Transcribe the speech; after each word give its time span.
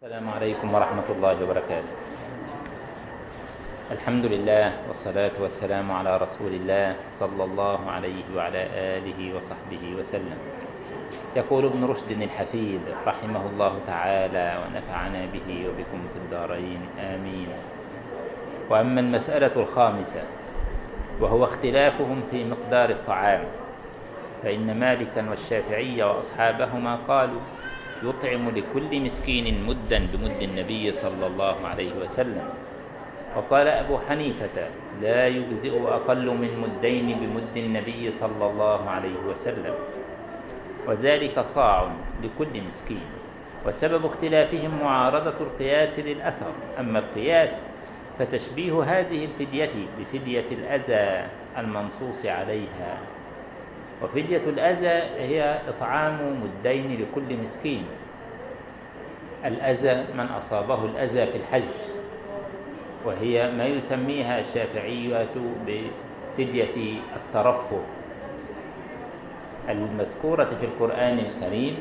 السلام 0.00 0.28
عليكم 0.28 0.74
ورحمة 0.74 1.08
الله 1.12 1.44
وبركاته. 1.44 1.94
الحمد 3.90 4.24
لله 4.32 4.88
والصلاة 4.88 5.36
والسلام 5.40 5.92
على 5.92 6.16
رسول 6.16 6.52
الله 6.56 6.96
صلى 7.20 7.44
الله 7.44 7.90
عليه 7.90 8.24
وعلى 8.32 8.62
آله 8.96 9.36
وصحبه 9.36 9.84
وسلم. 10.00 10.38
يقول 11.36 11.64
ابن 11.64 11.84
رشد 11.84 12.10
الحفيد 12.10 12.80
رحمه 13.06 13.44
الله 13.52 13.74
تعالى 13.86 14.48
ونفعنا 14.64 15.22
به 15.36 15.48
وبكم 15.68 16.00
في 16.12 16.18
الدارين 16.24 16.80
آمين. 16.96 17.48
وأما 18.70 19.00
المسألة 19.00 19.52
الخامسة 19.56 20.22
وهو 21.20 21.44
اختلافهم 21.44 22.22
في 22.30 22.44
مقدار 22.48 22.90
الطعام 22.90 23.44
فإن 24.42 24.80
مالكا 24.80 25.30
والشافعي 25.30 26.02
وأصحابهما 26.02 26.98
قالوا 27.08 27.40
يطعم 28.02 28.48
لكل 28.48 29.00
مسكين 29.00 29.66
مدا 29.66 30.06
بمد 30.12 30.42
النبي 30.42 30.92
صلى 30.92 31.26
الله 31.26 31.56
عليه 31.66 31.92
وسلم. 31.92 32.48
وقال 33.36 33.68
أبو 33.68 33.98
حنيفة 34.08 34.68
لا 35.02 35.26
يجزئ 35.26 35.82
أقل 35.88 36.26
من 36.26 36.52
مدين 36.58 37.06
بمد 37.20 37.56
النبي 37.56 38.10
صلى 38.10 38.46
الله 38.50 38.90
عليه 38.90 39.18
وسلم. 39.28 39.74
وذلك 40.88 41.40
صاع 41.40 41.92
لكل 42.22 42.62
مسكين. 42.68 43.06
وسبب 43.66 44.06
اختلافهم 44.06 44.78
معارضة 44.82 45.36
القياس 45.40 45.98
للأثر. 45.98 46.52
أما 46.78 46.98
القياس 46.98 47.50
فتشبيه 48.18 48.82
هذه 48.82 49.24
الفدية 49.24 49.70
بفدية 50.00 50.48
الأذى 50.52 51.28
المنصوص 51.58 52.26
عليها. 52.26 52.98
وفدية 54.02 54.44
الأذى 54.46 54.96
هي 55.20 55.58
إطعام 55.68 56.42
مدين 56.42 57.00
لكل 57.00 57.36
مسكين. 57.36 57.84
الأذى 59.44 60.14
من 60.14 60.26
أصابه 60.26 60.84
الأذى 60.84 61.26
في 61.26 61.36
الحج 61.36 61.72
وهي 63.04 63.50
ما 63.52 63.66
يسميها 63.66 64.40
الشافعية 64.40 65.26
بفدية 65.66 66.98
الترفه. 67.16 67.80
المذكورة 69.68 70.44
في 70.44 70.66
القرآن 70.66 71.18
الكريم 71.18 71.78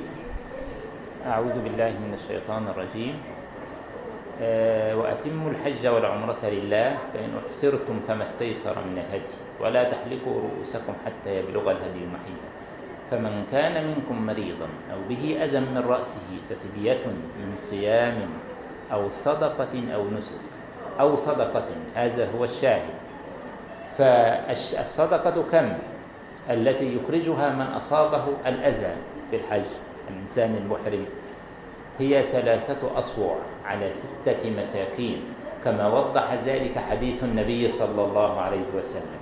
أعوذ 1.27 1.63
بالله 1.63 1.89
من 1.89 2.13
الشيطان 2.13 2.67
الرجيم 2.67 3.15
وأتموا 4.99 5.49
الحج 5.51 5.87
والعمرة 5.87 6.39
لله 6.43 6.97
فإن 7.13 7.29
أحسرتم 7.47 7.99
فما 8.07 8.23
استيسر 8.23 8.75
من 8.85 8.97
الهدي. 8.97 9.35
ولا 9.61 9.83
تحلقوا 9.83 10.41
رؤوسكم 10.41 10.93
حتى 11.05 11.39
يبلغ 11.39 11.71
الهدي 11.71 12.05
محيطا 12.05 12.49
فمن 13.11 13.45
كان 13.51 13.87
منكم 13.87 14.25
مريضا 14.25 14.67
أو 14.93 14.99
به 15.09 15.37
أذى 15.43 15.59
من 15.59 15.83
رأسه 15.87 16.27
ففدية 16.49 17.05
من 17.39 17.57
صيام 17.61 18.17
أو 18.93 19.09
صدقة 19.11 19.93
أو 19.95 20.09
نسك 20.09 20.41
أو 20.99 21.15
صدقة 21.15 21.67
هذا 21.95 22.31
هو 22.37 22.43
الشاهد. 22.43 22.93
فالصدقة 23.97 25.43
كم؟ 25.51 25.73
التي 26.49 26.95
يخرجها 26.95 27.49
من 27.53 27.67
أصابه 27.77 28.23
الأذى 28.45 28.93
في 29.31 29.35
الحج 29.35 29.69
الإنسان 30.09 30.55
المحرم 30.55 31.05
هي 31.99 32.23
ثلاثة 32.23 32.99
أصوع 32.99 33.35
على 33.65 33.91
ستة 33.93 34.51
مساكين 34.61 35.21
كما 35.63 35.87
وضح 35.87 36.33
ذلك 36.45 36.77
حديث 36.77 37.23
النبي 37.23 37.69
صلى 37.69 38.01
الله 38.05 38.41
عليه 38.41 38.65
وسلم. 38.75 39.18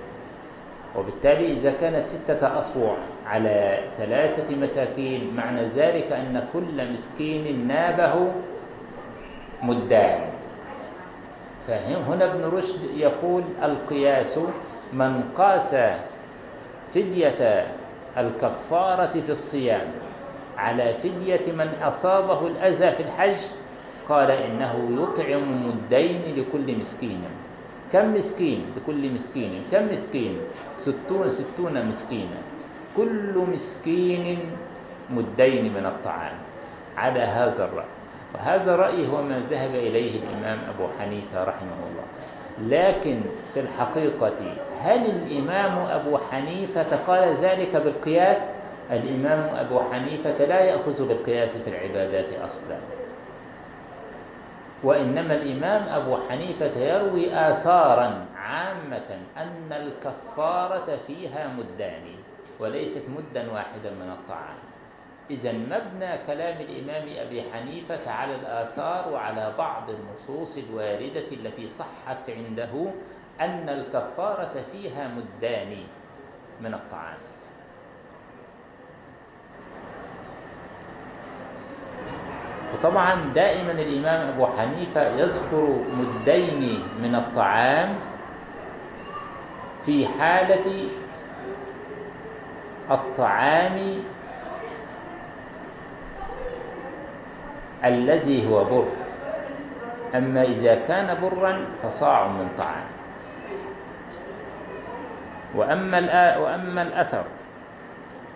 وبالتالي 0.98 1.52
إذا 1.52 1.72
كانت 1.80 2.06
ستة 2.06 2.60
أصوع 2.60 2.96
على 3.26 3.78
ثلاثة 3.96 4.56
مساكين 4.56 5.36
معنى 5.36 5.62
ذلك 5.76 6.12
أن 6.12 6.48
كل 6.52 6.92
مسكين 6.92 7.68
نابه 7.68 8.32
مدان. 9.62 10.20
فهنا 11.66 12.24
ابن 12.24 12.44
رشد 12.44 12.96
يقول 12.96 13.42
القياس 13.62 14.38
من 14.92 15.22
قاس 15.36 15.76
فدية 16.94 17.66
الكفارة 18.18 19.20
في 19.20 19.30
الصيام 19.32 19.86
على 20.56 20.94
فدية 20.94 21.52
من 21.52 21.68
أصابه 21.82 22.46
الأذى 22.46 22.90
في 22.92 23.02
الحج 23.02 23.36
قال 24.08 24.30
إنه 24.30 25.02
يطعم 25.02 25.66
مدين 25.66 26.22
لكل 26.36 26.78
مسكين. 26.78 27.24
كم 27.92 28.14
مسكين؟ 28.14 28.66
لكل 28.76 29.10
مسكين. 29.12 29.62
كم 29.72 29.92
مسكين؟ 29.92 30.38
ستون 30.78 31.28
ستون 31.28 31.86
مسكينا 31.86 32.40
كل 32.96 33.34
مسكين 33.54 34.38
مدين 35.10 35.64
من 35.74 35.86
الطعام. 35.86 36.36
على 36.96 37.20
هذا 37.20 37.64
الرأي. 37.64 37.92
وهذا 38.34 38.74
الرأي 38.74 39.08
هو 39.08 39.22
ما 39.22 39.42
ذهب 39.50 39.74
إليه 39.74 40.20
الإمام 40.22 40.58
أبو 40.74 40.88
حنيفة 40.98 41.44
رحمه 41.44 41.78
الله. 41.88 42.06
لكن 42.58 43.20
في 43.54 43.60
الحقيقة 43.60 44.56
هل 44.80 45.06
الإمام 45.06 45.78
أبو 45.86 46.18
حنيفة 46.18 46.96
قال 47.06 47.36
ذلك 47.40 47.76
بالقياس؟ 47.76 48.38
الإمام 48.92 49.56
أبو 49.56 49.80
حنيفة 49.92 50.44
لا 50.44 50.60
يأخذ 50.60 51.08
بالقياس 51.08 51.56
في 51.56 51.70
العبادات 51.70 52.26
أصلا. 52.44 52.76
وإنما 54.82 55.34
الإمام 55.34 55.88
أبو 55.88 56.16
حنيفة 56.28 56.78
يروي 56.78 57.34
آثارا 57.34 58.26
عامة 58.36 59.18
أن 59.36 59.72
الكفارة 59.72 60.98
فيها 61.06 61.48
مدان 61.58 62.04
وليست 62.60 63.02
مدا 63.08 63.52
واحدا 63.52 63.90
من 63.90 64.10
الطعام. 64.10 64.58
إذا 65.30 65.52
مبنى 65.52 66.12
كلام 66.26 66.56
الإمام 66.60 67.26
أبي 67.26 67.42
حنيفة 67.52 68.10
على 68.10 68.34
الآثار 68.34 69.12
وعلى 69.12 69.52
بعض 69.58 69.90
النصوص 69.90 70.56
الواردة 70.56 71.28
التي 71.32 71.68
صحت 71.68 72.30
عنده 72.30 72.72
أن 73.40 73.68
الكفارة 73.68 74.64
فيها 74.72 75.08
مدان 75.08 75.76
من 76.60 76.74
الطعام. 76.74 77.27
وطبعا 82.74 83.14
دائما 83.34 83.72
الإمام 83.72 84.28
أبو 84.28 84.46
حنيفة 84.46 85.08
يذكر 85.08 85.64
مدين 85.98 86.82
من 87.02 87.14
الطعام 87.14 87.94
في 89.86 90.06
حالة 90.06 90.88
الطعام 92.90 93.78
الذي 97.84 98.50
هو 98.50 98.64
بر. 98.64 98.88
أما 100.14 100.42
إذا 100.42 100.74
كان 100.88 101.16
برا 101.22 101.60
فصاع 101.82 102.28
من 102.28 102.48
طعام. 102.58 102.88
وأما, 105.54 105.98
وأما 106.36 106.82
الأثر 106.82 107.24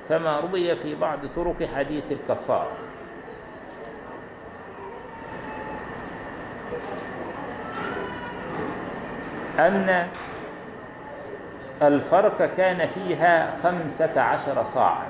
فما 0.09 0.41
روي 0.41 0.77
في 0.77 0.95
بعض 0.95 1.19
طرق 1.37 1.69
حديث 1.77 2.13
الكفار. 2.13 2.69
أن 9.59 10.07
الفرق 11.83 12.51
كان 12.57 12.87
فيها 12.87 13.51
خمسة 13.63 14.21
عشر 14.21 14.65
صاعا. 14.65 15.07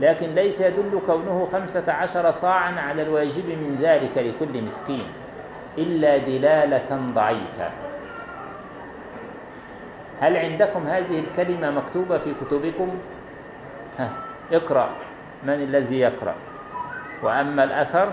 لكن 0.00 0.34
ليس 0.34 0.60
يدل 0.60 1.00
كونه 1.06 1.48
خمسة 1.52 1.92
عشر 1.92 2.30
صاعا 2.30 2.80
على 2.80 3.02
الواجب 3.02 3.46
من 3.48 3.78
ذلك 3.80 4.18
لكل 4.18 4.62
مسكين 4.62 5.04
إلا 5.78 6.16
دلالة 6.16 7.00
ضعيفة. 7.14 7.70
هل 10.20 10.36
عندكم 10.36 10.86
هذه 10.86 11.20
الكلمة 11.20 11.70
مكتوبة 11.70 12.18
في 12.18 12.30
كتبكم؟ 12.40 12.88
ها 13.98 14.10
اقرأ 14.52 14.88
من 15.44 15.54
الذي 15.54 15.98
يقرأ. 15.98 16.34
وأما 17.22 17.64
الأثر 17.64 18.12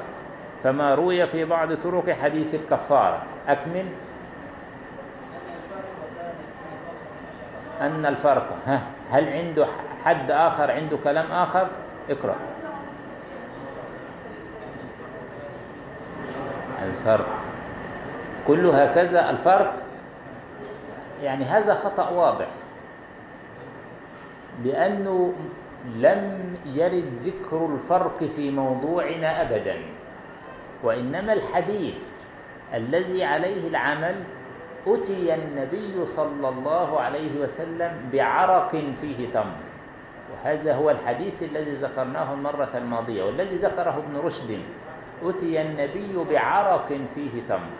فما 0.63 0.96
روي 0.96 1.28
في 1.28 1.46
بعض 1.46 1.74
طرق 1.74 2.10
حديث 2.10 2.56
الكفارة. 2.56 3.24
أكمل. 3.48 3.86
أن 7.81 8.06
الفرق 8.06 8.48
ها 8.66 8.81
هل 9.12 9.34
عنده 9.34 9.66
حد 10.06 10.31
آخر 10.31 10.72
عنده 10.72 10.98
كلام 11.04 11.31
آخر؟ 11.31 11.68
اقرأ. 12.10 12.36
الفرق. 16.84 17.28
كل 18.48 18.66
هكذا 18.66 19.30
الفرق 19.30 19.74
يعني 21.24 21.46
هذا 21.46 21.74
خطأ 21.74 22.10
واضح. 22.10 22.48
لأنه 24.64 25.34
لم 25.96 26.56
يرد 26.66 27.12
ذكر 27.22 27.66
الفرق 27.66 28.24
في 28.36 28.52
موضوعنا 28.52 29.42
أبدا. 29.42 29.75
وإنما 30.83 31.33
الحديث 31.33 32.18
الذي 32.74 33.24
عليه 33.24 33.68
العمل 33.68 34.16
أتي 34.88 35.36
النبي 35.36 36.06
صلى 36.06 36.50
الله 36.50 37.00
عليه 37.00 37.42
وسلم 37.42 38.10
بعرق 38.13 38.72
فيه 39.01 39.30
تمر 39.33 39.62
وهذا 40.31 40.74
هو 40.74 40.89
الحديث 40.89 41.44
الذي 41.44 41.72
ذكرناه 41.72 42.33
المرة 42.33 42.69
الماضية 42.75 43.24
والذي 43.24 43.56
ذكره 43.56 44.04
ابن 44.07 44.18
رشد. 44.18 44.60
أتي 45.24 45.62
النبي 45.62 46.18
بعرق 46.30 46.88
فيه 47.16 47.42
تمر 47.50 47.78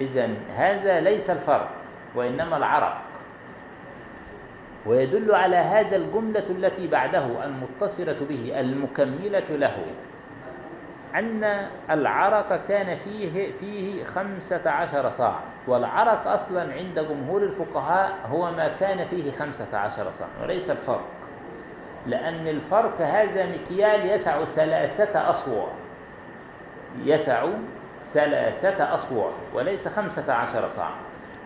إذا 0.00 0.28
هذا 0.54 1.00
ليس 1.00 1.30
الفرق 1.30 1.70
وإنما 2.14 2.56
العرق. 2.56 3.02
ويدل 4.86 5.34
على 5.34 5.56
هذا 5.56 5.96
الجملة 5.96 6.44
التي 6.50 6.86
بعده 6.86 7.44
المتصلة 7.44 8.16
به 8.28 8.60
المكملة 8.60 9.48
له. 9.50 9.76
أن 11.14 11.68
العرق 11.90 12.64
كان 12.68 12.96
فيه 12.96 13.52
فيه 13.60 14.04
خمسة 14.04 14.70
عشر 14.70 15.10
صاع 15.10 15.40
والعرق 15.66 16.26
أصلا 16.26 16.72
عند 16.72 16.98
جمهور 16.98 17.42
الفقهاء 17.42 18.12
هو 18.30 18.50
ما 18.50 18.68
كان 18.80 19.06
فيه 19.06 19.32
خمسة 19.32 19.78
عشر 19.78 20.10
صاع 20.10 20.28
وليس 20.42 20.70
الفرق 20.70 21.04
لأن 22.06 22.48
الفرق 22.48 23.00
هذا 23.00 23.46
مكيال 23.46 24.10
يسع 24.10 24.44
ثلاثة 24.44 25.30
أصوع 25.30 25.68
يسع 27.04 27.46
ثلاثة 28.02 28.94
أصوع 28.94 29.32
وليس 29.54 29.88
خمسة 29.88 30.32
عشر 30.32 30.68
صاع. 30.68 30.90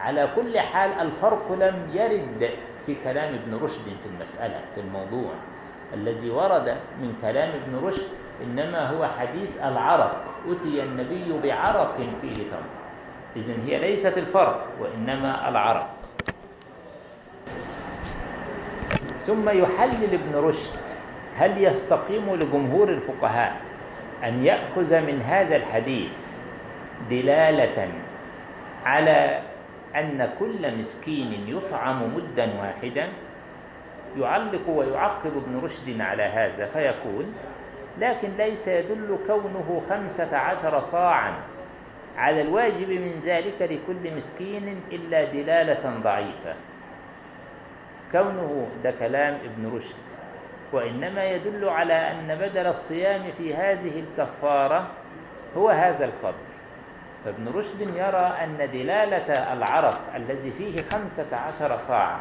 على 0.00 0.28
كل 0.36 0.60
حال 0.60 0.90
الفرق 0.90 1.52
لم 1.52 1.90
يرد 1.92 2.50
في 2.86 2.96
كلام 3.04 3.34
ابن 3.34 3.54
رشد 3.62 3.84
في 3.84 4.06
المسألة 4.14 4.60
في 4.74 4.80
الموضوع 4.80 5.30
الذي 5.94 6.30
ورد 6.30 6.76
من 7.00 7.14
كلام 7.22 7.48
ابن 7.48 7.86
رشد 7.86 8.06
إنما 8.44 8.90
هو 8.90 9.06
حديث 9.18 9.62
العرق. 9.62 10.24
أتي 10.48 10.82
النبي 10.82 11.32
بعرق 11.42 11.96
فيه 12.22 12.34
تمر. 12.34 12.72
إذن 13.36 13.60
هي 13.66 13.78
ليست 13.78 14.18
الفرق 14.18 14.66
وإنما 14.80 15.48
العرق. 15.48 15.90
ثم 19.26 19.48
يحلل 19.48 20.14
ابن 20.14 20.34
رشد 20.34 20.80
هل 21.36 21.64
يستقيم 21.64 22.34
لجمهور 22.34 22.88
الفقهاء 22.88 23.56
أن 24.24 24.44
يأخذ 24.44 25.00
من 25.00 25.22
هذا 25.22 25.56
الحديث 25.56 26.18
دلالة 27.10 27.88
على 28.84 29.40
أن 29.96 30.28
كل 30.38 30.78
مسكين 30.78 31.44
يطعم 31.48 32.16
مدا 32.16 32.50
واحدا؟ 32.60 33.08
يعلق 34.18 34.68
ويعقب 34.68 35.32
ابن 35.36 35.60
رشد 35.64 36.00
على 36.00 36.22
هذا 36.22 36.66
فيقول 36.66 37.26
لكن 37.98 38.28
ليس 38.38 38.68
يدل 38.68 39.18
كونه 39.26 39.82
خمسة 39.90 40.36
عشر 40.36 40.80
صاعا. 40.80 41.32
على 42.16 42.40
الواجب 42.42 42.88
من 42.88 43.22
ذلك 43.26 43.62
لكل 43.62 44.16
مسكين 44.16 44.80
إلا 44.92 45.24
دلالة 45.24 46.00
ضعيفة. 46.02 46.54
كونه 48.12 48.68
ده 48.84 48.90
كلام 48.98 49.38
ابن 49.44 49.76
رشد. 49.76 49.96
وإنما 50.72 51.24
يدل 51.24 51.68
على 51.68 51.94
أن 51.94 52.38
بدل 52.40 52.66
الصيام 52.66 53.22
في 53.38 53.54
هذه 53.54 54.00
الكفارة 54.04 54.86
هو 55.56 55.68
هذا 55.68 56.04
القدر. 56.04 56.52
فابن 57.24 57.48
رشد 57.54 57.80
يرى 57.80 58.34
أن 58.44 58.68
دلالة 58.72 59.52
العرق 59.52 60.00
الذي 60.16 60.50
فيه 60.50 60.82
خمسة 60.82 61.36
عشر 61.36 61.78
صاعا 61.78 62.20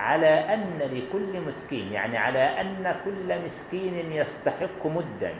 على 0.00 0.54
أن 0.54 0.78
لكل 0.78 1.40
مسكين 1.40 1.92
يعني 1.92 2.18
على 2.18 2.60
أن 2.60 2.94
كل 3.04 3.44
مسكين 3.44 4.12
يستحق 4.12 4.86
مدا 4.86 5.34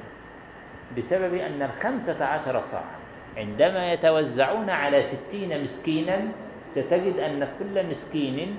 بسبب 0.98 1.34
أن 1.34 1.62
الخمسة 1.62 2.24
عشر 2.24 2.62
صاعا 2.70 3.00
عندما 3.36 3.92
يتوزعون 3.92 4.70
على 4.70 5.02
ستين 5.02 5.62
مسكينا 5.62 6.20
ستجد 6.70 7.18
أن 7.18 7.48
كل 7.58 7.86
مسكين 7.86 8.58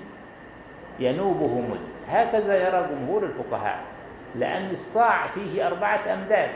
ينوبه 1.00 1.62
مد. 1.62 1.80
هكذا 2.08 2.68
يرى 2.68 2.90
جمهور 2.92 3.24
الفقهاء 3.24 3.80
لأن 4.36 4.70
الصاع 4.72 5.28
فيه 5.28 5.68
أربعة 5.68 6.14
أمداد. 6.14 6.50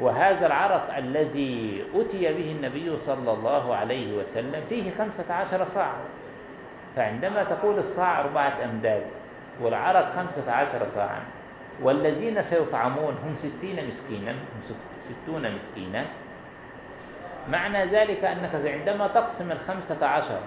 وهذا 0.00 0.46
العرق 0.46 0.96
الذي 0.96 1.84
أتي 1.94 2.32
به 2.32 2.52
النبي 2.52 2.98
صلى 2.98 3.32
الله 3.32 3.74
عليه 3.74 4.18
وسلم 4.18 4.62
فيه 4.68 4.90
خمسة 4.90 5.34
عشر 5.34 5.64
صاع. 5.64 5.92
فعندما 6.96 7.44
تقول 7.44 7.78
الصاع 7.78 8.20
أربعة 8.20 8.64
أمداد 8.64 9.02
والعرق 9.60 10.08
خمسة 10.08 10.52
عشر 10.52 10.86
صاعا 10.86 11.22
والذين 11.82 12.42
سيطعمون 12.42 13.14
هم 13.24 13.34
ستين 13.34 13.86
مسكينا 13.86 14.32
هم 14.32 14.60
ستون 15.00 15.54
مسكينا 15.54 16.04
معنى 17.48 17.84
ذلك 17.84 18.24
أنك 18.24 18.54
عندما 18.54 19.08
تقسم 19.08 19.52
الخمسة 19.52 20.06
عشر 20.06 20.40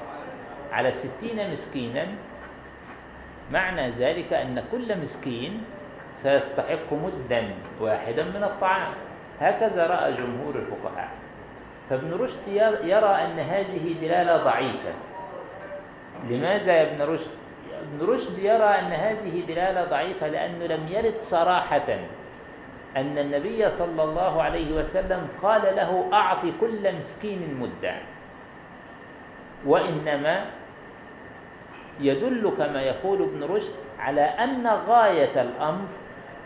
على 0.71 0.89
الستين 0.89 1.51
مسكينا 1.51 2.07
معنى 3.51 3.89
ذلك 3.91 4.33
أن 4.33 4.63
كل 4.71 5.01
مسكين 5.01 5.63
سيستحق 6.23 6.93
مدا 6.93 7.49
واحدا 7.81 8.23
من 8.23 8.43
الطعام. 8.43 8.93
هكذا 9.41 9.87
رأى 9.87 10.13
جمهور 10.13 10.55
الفقهاء. 10.55 11.09
فابن 11.89 12.13
رشد 12.13 12.47
يرى 12.83 13.15
أن 13.25 13.39
هذه 13.39 13.95
دلالة 14.01 14.37
ضعيفة. 14.43 14.93
لماذا 16.29 16.73
يا 16.73 16.91
ابن 16.91 17.01
رشد؟ 17.13 17.31
ابن 17.81 18.05
رشد 18.05 18.39
يرى 18.39 18.63
أن 18.63 18.91
هذه 18.91 19.41
دلالة 19.47 19.83
ضعيفة 19.83 20.27
لأنه 20.27 20.65
لم 20.65 20.87
يرد 20.87 21.19
صراحة 21.19 21.97
أن 22.97 23.17
النبي 23.17 23.69
صلى 23.69 24.03
الله 24.03 24.43
عليه 24.43 24.75
وسلم 24.75 25.27
قال 25.43 25.61
له 25.61 26.09
أعط 26.13 26.41
كل 26.61 26.95
مسكين 26.95 27.57
مدا 27.59 27.95
وإنما 29.65 30.45
يدل 31.99 32.51
كما 32.57 32.81
يقول 32.81 33.21
ابن 33.21 33.43
رشد 33.43 33.73
على 33.99 34.21
أن 34.21 34.67
غاية 34.67 35.41
الأمر 35.41 35.85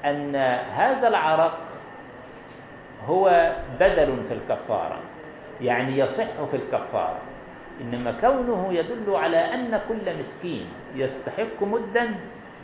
أن 0.05 0.35
هذا 0.71 1.07
العرق 1.07 1.57
هو 3.07 3.53
بدل 3.79 4.23
في 4.27 4.33
الكفارة 4.33 4.99
يعني 5.61 5.97
يصح 5.97 6.43
في 6.51 6.57
الكفارة 6.57 7.19
إنما 7.81 8.11
كونه 8.21 8.73
يدل 8.73 9.15
على 9.15 9.37
أن 9.37 9.81
كل 9.89 10.17
مسكين 10.19 10.65
يستحق 10.95 11.63
مدا 11.63 12.15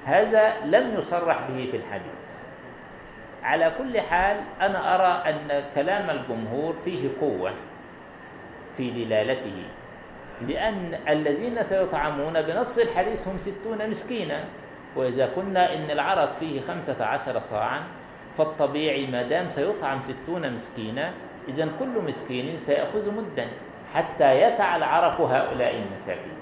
هذا 0.06 0.54
لم 0.66 0.98
يصرح 0.98 1.50
به 1.50 1.68
في 1.72 1.78
الحديث. 1.78 2.28
على 3.44 3.72
كل 3.78 4.02
حال 4.02 4.38
أنا 4.62 4.96
أرى 4.96 5.30
أن 5.30 5.64
كلام 5.76 6.10
الجمهور 6.10 6.76
فيه 6.86 7.10
قوة 7.22 7.54
في 8.78 8.92
دلالته 8.92 9.64
لأن 10.48 11.00
الذين 11.10 11.64
سيطعمون 11.64 12.42
بنص 12.42 12.78
الحديث 12.78 13.28
هم 13.28 13.38
ستون 13.38 13.90
مسكينا 13.90 14.44
وإذا 14.96 15.26
قلنا 15.26 15.76
إن 15.76 15.92
العرق 15.92 16.36
فيه 16.40 16.62
خمسة 16.62 17.06
عشر 17.06 17.40
صاعا 17.40 17.82
فالطبيعي 18.38 19.08
ما 19.08 19.24
دام 19.24 19.50
سيطعم 19.50 20.02
ستون 20.02 20.54
مسكينا 20.54 21.12
إذا 21.48 21.70
كل 21.80 22.02
مسكين 22.08 22.58
سيأخذ 22.58 23.12
مدا. 23.14 23.48
حتى 23.98 24.42
يسع 24.42 24.76
العرق 24.76 25.22
هؤلاء 25.22 25.76
المساكين. 25.76 26.38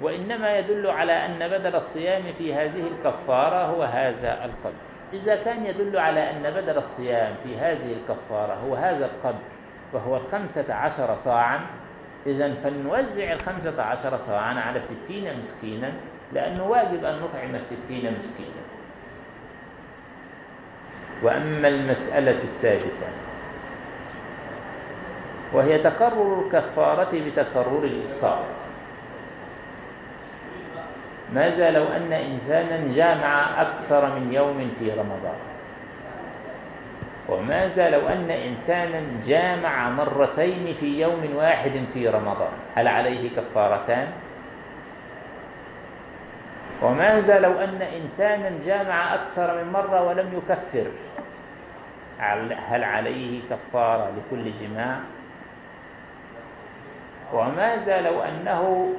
وإنما 0.00 0.58
يدل 0.58 0.86
على 0.86 1.12
أن 1.12 1.48
بدل 1.48 1.76
الصيام 1.76 2.32
في 2.32 2.54
هذه 2.54 2.86
الكفارة 2.86 3.64
هو 3.66 3.82
هذا 3.82 4.44
القدر. 4.44 4.76
إذا 5.12 5.36
كان 5.36 5.66
يدل 5.66 5.98
على 5.98 6.30
أن 6.30 6.50
بدل 6.50 6.78
الصيام 6.78 7.34
في 7.42 7.58
هذه 7.58 7.92
الكفارة 7.92 8.54
هو 8.54 8.74
هذا 8.74 9.04
القدر 9.04 9.44
وهو 9.92 10.16
الخمسة 10.16 10.74
عشر 10.74 11.16
صاعا 11.16 11.60
إذا 12.26 12.54
فلنوزع 12.54 13.32
الخمسة 13.32 13.82
عشر 13.82 14.16
صاعا 14.16 14.54
على 14.54 14.80
ستين 14.80 15.38
مسكينا 15.38 15.92
لأنه 16.32 16.64
واجب 16.64 17.04
أن 17.04 17.20
نطعم 17.20 17.54
الستين 17.54 18.14
مسكينا. 18.18 18.62
وأما 21.22 21.68
المسألة 21.68 22.42
السادسة 22.42 23.06
وهي 25.56 25.78
تقرر 25.78 26.40
الكفارة 26.46 27.10
بتكرر 27.12 27.84
الإفطار 27.84 28.44
ماذا 31.32 31.70
لو 31.70 31.84
أن 31.84 32.12
إنسانا 32.12 32.94
جامع 32.94 33.62
أكثر 33.62 34.18
من 34.18 34.32
يوم 34.32 34.70
في 34.78 34.90
رمضان؟ 34.90 35.38
وماذا 37.28 37.90
لو 37.90 38.08
أن 38.08 38.30
إنسانا 38.30 39.02
جامع 39.26 39.90
مرتين 39.90 40.74
في 40.74 41.00
يوم 41.00 41.36
واحد 41.36 41.84
في 41.92 42.08
رمضان؟ 42.08 42.52
هل 42.74 42.88
عليه 42.88 43.30
كفارتان؟ 43.36 44.08
وماذا 46.82 47.38
لو 47.40 47.52
أن 47.52 47.82
إنسانا 47.82 48.52
جامع 48.66 49.14
أكثر 49.14 49.64
من 49.64 49.72
مرة 49.72 50.02
ولم 50.02 50.32
يكفر؟ 50.38 50.86
هل 52.68 52.84
عليه 52.84 53.40
كفارة 53.50 54.10
لكل 54.16 54.52
جماع؟ 54.60 55.00
وماذا 57.32 58.00
لو 58.00 58.22
أنه 58.22 58.94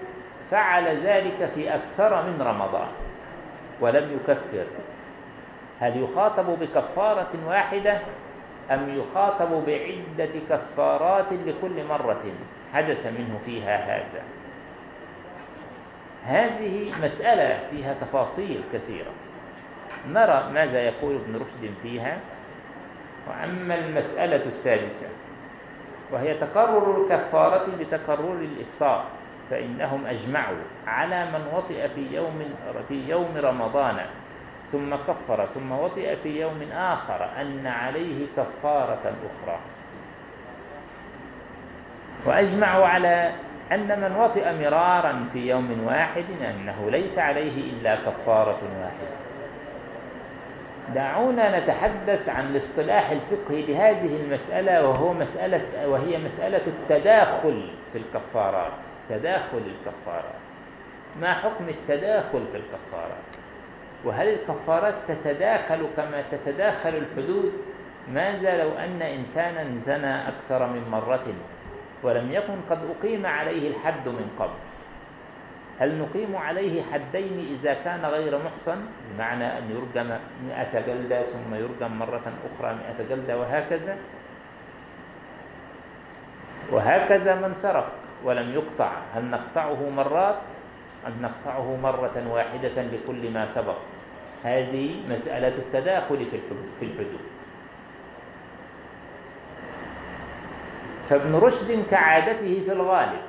فعل 0.52 0.88
ذلك 0.88 1.52
في 1.56 1.76
أكثر 1.76 2.24
من 2.24 2.42
رمضان 2.42 2.88
ولم 3.82 4.20
يكفر. 4.20 4.66
هل 5.80 6.04
يخاطب 6.04 6.60
بكفارة 6.60 7.30
واحدة 7.48 8.00
أم 8.72 9.00
يخاطب 9.00 9.66
بعدة 9.68 10.30
كفارات 10.50 11.26
لكل 11.46 11.84
مرة 11.90 12.24
حدث 12.74 13.06
منه 13.06 13.40
فيها 13.46 13.78
هذا؟ 13.78 14.24
هذه 16.26 16.94
مسألة 17.04 17.60
فيها 17.72 17.94
تفاصيل 17.94 18.62
كثيرة. 18.74 19.12
نرى 20.08 20.50
ماذا 20.54 20.82
يقول 20.82 21.16
ابن 21.16 21.36
رشد 21.36 21.74
فيها. 21.84 22.18
وأما 23.28 23.76
المسألة 23.76 24.46
السادسة 24.46 25.08
وهي 26.12 26.34
تقرر 26.34 27.02
الكفارة 27.02 27.66
بتقرر 27.80 28.34
الإفطار 28.34 29.04
فإنهم 29.50 30.06
أجمعوا 30.06 30.58
على 30.88 31.26
من 31.26 31.48
وطئ 31.54 31.88
في 31.88 32.16
يوم 32.16 32.56
في 32.88 33.10
يوم 33.10 33.38
رمضان. 33.38 33.98
ثم 34.66 34.96
كفر 34.96 35.46
ثم 35.46 35.72
وطئ 35.72 36.16
في 36.16 36.42
يوم 36.42 36.62
آخر 36.72 37.30
أن 37.42 37.68
عليه 37.68 38.28
كفارة 38.38 39.02
أخرى. 39.04 39.60
وأجمعوا 42.26 42.86
على 42.86 43.32
أن 43.72 44.02
من 44.02 44.16
وطئ 44.16 44.52
مرارا 44.54 45.30
في 45.34 45.50
يوم 45.50 45.84
واحد 45.86 46.26
أنه 46.42 46.90
ليس 46.92 47.20
عليه 47.20 47.72
إلا 47.74 47.96
كفارة 47.96 48.60
واحدة. 48.82 49.17
دعونا 50.96 51.60
نتحدث 51.60 52.30
عن 52.30 52.46
الاصطلاح 52.48 53.10
الفقهي 53.10 53.62
لهذه 53.62 54.22
المسألة 54.24 54.90
وهو 54.90 55.14
مسألة 55.14 55.88
وهي 55.88 56.18
مسألة 56.18 56.62
التداخل 56.68 57.72
في 57.94 57.98
الكفارات. 57.98 58.72
تداخل 59.10 59.58
الكفارات. 59.58 60.36
ما 61.22 61.34
حكم 61.34 61.70
التداخل 61.70 62.46
في 62.52 62.58
الكفارات؟ 62.58 63.24
وهل 64.06 64.28
الكفارات 64.28 64.96
تتداخل 65.08 65.88
كما 65.98 66.24
تتداخل 66.32 66.90
الحدود؟ 66.96 67.52
ماذا 68.14 68.64
لو 68.64 68.70
أن 68.72 69.02
إنسانا 69.02 69.76
زنى 69.76 70.28
أكثر 70.28 70.68
من 70.68 70.90
مرة 70.92 71.26
ولم 72.04 72.32
يكن 72.32 72.56
قد 72.70 72.80
أقيم 73.00 73.26
عليه 73.26 73.70
الحد 73.70 74.08
من 74.08 74.30
قبل؟ 74.40 74.54
هل 75.80 76.00
نقيم 76.02 76.36
عليه 76.36 76.84
حدين 76.84 77.58
إذا 77.60 77.74
كان 77.74 78.06
غير 78.06 78.40
محصن؟ 78.46 78.78
بمعنى 79.12 79.58
أن 79.58 79.64
يرجم 79.72 80.18
مئة 80.48 80.80
جلدة 80.88 81.24
ثم 81.24 81.56
يرجم 81.56 82.00
مرة 82.00 82.34
أخرى 82.52 82.76
مئة 82.76 83.10
جلدة 83.10 83.40
وهكذا. 83.40 83.98
وهكذا 86.72 87.36
من 87.36 87.54
سرق 87.54 87.92
ولم 88.24 88.54
يقطع. 88.54 88.92
هل 89.16 89.26
نقطعه 89.26 89.90
مرات؟ 89.90 90.42
أم 91.08 91.14
نقطعه 91.22 91.78
مرة 91.84 92.26
واحدة 92.32 92.82
لكل 92.82 93.32
ما 93.32 93.46
سبق؟ 93.46 93.78
هذه 94.44 94.96
مسألة 95.10 95.48
التداخل 95.48 96.26
في 96.80 96.86
الحدود. 96.86 97.28
فابن 101.04 101.36
رشد 101.36 101.86
كعادته 101.90 102.62
في 102.66 102.72
الغالب 102.72 103.22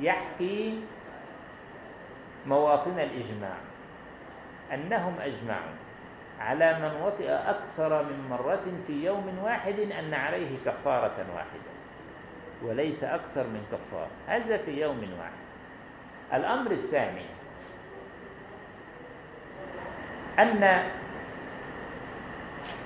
يحكي 0.00 0.80
مواطن 2.46 2.98
الإجماع 2.98 3.56
أنهم 4.74 5.14
أجمعوا 5.20 5.72
على 6.40 6.78
من 6.78 7.02
وطئ 7.02 7.30
أكثر 7.30 8.02
من 8.02 8.28
مرة 8.30 8.62
في 8.86 9.04
يوم 9.04 9.38
واحد 9.42 9.78
أن 9.78 10.14
عليه 10.14 10.56
كفارة 10.66 11.26
واحدة 11.34 11.72
وليس 12.62 13.04
أكثر 13.04 13.46
من 13.46 13.64
كفارة 13.72 14.10
هذا 14.26 14.56
في 14.56 14.80
يوم 14.80 15.10
واحد. 15.18 15.42
الأمر 16.40 16.70
الثاني 16.70 17.26
أن 20.38 20.82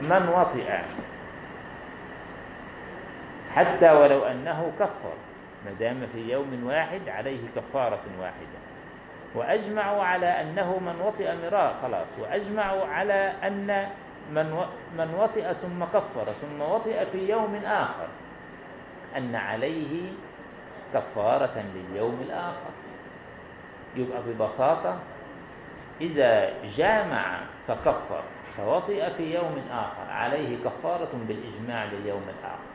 من 0.02 0.28
وطئ 0.28 0.78
حتى 3.54 3.92
ولو 3.92 4.24
أنه 4.24 4.72
كفر 4.80 5.14
ما 5.64 5.72
دام 5.72 6.06
في 6.12 6.30
يوم 6.32 6.62
واحد 6.66 7.08
عليه 7.08 7.40
كفارة 7.56 8.02
واحدة. 8.20 8.55
وأجمعوا 9.36 10.02
على 10.02 10.26
أنه 10.26 10.78
من 10.78 11.00
وطئ 11.00 11.34
مرار 11.34 11.74
خلاص. 11.82 12.06
وأجمعوا 12.20 12.84
على 12.86 13.32
أن 13.44 13.88
من 14.30 14.64
من 14.98 15.14
وطئ 15.18 15.54
ثم 15.54 15.84
كفر 15.84 16.24
ثم 16.24 16.60
وطئ 16.62 17.04
في 17.04 17.28
يوم 17.30 17.54
آخر. 17.64 18.08
أن 19.16 19.34
عليه 19.34 20.12
كفارة 20.94 21.64
لليوم 21.74 22.20
الآخر. 22.26 22.70
يبقى 23.96 24.22
ببساطة 24.22 24.98
إذا 26.00 26.52
جامع 26.76 27.40
فكفر 27.68 28.22
فوطئ 28.56 29.10
في 29.10 29.34
يوم 29.34 29.62
آخر 29.70 30.10
عليه 30.10 30.64
كفارة 30.64 31.08
بالإجماع 31.28 31.84
لليوم 31.84 32.22
الآخر. 32.22 32.66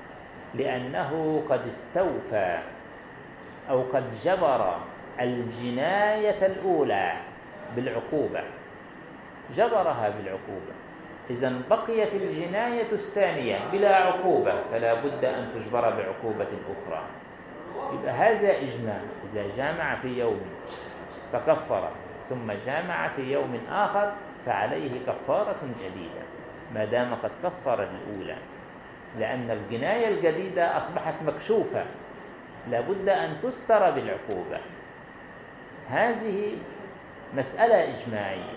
لأنه 0.53 1.43
قد 1.49 1.67
استوفى 1.67 2.59
أو 3.69 3.81
قد 3.93 4.03
جبر 4.23 4.77
الجناية 5.19 6.45
الأولى 6.45 7.13
بالعقوبة. 7.75 8.43
جبرها 9.53 10.09
بالعقوبة. 10.09 10.73
إذا 11.29 11.53
بقيت 11.69 12.13
الجناية 12.13 12.91
الثانية 12.91 13.59
بلا 13.71 13.95
عقوبة 13.95 14.53
فلا 14.71 14.93
بد 14.93 15.25
أن 15.25 15.51
تجبر 15.55 15.81
بعقوبة 15.81 16.47
أخرى. 16.71 17.03
يبقى 17.93 18.11
هذا 18.13 18.57
إجماع. 18.57 19.01
إذا 19.33 19.43
جامع 19.57 19.95
في 19.95 20.07
يوم 20.07 20.41
فكفر 21.33 21.89
ثم 22.29 22.51
جامع 22.65 23.07
في 23.07 23.21
يوم 23.31 23.59
آخر 23.69 24.13
فعليه 24.45 25.05
كفارة 25.07 25.59
جديدة. 25.79 26.21
ما 26.73 26.85
دام 26.85 27.15
قد 27.15 27.31
كفر 27.43 27.83
الأولى. 27.83 28.37
لأن 29.19 29.51
الجناية 29.51 30.07
الجديدة 30.07 30.77
أصبحت 30.77 31.13
مكشوفة. 31.25 31.85
لابد 32.69 33.09
أن 33.09 33.37
تستر 33.43 33.91
بالعقوبة. 33.91 34.59
هذه 35.91 36.51
مسألة 37.37 37.95
إجماعية. 37.95 38.53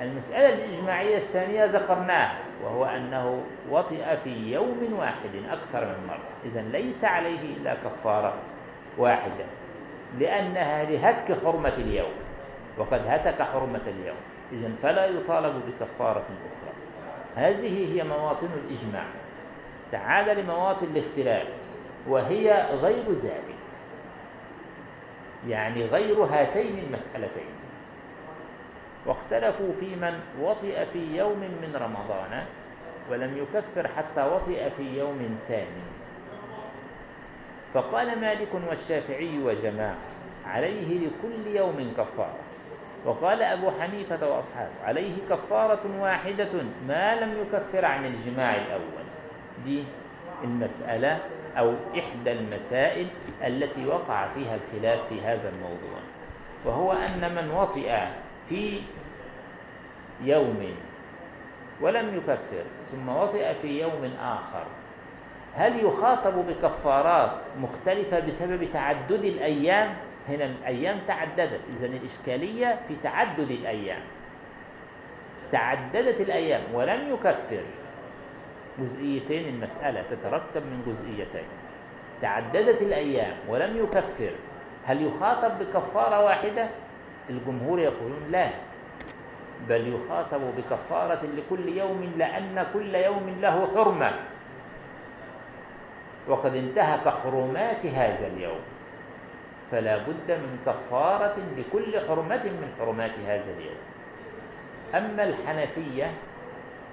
المسألة 0.00 0.54
الإجماعية 0.54 1.16
الثانية 1.16 1.64
ذكرناها 1.64 2.38
وهو 2.64 2.84
أنه 2.84 3.42
وطئ 3.70 4.16
في 4.24 4.52
يوم 4.52 4.96
واحد 4.98 5.30
أكثر 5.50 5.84
من 5.84 6.06
مرة. 6.08 6.50
إذا 6.50 6.62
ليس 6.62 7.04
عليه 7.04 7.56
إلا 7.56 7.74
كفارة 7.74 8.34
واحدة 8.98 9.44
لأنها 10.18 10.84
لهتك 10.84 11.44
حرمة 11.44 11.74
اليوم 11.78 12.12
وقد 12.78 13.00
هتك 13.06 13.42
حرمة 13.42 13.80
اليوم. 13.86 14.16
إذا 14.52 14.70
فلا 14.82 15.06
يطالب 15.06 15.54
بكفارة 15.54 16.24
أخرى. 16.24 16.74
هذه 17.36 17.94
هي 17.94 18.04
مواطن 18.04 18.48
الإجماع. 18.64 19.04
تعال 19.92 20.38
لمواطن 20.38 20.86
الاختلاف 20.86 21.46
وهي 22.08 22.66
غير 22.72 23.12
ذلك. 23.12 23.49
يعني 25.48 25.84
غير 25.84 26.24
هاتين 26.24 26.78
المسألتين. 26.78 27.54
واختلفوا 29.06 29.72
في 29.80 29.96
من 29.96 30.20
وطئ 30.40 30.84
في 30.92 31.16
يوم 31.16 31.38
من 31.38 31.76
رمضان 31.76 32.44
ولم 33.10 33.36
يكفر 33.36 33.88
حتى 33.88 34.22
وطئ 34.22 34.70
في 34.76 34.98
يوم 34.98 35.38
ثاني. 35.48 35.84
فقال 37.74 38.20
مالك 38.20 38.48
والشافعي 38.68 39.38
وجماعة 39.38 39.96
عليه 40.46 40.98
لكل 40.98 41.56
يوم 41.56 41.92
كفارة. 41.98 42.38
وقال 43.04 43.42
أبو 43.42 43.70
حنيفة 43.80 44.30
وأصحابه 44.30 44.70
عليه 44.84 45.14
كفارة 45.30 46.00
واحدة 46.00 46.48
ما 46.88 47.20
لم 47.20 47.34
يكفر 47.42 47.84
عن 47.84 48.06
الجماع 48.06 48.54
الأول. 48.56 49.04
دي 49.64 49.84
المسألة 50.44 51.18
أو 51.58 51.74
إحدى 51.98 52.32
المسائل 52.32 53.06
التي 53.46 53.86
وقع 53.86 54.28
فيها 54.28 54.56
الخلاف 54.56 55.08
في 55.08 55.20
هذا 55.20 55.48
الموضوع 55.48 56.00
وهو 56.64 56.92
أن 56.92 57.34
من 57.34 57.50
وطئ 57.50 57.98
في 58.48 58.80
يوم 60.24 60.74
ولم 61.80 62.16
يكفر 62.16 62.64
ثم 62.90 63.08
وطئ 63.08 63.54
في 63.54 63.80
يوم 63.80 64.10
آخر 64.22 64.64
هل 65.54 65.84
يخاطب 65.84 66.34
بكفارات 66.34 67.30
مختلفة 67.58 68.20
بسبب 68.20 68.68
تعدد 68.72 69.24
الأيام؟ 69.24 69.94
هنا 70.28 70.44
الأيام 70.44 70.98
تعددت 71.08 71.60
إذا 71.76 71.86
الإشكالية 71.86 72.78
في 72.88 72.96
تعدد 73.02 73.50
الأيام 73.50 74.00
تعددت 75.52 76.20
الأيام 76.20 76.60
ولم 76.74 77.14
يكفر. 77.14 77.62
جزئيتين 78.80 79.54
المسألة 79.54 80.02
تتركب 80.10 80.62
من 80.66 80.82
جزئيتين. 80.86 81.48
تعددت 82.22 82.82
الأيام 82.82 83.36
ولم 83.48 83.76
يكفر 83.76 84.30
هل 84.84 85.06
يخاطب 85.06 85.58
بكفارة 85.58 86.24
واحدة؟ 86.24 86.68
الجمهور 87.30 87.78
يقولون 87.80 88.22
لا 88.30 88.48
بل 89.68 89.94
يخاطب 89.94 90.40
بكفارة 90.56 91.20
لكل 91.36 91.68
يوم 91.68 92.12
لأن 92.18 92.66
كل 92.74 92.94
يوم 92.94 93.36
له 93.40 93.66
حرمة. 93.74 94.12
وقد 96.28 96.54
انتهك 96.54 97.08
حرمات 97.08 97.86
هذا 97.86 98.26
اليوم. 98.26 98.60
فلا 99.70 99.96
بد 99.96 100.30
من 100.30 100.58
كفارة 100.66 101.36
لكل 101.56 102.00
حرمة 102.08 102.44
من 102.44 102.74
حرمات 102.78 103.18
هذا 103.18 103.50
اليوم. 103.58 103.80
أما 104.94 105.24
الحنفية 105.24 106.10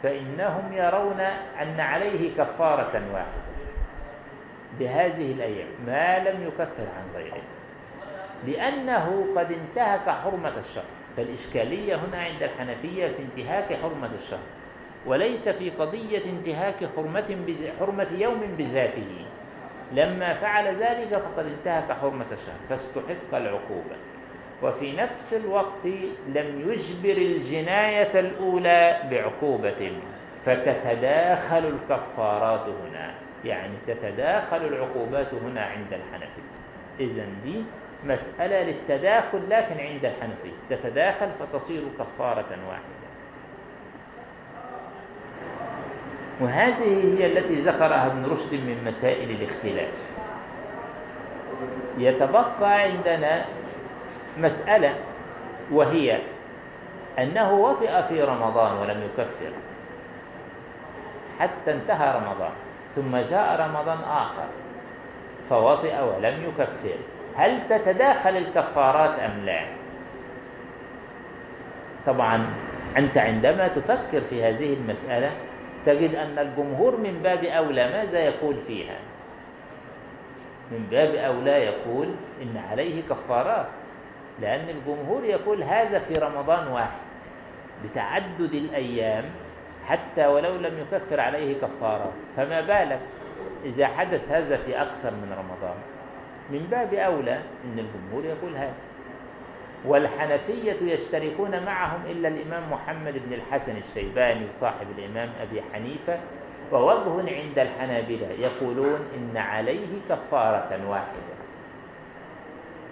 فإنهم 0.03 0.73
يرون 0.73 1.19
أن 1.61 1.79
عليه 1.79 2.37
كفارة 2.37 3.01
واحدة 3.13 3.47
بهذه 4.79 5.31
الأيام 5.31 5.67
ما 5.87 6.19
لم 6.19 6.47
يكفر 6.47 6.83
عن 6.97 7.15
غيره 7.15 7.41
لأنه 8.47 9.27
قد 9.35 9.51
انتهك 9.51 10.09
حرمة 10.09 10.57
الشهر 10.57 10.85
فالإشكالية 11.17 11.95
هنا 11.95 12.17
عند 12.17 12.43
الحنفية 12.43 13.07
في 13.07 13.19
انتهاك 13.23 13.73
حرمة 13.81 14.09
الشهر 14.15 14.39
وليس 15.05 15.49
في 15.49 15.69
قضية 15.69 16.25
انتهاك 16.25 16.89
حرمة, 16.95 17.37
حرمة 17.79 18.07
يوم 18.17 18.41
بذاته. 18.57 19.25
لما 19.93 20.33
فعل 20.33 20.83
ذلك 20.83 21.13
فقد 21.17 21.45
انتهك 21.45 21.91
حرمة 21.91 22.25
الشهر 22.31 22.55
فاستحق 22.69 23.33
العقوبة. 23.33 23.95
وفي 24.63 24.95
نفس 24.95 25.33
الوقت 25.33 25.85
لم 26.27 26.71
يجبر 26.71 27.17
الجناية 27.17 28.19
الأولى 28.19 28.99
بعقوبة 29.11 29.91
فتتداخل 30.45 31.57
الكفارات 31.65 32.65
هنا. 32.67 33.13
يعني 33.45 33.73
تتداخل 33.87 34.57
العقوبات 34.57 35.33
هنا 35.33 35.61
عند 35.61 35.93
الحنفي. 35.93 36.41
إذا 36.99 37.25
دي 37.43 37.63
مسألة 38.05 38.63
للتداخل 38.63 39.49
لكن 39.49 39.79
عند 39.79 40.05
الحنفي. 40.05 40.51
تتداخل 40.69 41.27
فتصير 41.39 41.81
كفارة 41.99 42.57
واحدة. 42.69 43.07
وهذه 46.41 47.17
هي 47.17 47.25
التي 47.25 47.55
ذكرها 47.55 48.07
ابن 48.07 48.25
رشد 48.25 48.53
من 48.53 48.83
مسائل 48.87 49.29
الاختلاف. 49.29 50.17
يتبقى 51.97 52.81
عندنا 52.81 53.45
مسألة 54.37 54.95
وهي 55.71 56.19
أنه 57.19 57.53
وطئ 57.53 58.01
في 58.01 58.23
رمضان 58.23 58.77
ولم 58.77 59.03
يكفر 59.03 59.51
حتى 61.39 61.71
انتهى 61.73 62.19
رمضان 62.19 62.51
ثم 62.95 63.17
جاء 63.17 63.61
رمضان 63.61 63.97
آخر 63.97 64.47
فوطئ 65.49 65.95
ولم 66.01 66.43
يكفر. 66.49 66.97
هل 67.35 67.67
تتداخل 67.69 68.37
الكفارات 68.37 69.19
أم 69.19 69.45
لا؟ 69.45 69.65
طبعا 72.05 72.45
أنت 72.97 73.17
عندما 73.17 73.67
تفكر 73.67 74.21
في 74.21 74.43
هذه 74.43 74.73
المسألة 74.73 75.31
تجد 75.85 76.15
أن 76.15 76.39
الجمهور 76.39 76.97
من 76.97 77.19
باب 77.23 77.43
أولى 77.43 77.89
ماذا 77.89 78.19
يقول 78.19 78.55
فيها؟ 78.67 78.97
من 80.71 80.87
باب 80.91 81.15
أولى 81.15 81.51
يقول 81.51 82.07
إن 82.41 82.61
عليه 82.71 83.01
كفارات. 83.09 83.67
لأن 84.41 84.69
الجمهور 84.69 85.23
يقول 85.23 85.63
هذا 85.63 85.99
في 85.99 86.13
رمضان 86.13 86.67
واحد 86.67 86.99
بتعدد 87.83 88.53
الأيام 88.53 89.25
حتى 89.87 90.27
ولو 90.27 90.55
لم 90.55 90.79
يكفر 90.79 91.19
عليه 91.19 91.61
كفارة. 91.61 92.11
فما 92.37 92.61
بالك 92.61 92.99
إذا 93.65 93.87
حدث 93.87 94.31
هذا 94.31 94.57
في 94.57 94.81
أكثر 94.81 95.11
من 95.11 95.35
رمضان؟ 95.37 95.75
من 96.49 96.67
باب 96.71 96.93
أولى 96.93 97.33
أن 97.65 97.79
الجمهور 97.79 98.25
يقول 98.25 98.55
هذا. 98.55 98.73
والحنفية 99.85 100.77
يشتركون 100.81 101.63
معهم 101.65 102.01
إلا 102.05 102.27
الإمام 102.27 102.71
محمد 102.71 103.13
بن 103.25 103.33
الحسن 103.33 103.77
الشيباني 103.77 104.47
صاحب 104.51 104.87
الإمام 104.97 105.29
أبي 105.41 105.61
حنيفة 105.73 106.19
ووجه 106.71 107.35
عند 107.35 107.59
الحنابلة 107.59 108.27
يقولون 108.39 108.99
إن 109.15 109.37
عليه 109.37 109.87
كفارة 110.09 110.89
واحدة. 110.89 111.36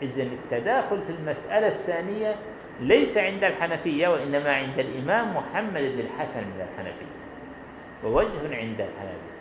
إذا 0.02 0.24
التداخل 0.24 1.02
في 1.02 1.10
المسألة 1.10 1.68
الثانية 1.68 2.36
ليس 2.80 3.18
عند 3.18 3.44
الحنفية 3.44 4.08
وإنما 4.08 4.56
عند 4.56 4.80
الإمام 4.80 5.36
محمد 5.36 5.82
بن 5.82 6.00
الحسن 6.00 6.40
من 6.42 6.68
الحنفية 6.72 7.16
ووجه 8.04 8.56
عند 8.56 8.82
الحنابلة 8.82 9.36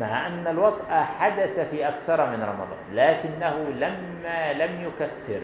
مع 0.00 0.26
أن 0.26 0.46
الوطأ 0.46 1.02
حدث 1.02 1.70
في 1.70 1.88
أكثر 1.88 2.26
من 2.30 2.42
رمضان 2.42 2.78
لكنه 2.92 3.64
لما 3.64 4.52
لم 4.52 4.84
يكفر 4.84 5.40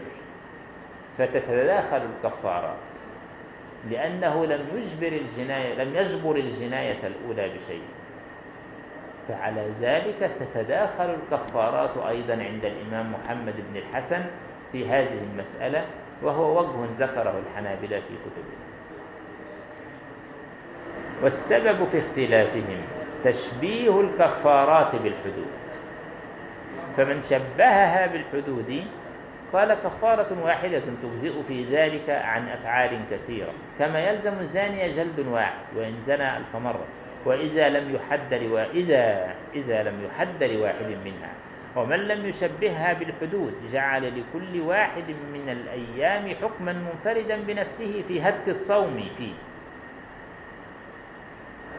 فتتداخل 1.17 2.01
الكفارات 2.01 2.77
لأنه 3.89 4.45
لم 4.45 4.67
يجبر 4.73 5.17
الجناية 5.17 5.83
لم 5.83 5.95
يجبر 5.95 6.35
الجناية 6.35 7.07
الأولى 7.07 7.49
بشيء 7.49 7.83
فعلى 9.27 9.69
ذلك 9.81 10.31
تتداخل 10.39 11.15
الكفارات 11.15 11.97
أيضا 11.97 12.33
عند 12.33 12.65
الإمام 12.65 13.13
محمد 13.13 13.53
بن 13.69 13.77
الحسن 13.77 14.25
في 14.73 14.89
هذه 14.89 15.19
المسألة 15.31 15.85
وهو 16.23 16.59
وجه 16.59 16.89
ذكره 16.97 17.41
الحنابلة 17.47 17.99
في 17.99 18.15
كتبهم 18.25 18.63
والسبب 21.23 21.87
في 21.87 21.99
اختلافهم 21.99 22.81
تشبيه 23.23 24.01
الكفارات 24.01 24.95
بالحدود. 24.95 25.47
فمن 26.97 27.21
شبهها 27.21 28.07
بالحدود 28.07 28.83
قال 29.53 29.73
كفارة 29.73 30.27
واحدة 30.43 30.81
تجزئ 31.03 31.33
في 31.47 31.63
ذلك 31.63 32.09
عن 32.09 32.49
أفعال 32.49 32.99
كثيرة. 33.11 33.51
كما 33.79 33.99
يلزم 33.99 34.39
الزاني 34.39 34.91
جلد 34.93 35.19
واحد 35.19 35.65
وإن 35.75 36.01
زنى 36.05 36.37
ألف 36.37 36.55
مرة 36.55 36.85
وإذا 37.25 37.69
لم 37.69 37.95
يحد 37.95 38.43
وإذا 38.43 39.33
إذا 39.55 39.83
لم 39.83 40.05
يحد 40.05 40.43
لواحد 40.43 40.85
منها. 41.05 41.31
ومن 41.75 41.99
لم 41.99 42.25
يشبهها 42.25 42.93
بالحدود 42.93 43.53
جعل 43.71 44.03
لكل 44.19 44.61
واحد 44.61 45.09
من 45.33 45.49
الأيام 45.49 46.35
حكما 46.41 46.73
منفردا 46.73 47.37
بنفسه 47.47 48.03
في 48.07 48.21
هتك 48.21 48.49
الصوم 48.49 49.09
فيه. 49.17 49.33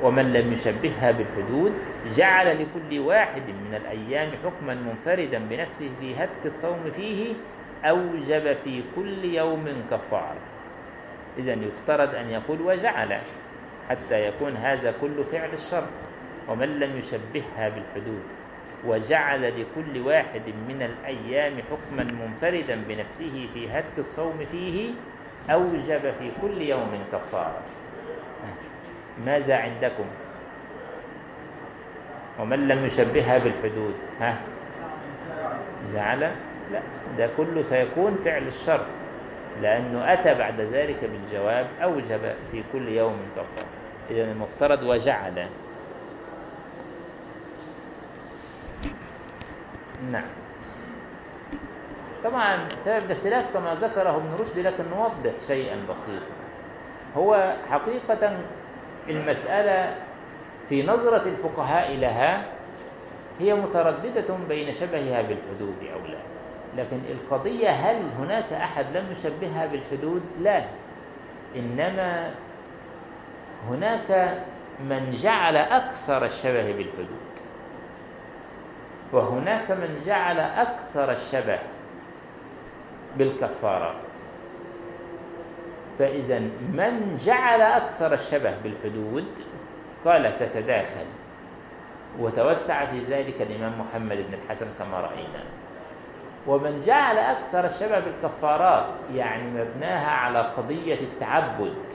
ومن 0.02 0.32
لم 0.32 0.52
يشبهها 0.52 1.10
بالحدود 1.10 1.72
جعل 2.16 2.62
لكل 2.62 2.98
واحد 2.98 3.42
من 3.42 3.74
الأيام 3.74 4.30
حكما 4.44 4.74
منفردا 4.74 5.38
بنفسه 5.38 5.90
في 6.00 6.14
هتك 6.16 6.46
الصوم 6.46 6.90
فيه 6.96 7.34
أوجب 7.84 8.56
في 8.64 8.82
كل 8.96 9.24
يوم 9.24 9.64
كفارة 9.90 10.40
إذا 11.38 11.52
يفترض 11.52 12.14
أن 12.14 12.30
يقول 12.30 12.60
وجعل 12.60 13.18
حتى 13.88 14.28
يكون 14.28 14.56
هذا 14.56 14.94
كل 15.00 15.24
فعل 15.32 15.52
الشر 15.52 15.86
ومن 16.48 16.80
لم 16.80 16.98
يشبهها 16.98 17.68
بالحدود 17.68 18.22
وجعل 18.86 19.42
لكل 19.60 20.00
واحد 20.00 20.42
من 20.68 20.82
الأيام 20.82 21.52
حكما 21.70 22.04
منفردا 22.04 22.82
بنفسه 22.88 23.48
في 23.54 23.70
هتك 23.70 23.98
الصوم 23.98 24.46
فيه 24.52 24.90
أوجب 25.50 26.00
في 26.18 26.30
كل 26.42 26.62
يوم 26.62 27.04
كفارة. 27.12 27.60
ماذا 29.26 29.56
عندكم؟ 29.56 30.04
ومن 32.40 32.68
لم 32.68 32.84
يشبهها 32.84 33.38
بالحدود 33.38 33.94
ها؟ 34.20 34.36
جعل 35.94 36.20
لا 36.20 36.80
ده 37.18 37.28
كله 37.36 37.62
سيكون 37.62 38.18
فعل 38.24 38.46
الشر 38.46 38.86
لأنه 39.62 40.12
أتى 40.12 40.34
بعد 40.34 40.60
ذلك 40.60 40.96
بالجواب 41.04 41.66
أوجب 41.82 42.20
في 42.52 42.62
كل 42.72 42.88
يوم 42.88 43.16
كفارة. 43.36 43.68
إذا 44.10 44.32
المفترض 44.32 44.82
وجعل. 44.82 45.46
نعم. 50.10 50.24
طبعا 52.24 52.68
سبب 52.84 53.04
الاختلاف 53.04 53.52
كما 53.54 53.74
ذكره 53.74 54.16
ابن 54.16 54.34
رشد 54.40 54.58
لكن 54.58 54.84
نوضح 54.90 55.32
شيئا 55.46 55.76
بسيطا. 55.76 56.34
هو 57.16 57.56
حقيقة 57.70 58.38
المسألة 59.08 59.96
في 60.68 60.82
نظرة 60.86 61.28
الفقهاء 61.28 61.96
لها 61.96 62.44
هي 63.38 63.54
مترددة 63.54 64.34
بين 64.48 64.72
شبهها 64.72 65.22
بالحدود 65.22 65.76
أو 65.92 66.06
لا. 66.06 66.18
لكن 66.76 67.00
القضية 67.10 67.68
هل 67.68 68.02
هناك 68.18 68.52
أحد 68.52 68.96
لم 68.96 69.12
يشبهها 69.12 69.66
بالحدود؟ 69.66 70.22
لا. 70.38 70.64
إنما 71.56 72.34
هناك 73.68 74.38
من 74.80 75.10
جعل 75.10 75.56
أكثر 75.56 76.24
الشبه 76.24 76.72
بالحدود. 76.72 77.23
وهناك 79.14 79.70
من 79.70 80.02
جعل 80.06 80.40
أكثر 80.40 81.10
الشبه 81.10 81.58
بالكفارات. 83.16 83.94
فإذا 85.98 86.38
من 86.72 87.16
جعل 87.16 87.60
أكثر 87.60 88.12
الشبه 88.12 88.54
بالحدود؟ 88.62 89.26
قال 90.04 90.38
تتداخل. 90.38 91.06
وتوسع 92.20 92.86
في 92.86 93.04
ذلك 93.04 93.42
الإمام 93.42 93.80
محمد 93.80 94.16
بن 94.16 94.34
الحسن 94.34 94.66
كما 94.78 95.00
رأينا. 95.00 95.44
ومن 96.46 96.82
جعل 96.86 97.18
أكثر 97.18 97.64
الشبه 97.64 97.98
بالكفارات 97.98 98.86
يعني 99.14 99.50
مبناها 99.50 100.10
على 100.10 100.38
قضية 100.38 101.00
التعبد 101.00 101.94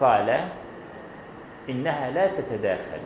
قال 0.00 0.44
إنها 1.68 2.10
لا 2.10 2.26
تتداخل. 2.26 3.00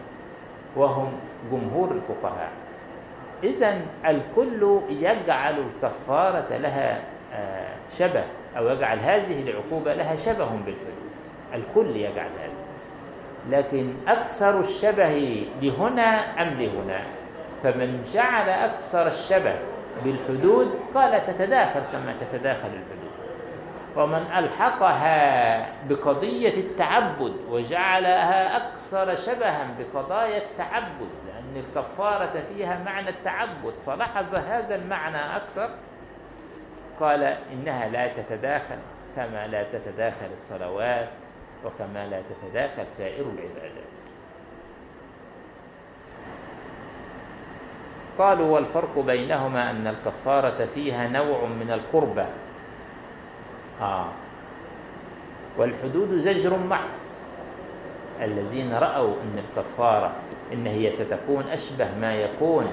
وهم 0.77 1.13
جمهور 1.53 1.91
الفقهاء. 1.91 2.62
إذا 3.43 3.81
الكل 4.07 4.81
يجعل 4.89 5.59
الكفارة 5.59 6.57
لها 6.57 7.01
آه، 7.35 7.75
شبه 7.91 8.25
أو 8.57 8.69
يجعل 8.69 8.99
هذه 8.99 9.43
العقوبة 9.43 9.95
لها 9.95 10.17
شبه 10.17 10.45
بالحدود 10.45 11.03
الكل 11.55 11.97
يجعل 11.97 12.31
هذا. 12.41 12.63
لكن 13.51 13.95
أكثر 14.09 14.61
الشبه 14.61 15.47
لهنا 15.63 16.43
أم 16.43 16.49
لهنا؟ 16.49 17.01
فمن 17.63 18.05
جعل 18.15 18.49
أكثر 18.49 19.07
الشبه 19.07 19.55
بالحدود 20.05 20.75
قال 20.95 21.27
تتداخل 21.27 21.81
كما 21.93 22.15
تتداخل 22.21 22.69
الحدود. 22.69 23.02
ومن 23.97 24.23
ألحقها 24.39 25.69
بقضية 25.89 26.61
التعبد 26.61 27.37
وجعلها 27.51 28.57
أكثر 28.57 29.15
شبها 29.15 29.67
بقضايا 29.79 30.39
التعبد 30.39 31.09
لأن 31.27 31.65
الكفارة 31.65 32.43
فيها 32.49 32.83
معنى 32.85 33.09
التعبد 33.09 33.75
فلاحظ 33.87 34.35
هذا 34.35 34.75
المعنى 34.75 35.37
أكثر. 35.37 35.71
قال 37.01 37.23
إنها 37.53 37.89
لا 37.89 38.07
تتداخل 38.07 38.79
كما 39.17 39.47
لا 39.47 39.63
تتداخل 39.63 40.27
الصلوات 40.35 41.09
وكما 41.65 42.07
لا 42.07 42.23
تتداخل 42.23 42.85
سائر 42.93 43.25
العبادات. 43.25 43.93
قالوا 48.19 48.55
والفرق 48.55 48.99
بينهما 48.99 49.71
أن 49.71 49.87
الكفارة 49.87 50.65
فيها 50.75 51.09
نوع 51.09 51.45
من 51.45 51.71
القربة 51.71 52.27
آه. 53.83 54.07
والحدود 55.59 56.19
زجر 56.19 56.59
محض. 56.59 57.03
الذين 58.23 58.75
رأوا 58.75 59.11
أن 59.11 59.39
الكفارة 59.39 60.13
إن 60.53 60.67
هي 60.67 60.91
ستكون 60.91 61.45
أشبه 61.45 61.95
ما 62.01 62.15
يكون 62.15 62.73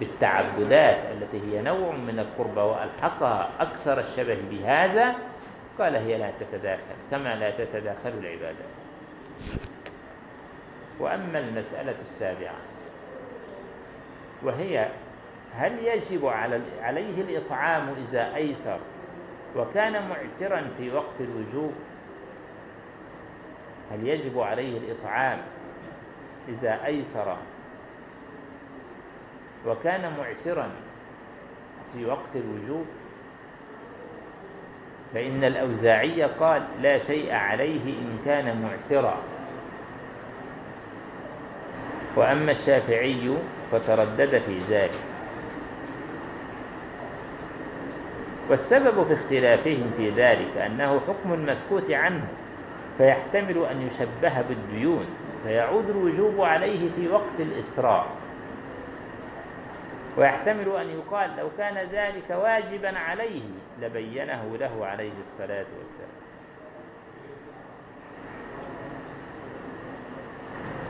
بالتعبدات 0.00 0.98
التي 1.12 1.40
هي 1.50 1.62
نوع 1.62 1.92
من 1.92 2.18
القربة 2.18 2.64
وألحقها 2.64 3.48
أكثر 3.60 3.98
الشبه 3.98 4.38
بهذا 4.50 5.14
قال 5.78 5.96
هي 5.96 6.18
لا 6.18 6.30
تتداخل 6.40 6.82
كما 7.10 7.34
لا 7.34 7.50
تتداخل 7.50 8.08
العبادات 8.18 8.68
وأما 11.00 11.38
المسألة 11.38 11.94
السابعة 12.02 12.56
وهي 14.42 14.88
هل 15.54 15.78
يجب 15.78 16.26
عليه 16.82 17.20
الإطعام 17.20 17.94
إذا 18.08 18.34
أيسر؟ 18.34 18.78
وكان 19.56 20.08
معسرا 20.08 20.70
في 20.78 20.90
وقت 20.92 21.20
الوجوب. 21.20 21.72
هل 23.92 24.08
يجب 24.08 24.38
عليه 24.38 24.78
الإطعام 24.78 25.38
إذا 26.48 26.86
أيسر؟ 26.86 27.36
وكان 29.66 30.16
معسرا 30.18 30.70
في 31.92 32.06
وقت 32.06 32.36
الوجوب. 32.36 32.86
فإن 35.14 35.44
الأوزاعي 35.44 36.22
قال 36.22 36.68
لا 36.82 36.98
شيء 36.98 37.32
عليه 37.32 37.98
إن 37.98 38.18
كان 38.24 38.62
معسرا. 38.62 39.22
وأما 42.16 42.50
الشافعي 42.50 43.36
فتردد 43.72 44.38
في 44.38 44.58
ذلك. 44.58 45.07
والسبب 48.50 49.06
في 49.06 49.14
اختلافهم 49.14 49.90
في 49.96 50.10
ذلك 50.10 50.56
أنه 50.56 51.00
حكم 51.00 51.46
مسكوت 51.46 51.90
عنه 51.90 52.24
فيحتمل 52.98 53.66
أن 53.70 53.86
يشبه 53.86 54.42
بالديون 54.42 55.06
فيعود 55.42 55.90
الوجوب 55.90 56.40
عليه 56.40 56.90
في 56.90 57.08
وقت 57.08 57.40
الإسراء. 57.40 58.06
ويحتمل 60.16 60.76
أن 60.76 60.86
يقال 60.90 61.30
لو 61.38 61.48
كان 61.58 61.74
ذلك 61.92 62.30
واجبا 62.30 62.98
عليه 62.98 63.42
لبينه 63.82 64.56
له 64.60 64.86
عليه 64.86 65.12
الصلاة 65.20 65.66
والسلام. 65.78 66.18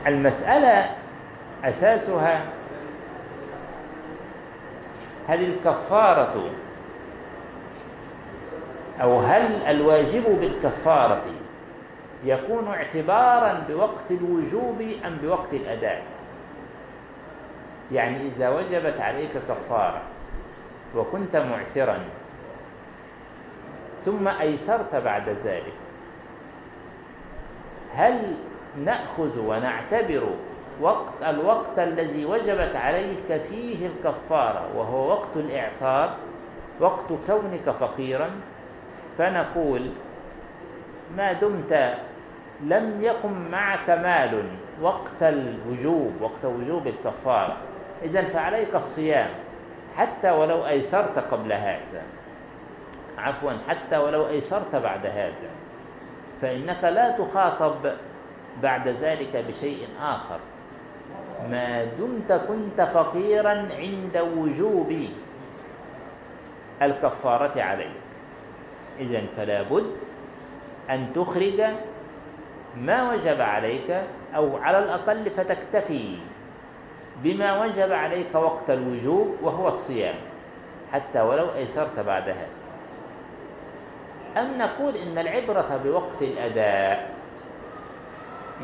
المسألة 0.07 0.95
أساسها 1.63 2.45
هل 5.27 5.43
الكفارة 5.45 6.49
أو 9.01 9.19
هل 9.19 9.61
الواجب 9.67 10.39
بالكفارة 10.39 11.23
يكون 12.23 12.67
اعتبارا 12.67 13.65
بوقت 13.69 14.11
الوجوب 14.11 14.81
أم 15.05 15.17
بوقت 15.23 15.53
الأداء؟ 15.53 16.03
يعني 17.91 18.27
إذا 18.27 18.49
وجبت 18.49 18.99
عليك 18.99 19.31
كفارة 19.49 20.01
وكنت 20.95 21.37
معسرا 21.37 21.99
ثم 23.99 24.27
أيسرت 24.27 24.95
بعد 24.95 25.29
ذلك 25.29 25.73
هل 27.93 28.35
نأخذ 28.85 29.39
ونعتبر 29.39 30.23
وقت 30.81 31.23
الوقت 31.23 31.79
الذي 31.79 32.25
وجبت 32.25 32.75
عليك 32.75 33.37
فيه 33.37 33.87
الكفارة 33.87 34.77
وهو 34.77 35.09
وقت 35.09 35.35
الإعصار 35.35 36.15
وقت 36.79 37.07
كونك 37.27 37.69
فقيرا؟ 37.69 38.29
فنقول 39.19 39.89
ما 41.17 41.33
دمت 41.33 41.97
لم 42.61 43.01
يقم 43.01 43.51
معك 43.51 43.89
مال 43.89 44.43
وقت 44.81 45.23
الوجوب 45.23 46.11
وقت 46.21 46.45
وجوب 46.45 46.87
الكفارة. 46.87 47.57
إذا 48.03 48.23
فعليك 48.23 48.75
الصيام 48.75 49.29
حتى 49.97 50.31
ولو 50.31 50.67
أيسرت 50.67 51.19
قبل 51.19 51.53
هذا. 51.53 52.01
عفوا 53.17 53.51
حتى 53.67 53.97
ولو 53.97 54.27
أيسرت 54.27 54.75
بعد 54.75 55.05
هذا. 55.05 55.49
فإنك 56.41 56.83
لا 56.83 57.11
تخاطب 57.11 57.91
بعد 58.63 58.87
ذلك 58.87 59.43
بشيء 59.47 59.87
آخر. 60.01 60.39
ما 61.49 61.83
دمت 61.83 62.31
كنت 62.47 62.81
فقيرا 62.81 63.67
عند 63.79 64.17
وجوب 64.37 64.93
الكفارة 66.81 67.61
عليك. 67.61 68.08
إذن 68.99 69.27
فلا 69.37 69.61
بد 69.61 69.91
أن 70.89 71.13
تخرج 71.15 71.63
ما 72.77 73.11
وجب 73.13 73.41
عليك 73.41 74.03
أو 74.35 74.57
على 74.57 74.79
الأقل 74.79 75.29
فتكتفي 75.29 76.17
بما 77.23 77.61
وجب 77.61 77.91
عليك 77.91 78.35
وقت 78.35 78.69
الوجوب 78.69 79.35
وهو 79.41 79.67
الصيام 79.67 80.15
حتى 80.91 81.21
ولو 81.21 81.53
أيسرت 81.55 81.99
بعد 81.99 82.29
هذا. 82.29 82.59
أم 84.37 84.57
نقول 84.57 84.95
إن 84.95 85.17
العبرة 85.17 85.81
بوقت 85.83 86.21
الأداء 86.21 87.09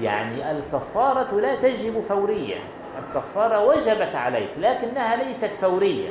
يعني 0.01 0.51
الكفارة 0.51 1.39
لا 1.39 1.55
تجب 1.55 2.01
فورية 2.01 2.57
الكفارة 2.99 3.65
وجبت 3.65 4.15
عليك 4.15 4.49
لكنها 4.57 5.15
ليست 5.15 5.45
فورية 5.45 6.09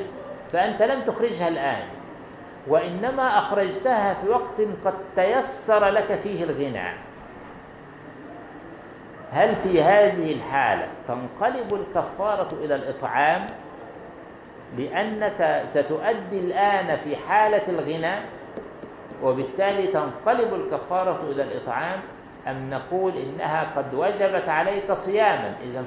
فأنت 0.51 0.81
لم 0.81 1.01
تخرجها 1.01 1.47
الآن. 1.47 1.87
وإنما 2.67 3.39
أخرجتها 3.39 4.13
في 4.13 4.29
وقت 4.29 4.61
قد 4.85 4.93
تيسر 5.15 5.85
لك 5.85 6.15
فيه 6.15 6.43
الغنى. 6.43 6.93
هل 9.31 9.55
في 9.55 9.83
هذه 9.83 10.33
الحالة 10.33 10.87
تنقلب 11.07 11.73
الكفارة 11.73 12.47
إلى 12.53 12.75
الإطعام 12.75 13.47
لأنك 14.77 15.61
ستؤدي 15.65 16.39
الآن 16.39 16.95
في 16.95 17.15
حالة 17.15 17.69
الغنى 17.69 18.15
وبالتالي 19.23 19.87
تنقلب 19.87 20.53
الكفارة 20.53 21.21
إلى 21.31 21.43
الإطعام؟ 21.43 21.99
أم 22.47 22.69
نقول 22.69 23.17
إنها 23.17 23.67
قد 23.75 23.93
وجبت 23.93 24.49
عليك 24.49 24.91
صياما؟ 24.91 25.53
إذا 25.63 25.83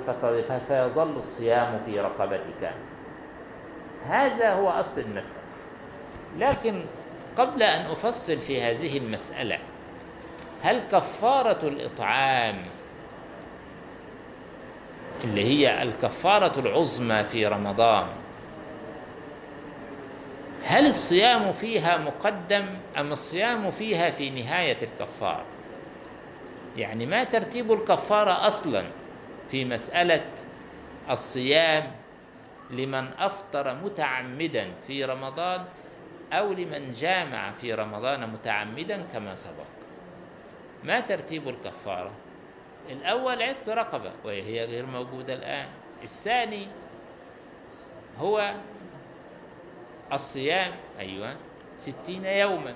فسيظل 0.48 1.16
الصيام 1.16 1.78
في 1.86 2.00
رقبتك. 2.00 2.70
هذا 4.06 4.52
هو 4.52 4.68
أصل 4.68 5.00
المسألة 5.00 5.37
لكن 6.38 6.82
قبل 7.38 7.62
أن 7.62 7.90
أفصل 7.90 8.38
في 8.40 8.62
هذه 8.62 8.98
المسألة 8.98 9.58
هل 10.62 10.80
كفارة 10.92 11.68
الإطعام 11.68 12.64
اللي 15.24 15.44
هي 15.44 15.82
الكفارة 15.82 16.60
العظمى 16.60 17.24
في 17.24 17.46
رمضان 17.46 18.06
هل 20.64 20.86
الصيام 20.86 21.52
فيها 21.52 21.96
مقدم 21.96 22.66
أم 22.98 23.12
الصيام 23.12 23.70
فيها 23.70 24.10
في 24.10 24.30
نهاية 24.30 24.78
الكفارة 24.82 25.44
يعني 26.76 27.06
ما 27.06 27.24
ترتيب 27.24 27.72
الكفارة 27.72 28.46
أصلا 28.46 28.84
في 29.50 29.64
مسألة 29.64 30.24
الصيام 31.10 31.90
لمن 32.70 33.08
أفطر 33.18 33.74
متعمدا 33.74 34.66
في 34.86 35.04
رمضان 35.04 35.64
أو 36.32 36.52
لمن 36.52 36.92
جامع 36.92 37.50
في 37.50 37.74
رمضان 37.74 38.30
متعمدا 38.30 39.02
كما 39.12 39.36
سبق. 39.36 39.66
ما 40.84 41.00
ترتيب 41.00 41.48
الكفارة؟ 41.48 42.10
الأول 42.90 43.42
عتق 43.42 43.68
رقبة 43.68 44.12
وهي 44.24 44.64
غير 44.64 44.86
موجودة 44.86 45.34
الآن. 45.34 45.66
الثاني 46.02 46.66
هو 48.18 48.54
الصيام 50.12 50.72
أيوة 50.98 51.36
ستين 51.78 52.24
يوما. 52.24 52.74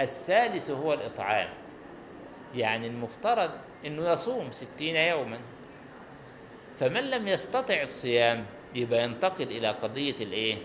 الثالث 0.00 0.70
هو 0.70 0.92
الإطعام. 0.92 1.48
يعني 2.54 2.86
المفترض 2.86 3.50
أنه 3.86 4.12
يصوم 4.12 4.52
ستين 4.52 4.96
يوما. 4.96 5.38
فمن 6.76 7.10
لم 7.10 7.28
يستطع 7.28 7.82
الصيام 7.82 8.46
يبقى 8.74 9.04
ينتقل 9.04 9.42
إلى 9.44 9.68
قضية 9.68 10.16
الإيه؟ 10.20 10.56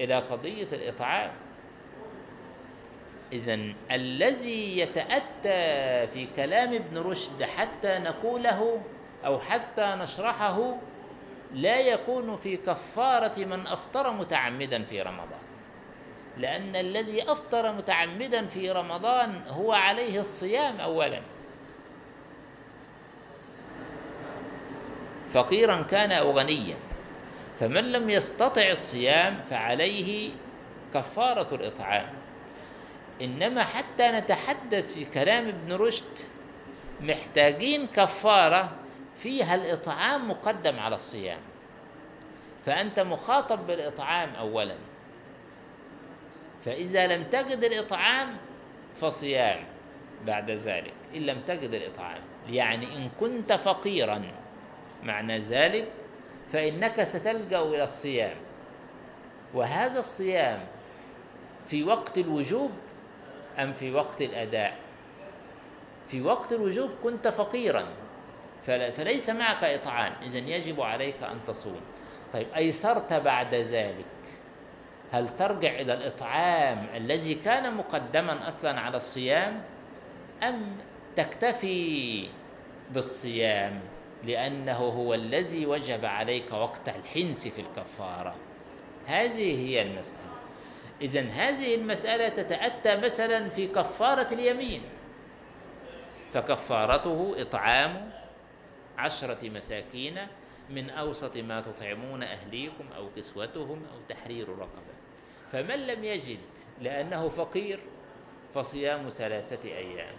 إلى 0.00 0.14
قضية 0.14 0.68
الإطعام. 0.72 1.30
إذا 3.32 3.58
الذي 3.90 4.78
يتأتى 4.78 6.06
في 6.06 6.28
كلام 6.36 6.74
ابن 6.74 6.98
رشد 6.98 7.42
حتى 7.42 7.98
نقوله 7.98 8.82
أو 9.24 9.38
حتى 9.38 9.94
نشرحه 9.98 10.76
لا 11.54 11.80
يكون 11.80 12.36
في 12.36 12.56
كفارة 12.56 13.44
من 13.44 13.66
أفطر 13.66 14.12
متعمدا 14.12 14.84
في 14.84 15.02
رمضان. 15.02 15.42
لأن 16.38 16.76
الذي 16.76 17.22
أفطر 17.22 17.72
متعمدا 17.72 18.46
في 18.46 18.70
رمضان 18.70 19.42
هو 19.48 19.72
عليه 19.72 20.20
الصيام 20.20 20.80
أولا. 20.80 21.20
فقيرا 25.32 25.82
كان 25.82 26.12
أو 26.12 26.38
غنيا. 26.38 26.76
فمن 27.58 27.92
لم 27.92 28.10
يستطع 28.10 28.70
الصيام 28.70 29.42
فعليه 29.42 30.30
كفارة 30.94 31.54
الإطعام. 31.54 32.06
إنما 33.22 33.64
حتى 33.64 34.10
نتحدث 34.10 34.94
في 34.94 35.04
كلام 35.04 35.48
ابن 35.48 35.72
رشد 35.72 36.18
محتاجين 37.00 37.86
كفارة 37.86 38.70
فيها 39.16 39.54
الإطعام 39.54 40.30
مقدم 40.30 40.78
على 40.78 40.94
الصيام. 40.94 41.40
فأنت 42.64 43.00
مخاطب 43.00 43.66
بالإطعام 43.66 44.34
أولا. 44.34 44.76
فإذا 46.64 47.06
لم 47.06 47.24
تجد 47.24 47.64
الإطعام 47.64 48.36
فصيام 48.94 49.64
بعد 50.26 50.50
ذلك 50.50 50.94
إن 51.14 51.22
لم 51.22 51.40
تجد 51.40 51.74
الإطعام. 51.74 52.20
يعني 52.48 52.96
إن 52.96 53.10
كنت 53.20 53.52
فقيرا 53.52 54.22
معنى 55.02 55.38
ذلك 55.38 55.88
فإنك 56.52 57.02
ستلجأ 57.02 57.62
إلى 57.62 57.82
الصيام. 57.82 58.36
وهذا 59.54 59.98
الصيام 59.98 60.60
في 61.66 61.84
وقت 61.84 62.18
الوجوب 62.18 62.70
أم 63.58 63.72
في 63.72 63.90
وقت 63.92 64.22
الأداء؟ 64.22 64.76
في 66.06 66.22
وقت 66.22 66.52
الوجوب 66.52 66.90
كنت 67.02 67.28
فقيرا 67.28 67.86
فليس 68.92 69.30
معك 69.30 69.64
إطعام 69.64 70.12
إذا 70.22 70.38
يجب 70.38 70.80
عليك 70.80 71.22
أن 71.22 71.38
تصوم. 71.46 71.80
طيب 72.32 72.46
أيسرت 72.56 73.12
بعد 73.12 73.54
ذلك؟ 73.54 74.04
هل 75.12 75.28
ترجع 75.36 75.80
إلى 75.80 75.94
الإطعام 75.94 76.86
الذي 76.94 77.34
كان 77.34 77.76
مقدما 77.76 78.48
أصلا 78.48 78.80
على 78.80 78.96
الصيام؟ 78.96 79.62
أم 80.42 80.76
تكتفي 81.16 82.28
بالصيام؟ 82.90 83.80
لأنه 84.24 84.76
هو 84.76 85.14
الذي 85.14 85.66
وجب 85.66 86.04
عليك 86.04 86.52
وقت 86.52 86.88
الحنس 86.88 87.48
في 87.48 87.60
الكفارة. 87.60 88.34
هذه 89.06 89.68
هي 89.68 89.82
المسألة. 89.82 90.32
إذا 91.00 91.20
هذه 91.20 91.74
المسألة 91.74 92.28
تتأتى 92.28 92.96
مثلا 92.96 93.48
في 93.48 93.66
كفارة 93.66 94.34
اليمين. 94.34 94.82
فكفارته 96.32 97.34
إطعام 97.38 98.10
عشرة 98.98 99.48
مساكين 99.48 100.18
من 100.70 100.90
أوسط 100.90 101.36
ما 101.36 101.60
تطعمون 101.60 102.22
أهليكم 102.22 102.84
أو 102.96 103.10
كسوتهم 103.16 103.82
أو 103.94 104.00
تحرير 104.08 104.48
رقبة. 104.48 104.92
فمن 105.52 105.86
لم 105.86 106.04
يجد 106.04 106.38
لأنه 106.80 107.28
فقير 107.28 107.80
فصيام 108.54 109.08
ثلاثة 109.08 109.68
أيام. 109.68 110.14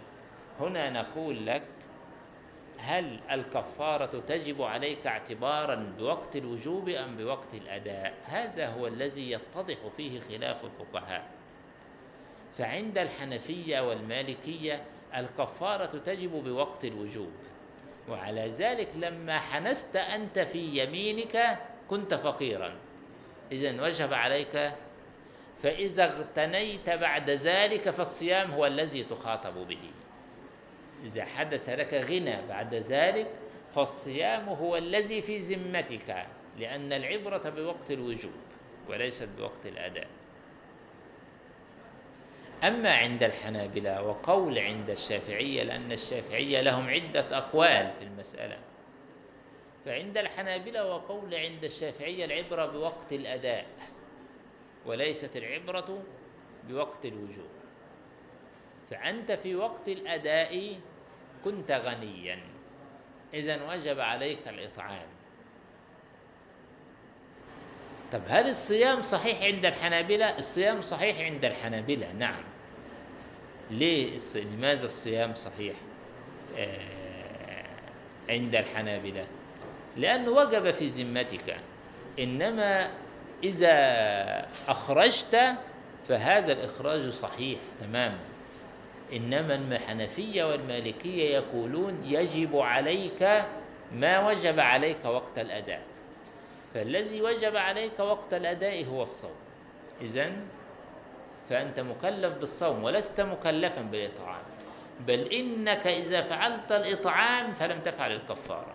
هنا 0.60 0.90
نقول 0.90 1.46
لك 1.46 1.62
هل 2.84 3.20
الكفارة 3.30 4.22
تجب 4.28 4.62
عليك 4.62 5.06
اعتبارا 5.06 5.94
بوقت 5.98 6.36
الوجوب 6.36 6.88
أم 6.88 7.16
بوقت 7.16 7.54
الأداء؟ 7.54 8.14
هذا 8.24 8.68
هو 8.68 8.86
الذي 8.86 9.30
يتضح 9.30 9.76
فيه 9.96 10.20
خلاف 10.20 10.64
الفقهاء. 10.64 11.30
فعند 12.58 12.98
الحنفية 12.98 13.88
والمالكية 13.88 14.84
الكفارة 15.16 15.98
تجب 16.06 16.30
بوقت 16.30 16.84
الوجوب 16.84 17.32
وعلى 18.08 18.48
ذلك 18.48 18.88
لما 18.96 19.38
حنست 19.38 19.96
أنت 19.96 20.38
في 20.38 20.58
يمينك 20.58 21.58
كنت 21.88 22.14
فقيرا. 22.14 22.74
إذا 23.52 23.82
وجب 23.82 24.12
عليك 24.12 24.72
فإذا 25.62 26.04
اغتنيت 26.04 26.90
بعد 26.90 27.30
ذلك 27.30 27.90
فالصيام 27.90 28.50
هو 28.50 28.66
الذي 28.66 29.04
تخاطب 29.04 29.68
به. 29.68 29.90
إذا 31.04 31.24
حدث 31.24 31.68
لك 31.68 31.94
غنى 31.94 32.46
بعد 32.48 32.74
ذلك 32.74 33.26
فالصيام 33.74 34.48
هو 34.48 34.76
الذي 34.76 35.20
في 35.20 35.38
ذمتك 35.38 36.26
لأن 36.58 36.92
العبرة 36.92 37.50
بوقت 37.50 37.90
الوجوب 37.90 38.32
وليست 38.88 39.28
بوقت 39.38 39.66
الأداء. 39.66 40.06
أما 42.64 42.94
عند 42.96 43.22
الحنابلة 43.22 44.02
وقول 44.02 44.58
عند 44.58 44.90
الشافعية 44.90 45.62
لأن 45.62 45.92
الشافعية 45.92 46.60
لهم 46.60 46.88
عدة 46.88 47.38
أقوال 47.38 47.90
في 47.98 48.04
المسألة. 48.04 48.58
فعند 49.84 50.18
الحنابلة 50.18 50.94
وقول 50.94 51.34
عند 51.34 51.64
الشافعية 51.64 52.24
العبرة 52.24 52.66
بوقت 52.66 53.12
الأداء 53.12 53.66
وليست 54.86 55.36
العبرة 55.36 56.02
بوقت 56.68 57.06
الوجوب. 57.06 57.50
فأنت 58.90 59.32
في 59.32 59.54
وقت 59.54 59.88
الأداء 59.88 60.74
كنت 61.44 61.72
غنيا. 61.72 62.38
إذا 63.34 63.62
وجب 63.68 64.00
عليك 64.00 64.48
الإطعام. 64.48 65.06
طب 68.12 68.20
هل 68.28 68.50
الصيام 68.50 69.02
صحيح 69.02 69.42
عند 69.42 69.66
الحنابلة؟ 69.66 70.38
الصيام 70.38 70.82
صحيح 70.82 71.20
عند 71.20 71.44
الحنابلة 71.44 72.12
نعم. 72.12 72.42
ليه 73.70 74.18
لماذا 74.34 74.84
الصيام 74.84 75.34
صحيح؟ 75.34 75.74
آه 76.56 77.64
عند 78.28 78.54
الحنابلة؟ 78.54 79.26
لأنه 79.96 80.30
وجب 80.30 80.70
في 80.70 80.86
ذمتك. 80.86 81.56
إنما 82.18 82.90
إذا 83.44 83.74
أخرجت 84.68 85.54
فهذا 86.08 86.52
الإخراج 86.52 87.08
صحيح 87.08 87.58
تماما 87.80 88.18
إنما 89.12 89.54
الحنفية 89.54 90.44
والمالكية 90.44 91.34
يقولون 91.34 92.04
يجب 92.04 92.56
عليك 92.56 93.44
ما 93.92 94.28
وجب 94.28 94.60
عليك 94.60 95.04
وقت 95.04 95.38
الأداء. 95.38 95.82
فالذي 96.74 97.22
وجب 97.22 97.56
عليك 97.56 98.00
وقت 98.00 98.34
الأداء 98.34 98.84
هو 98.84 99.02
الصوم. 99.02 99.36
إذن 100.00 100.46
فأنت 101.48 101.80
مكلف 101.80 102.34
بالصوم 102.34 102.84
ولست 102.84 103.20
مكلفا 103.20 103.82
بالإطعام. 103.82 104.42
بل 105.06 105.32
إنك 105.32 105.86
إذا 105.86 106.20
فعلت 106.20 106.72
الإطعام 106.72 107.52
فلم 107.52 107.80
تفعل 107.80 108.12
الكفارة. 108.12 108.74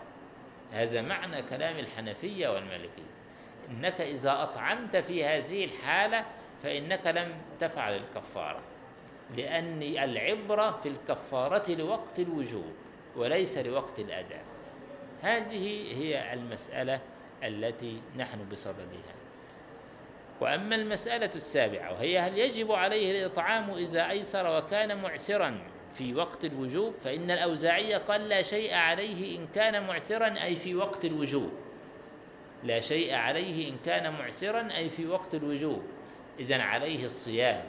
هذا 0.71 1.01
معنى 1.01 1.41
كلام 1.41 1.79
الحنفية 1.79 2.47
والمالكية. 2.47 3.09
إنك 3.69 4.01
إذا 4.01 4.43
أطعمت 4.43 4.97
في 4.97 5.25
هذه 5.25 5.65
الحالة 5.65 6.25
فإنك 6.63 7.07
لم 7.07 7.35
تفعل 7.59 7.95
الكفارة. 7.95 8.61
لأن 9.37 9.81
العبرة 9.83 10.71
في 10.83 10.89
الكفارة 10.89 11.71
لوقت 11.71 12.19
الوجوب 12.19 12.73
وليس 13.15 13.57
لوقت 13.57 13.99
الأداء. 13.99 14.43
هذه 15.21 15.93
هي 15.97 16.33
المسألة 16.33 16.99
التي 17.43 18.01
نحن 18.17 18.49
بصددها 18.51 19.15
وأما 20.41 20.75
المسألة 20.75 21.29
السابعة 21.35 21.91
وهي 21.91 22.19
هل 22.19 22.37
يجب 22.37 22.71
عليه 22.71 23.11
الإطعام 23.19 23.69
إذا 23.71 24.09
أيسر 24.09 24.57
وكان 24.57 25.01
معسرا 25.01 25.59
في 25.93 26.15
وقت 26.15 26.45
الوجوب 26.45 26.93
فإن 27.03 27.31
الأوزاعية 27.31 27.97
قال 27.97 28.29
لا 28.29 28.41
شيء 28.41 28.73
عليه 28.73 29.37
إن 29.37 29.47
كان 29.55 29.87
معسرا 29.87 30.43
أي 30.43 30.55
في 30.55 30.75
وقت 30.75 31.05
الوجوب. 31.05 31.51
لا 32.63 32.79
شيء 32.79 33.13
عليه 33.13 33.69
إن 33.69 33.77
كان 33.85 34.13
معسرا 34.13 34.67
أي 34.75 34.89
في 34.89 35.07
وقت 35.07 35.35
الوجوب. 35.35 35.83
إذن 36.39 36.61
عليه 36.61 37.05
الصيام. 37.05 37.63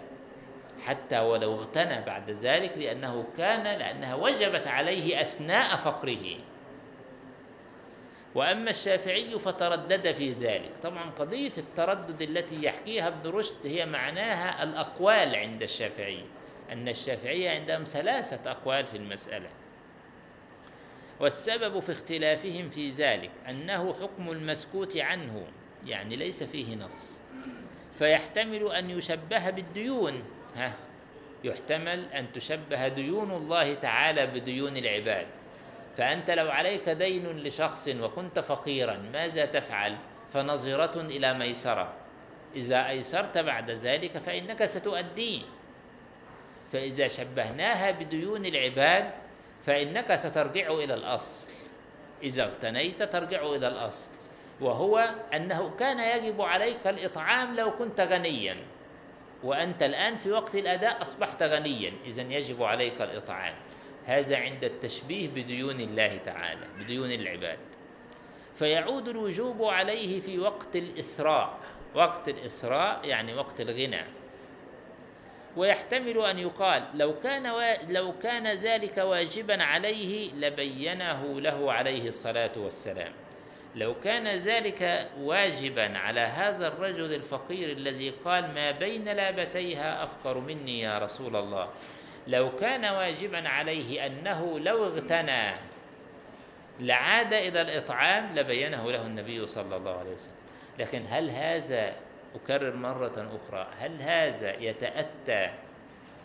حتى 0.86 1.18
ولو 1.18 1.54
اغتنى 1.54 2.00
بعد 2.00 2.30
ذلك 2.30 2.78
لأنه 2.78 3.24
كان 3.36 3.62
لأنها 3.62 4.14
وجبت 4.14 4.66
عليه 4.66 5.20
أثناء 5.20 5.76
فقره. 5.76 6.36
وأما 8.34 8.70
الشافعي 8.70 9.38
فتردد 9.38 10.12
في 10.12 10.32
ذلك. 10.32 10.70
طبعا 10.82 11.10
قضية 11.10 11.52
التردد 11.58 12.22
التي 12.22 12.64
يحكيها 12.64 13.08
ابن 13.08 13.30
رشد 13.30 13.66
هي 13.66 13.86
معناها 13.86 14.62
الأقوال 14.62 15.34
عند 15.36 15.62
الشافعي. 15.62 16.24
أن 16.72 16.88
الشافعية 16.88 17.50
عندهم 17.50 17.84
ثلاثة 17.84 18.50
أقوال 18.50 18.86
في 18.86 18.96
المسألة. 18.96 19.48
والسبب 21.20 21.80
في 21.80 21.92
اختلافهم 21.92 22.70
في 22.70 22.90
ذلك 22.90 23.30
أنه 23.50 23.94
حكم 24.02 24.30
المسكوت 24.30 24.96
عنه 24.96 25.46
يعني 25.86 26.16
ليس 26.16 26.42
فيه 26.42 26.76
نص. 26.76 27.20
فيحتمل 27.98 28.72
أن 28.72 28.90
يشبه 28.90 29.50
بالديون. 29.50 30.22
ها 30.56 30.74
يحتمل 31.44 32.04
أن 32.12 32.32
تشبه 32.32 32.88
ديون 32.88 33.30
الله 33.30 33.74
تعالى 33.74 34.26
بديون 34.26 34.76
العباد. 34.76 35.26
فأنت 35.96 36.30
لو 36.30 36.50
عليك 36.50 36.88
دين 36.88 37.38
لشخص 37.38 37.88
وكنت 37.88 38.38
فقيرا 38.38 38.96
ماذا 39.12 39.44
تفعل؟ 39.44 39.96
فنظرة 40.32 41.00
إلى 41.00 41.34
ميسرة. 41.34 41.94
إذا 42.56 42.88
أيسرت 42.88 43.38
بعد 43.38 43.70
ذلك 43.70 44.18
فإنك 44.18 44.64
ستؤديه 44.64 45.42
فإذا 46.72 47.08
شبهناها 47.08 47.90
بديون 47.90 48.46
العباد 48.46 49.10
فإنك 49.62 50.14
سترجع 50.14 50.72
إلى 50.72 50.94
الأصل. 50.94 51.48
إذا 52.22 52.42
اغتنيت 52.42 53.02
ترجع 53.02 53.42
إلى 53.42 53.68
الأصل. 53.68 54.10
وهو 54.60 55.14
أنه 55.34 55.70
كان 55.76 56.00
يجب 56.00 56.42
عليك 56.42 56.86
الإطعام 56.86 57.56
لو 57.56 57.70
كنت 57.70 58.00
غنيا. 58.00 58.56
وأنت 59.42 59.82
الآن 59.82 60.16
في 60.16 60.32
وقت 60.32 60.54
الأداء 60.54 61.02
أصبحت 61.02 61.42
غنيا. 61.42 61.92
إذا 62.06 62.22
يجب 62.22 62.62
عليك 62.62 63.02
الإطعام. 63.02 63.54
هذا 64.04 64.36
عند 64.36 64.64
التشبيه 64.64 65.28
بديون 65.28 65.80
الله 65.80 66.16
تعالى 66.16 66.66
بديون 66.78 67.12
العباد. 67.12 67.58
فيعود 68.54 69.08
الوجوب 69.08 69.64
عليه 69.64 70.20
في 70.20 70.38
وقت 70.38 70.76
الإسراء. 70.76 71.58
وقت 71.94 72.28
الإسراء 72.28 73.04
يعني 73.04 73.34
وقت 73.34 73.60
الغنى. 73.60 74.04
ويحتمل 75.56 76.24
أن 76.24 76.38
يقال 76.38 76.82
لو 76.94 77.20
كان 77.20 77.46
و... 77.46 77.60
لو 77.88 78.18
كان 78.18 78.46
ذلك 78.46 78.98
واجبا 78.98 79.62
عليه 79.62 80.32
لبينه 80.32 81.40
له 81.40 81.72
عليه 81.72 82.08
الصلاة 82.08 82.52
والسلام. 82.56 83.12
لو 83.74 83.94
كان 84.04 84.26
ذلك 84.26 85.08
واجبا 85.20 85.98
على 85.98 86.20
هذا 86.20 86.68
الرجل 86.68 87.14
الفقير 87.14 87.72
الذي 87.72 88.10
قال 88.24 88.54
ما 88.54 88.70
بين 88.70 89.04
لابتيها 89.04 90.04
أفقر 90.04 90.38
مني 90.38 90.80
يا 90.80 90.98
رسول 90.98 91.36
الله 91.36 91.68
لو 92.26 92.56
كان 92.56 92.84
واجبا 92.84 93.48
عليه 93.48 94.06
أنه 94.06 94.58
لو 94.58 94.84
اغتنى 94.84 95.52
لعاد 96.80 97.32
إلى 97.32 97.60
الإطعام 97.60 98.34
لبينه 98.34 98.90
له 98.90 99.06
النبي 99.06 99.46
صلى 99.46 99.76
الله 99.76 99.98
عليه 99.98 100.10
وسلم. 100.10 100.34
لكن 100.78 101.02
هل 101.08 101.30
هذا 101.30 101.94
أكرر 102.34 102.76
مرة 102.76 103.38
أخرى 103.40 103.66
هل 103.78 104.02
هذا 104.02 104.54
يتأتى 104.54 105.50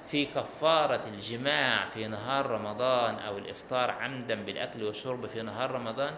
في 0.08 0.26
كفارة 0.26 1.08
الجماع 1.08 1.86
في 1.86 2.08
نهار 2.08 2.46
رمضان 2.46 3.16
أو 3.16 3.38
الإفطار 3.38 3.92
عمدا 3.92 4.36
بالأكل 4.36 4.84
والشرب 4.84 5.26
في 5.26 5.42
نهار 5.42 5.72
رمضان؟ 5.72 6.14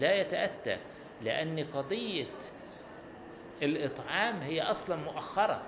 لا 0.00 0.14
يتأتى 0.14 0.78
لأن 1.22 1.66
قضية 1.74 2.26
الإطعام 3.62 4.40
هي 4.40 4.62
أصلا 4.62 4.96
مؤخرة. 4.96 5.62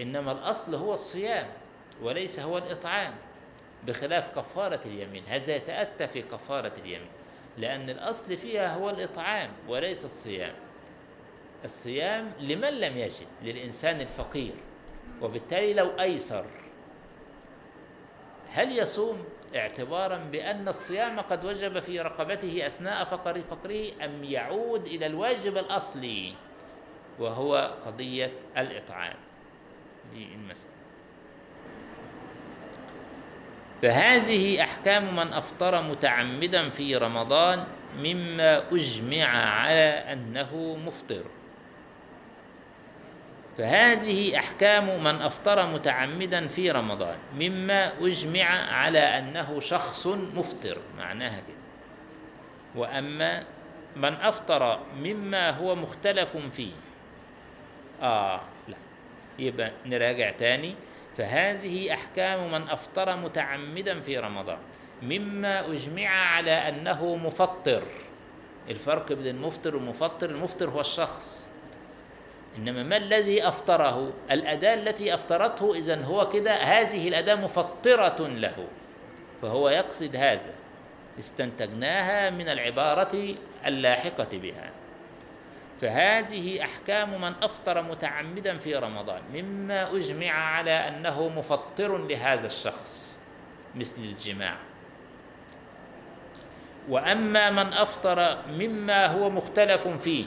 إنما 0.00 0.32
الأصل 0.32 0.74
هو 0.74 0.94
الصيام 0.94 1.46
وليس 2.02 2.40
هو 2.40 2.58
الإطعام 2.58 3.14
بخلاف 3.86 4.38
كفارة 4.38 4.80
اليمين. 4.84 5.24
هذا 5.28 5.56
يتأتى 5.56 6.08
في 6.08 6.22
كفارة 6.22 6.72
اليمين 6.78 7.08
لأن 7.58 7.90
الأصل 7.90 8.36
فيها 8.36 8.74
هو 8.74 8.90
الإطعام 8.90 9.50
وليس 9.68 10.04
الصيام. 10.04 10.54
الصيام 11.64 12.32
لمن 12.40 12.80
لم 12.80 12.96
يجد؟ 12.96 13.26
للإنسان 13.42 14.00
الفقير. 14.00 14.54
وبالتالي 15.22 15.74
لو 15.74 16.00
أيسر 16.00 16.44
هل 18.50 18.78
يصوم؟ 18.78 19.24
اعتبارا 19.56 20.16
بأن 20.16 20.68
الصيام 20.68 21.20
قد 21.20 21.44
وجب 21.44 21.78
في 21.78 22.00
رقبته 22.00 22.66
أثناء 22.66 23.04
فقر 23.04 23.40
فقره 23.40 24.04
أم 24.04 24.24
يعود 24.24 24.86
إلى 24.86 25.06
الواجب 25.06 25.56
الأصلي 25.56 26.34
وهو 27.18 27.74
قضية 27.86 28.30
الإطعام. 28.56 29.16
دي 30.14 30.28
المسألة. 30.34 30.70
فهذه 33.82 34.62
أحكام 34.62 35.16
من 35.16 35.32
أفطر 35.32 35.82
متعمدا 35.82 36.68
في 36.68 36.96
رمضان 36.96 37.64
مما 37.98 38.62
أجمع 38.72 39.26
على 39.26 39.90
أنه 40.12 40.76
مفطر. 40.86 41.24
فهذه 43.58 44.38
أحكام 44.38 45.04
من 45.04 45.22
أفطر 45.22 45.66
متعمدا 45.66 46.48
في 46.48 46.70
رمضان 46.70 47.16
مما 47.34 47.92
أجمع 48.00 48.44
على 48.72 48.98
أنه 48.98 49.60
شخص 49.60 50.06
مفطر 50.06 50.78
معناها 50.98 51.40
كده. 51.40 51.56
وأما 52.74 53.44
من 53.96 54.14
أفطر 54.14 54.78
مما 54.98 55.50
هو 55.50 55.74
مختلف 55.74 56.36
فيه. 56.36 56.72
آه 58.02 58.40
لا. 58.68 58.76
يبقى 59.38 59.70
نراجع 59.86 60.30
تاني. 60.30 60.74
فهذه 61.16 61.94
أحكام 61.94 62.52
من 62.52 62.68
أفطر 62.68 63.16
متعمدا 63.16 64.00
في 64.00 64.18
رمضان 64.18 64.58
مما 65.02 65.60
أجمع 65.72 66.08
على 66.08 66.50
أنه 66.50 67.16
مفطر. 67.16 67.82
الفرق 68.70 69.12
بين 69.12 69.26
المفطر 69.26 69.76
والمفطر 69.76 70.30
المفطر 70.30 70.70
هو 70.70 70.80
الشخص. 70.80 71.45
إنما 72.56 72.82
ما 72.82 72.96
الذي 72.96 73.48
أفطره؟ 73.48 74.12
الأداة 74.30 74.74
التي 74.74 75.14
أفطرته 75.14 75.74
إذن 75.74 76.02
هو 76.02 76.28
كده 76.28 76.54
هذه 76.54 77.08
الأداة 77.08 77.34
مفطرة 77.34 78.26
له. 78.28 78.66
فهو 79.42 79.68
يقصد 79.68 80.16
هذا 80.16 80.54
استنتجناها 81.18 82.30
من 82.30 82.48
العبارة 82.48 83.34
اللاحقة 83.66 84.28
بها. 84.32 84.70
فهذه 85.80 86.62
أحكام 86.62 87.20
من 87.20 87.32
أفطر 87.42 87.82
متعمدا 87.82 88.58
في 88.58 88.74
رمضان 88.74 89.22
مما 89.34 89.96
أجمع 89.96 90.30
على 90.30 90.70
أنه 90.70 91.28
مفطر 91.28 91.98
لهذا 91.98 92.46
الشخص 92.46 93.20
مثل 93.74 94.02
الجماع. 94.02 94.56
وأما 96.88 97.50
من 97.50 97.72
أفطر 97.72 98.38
مما 98.58 99.06
هو 99.06 99.30
مختلف 99.30 99.88
فيه 99.88 100.24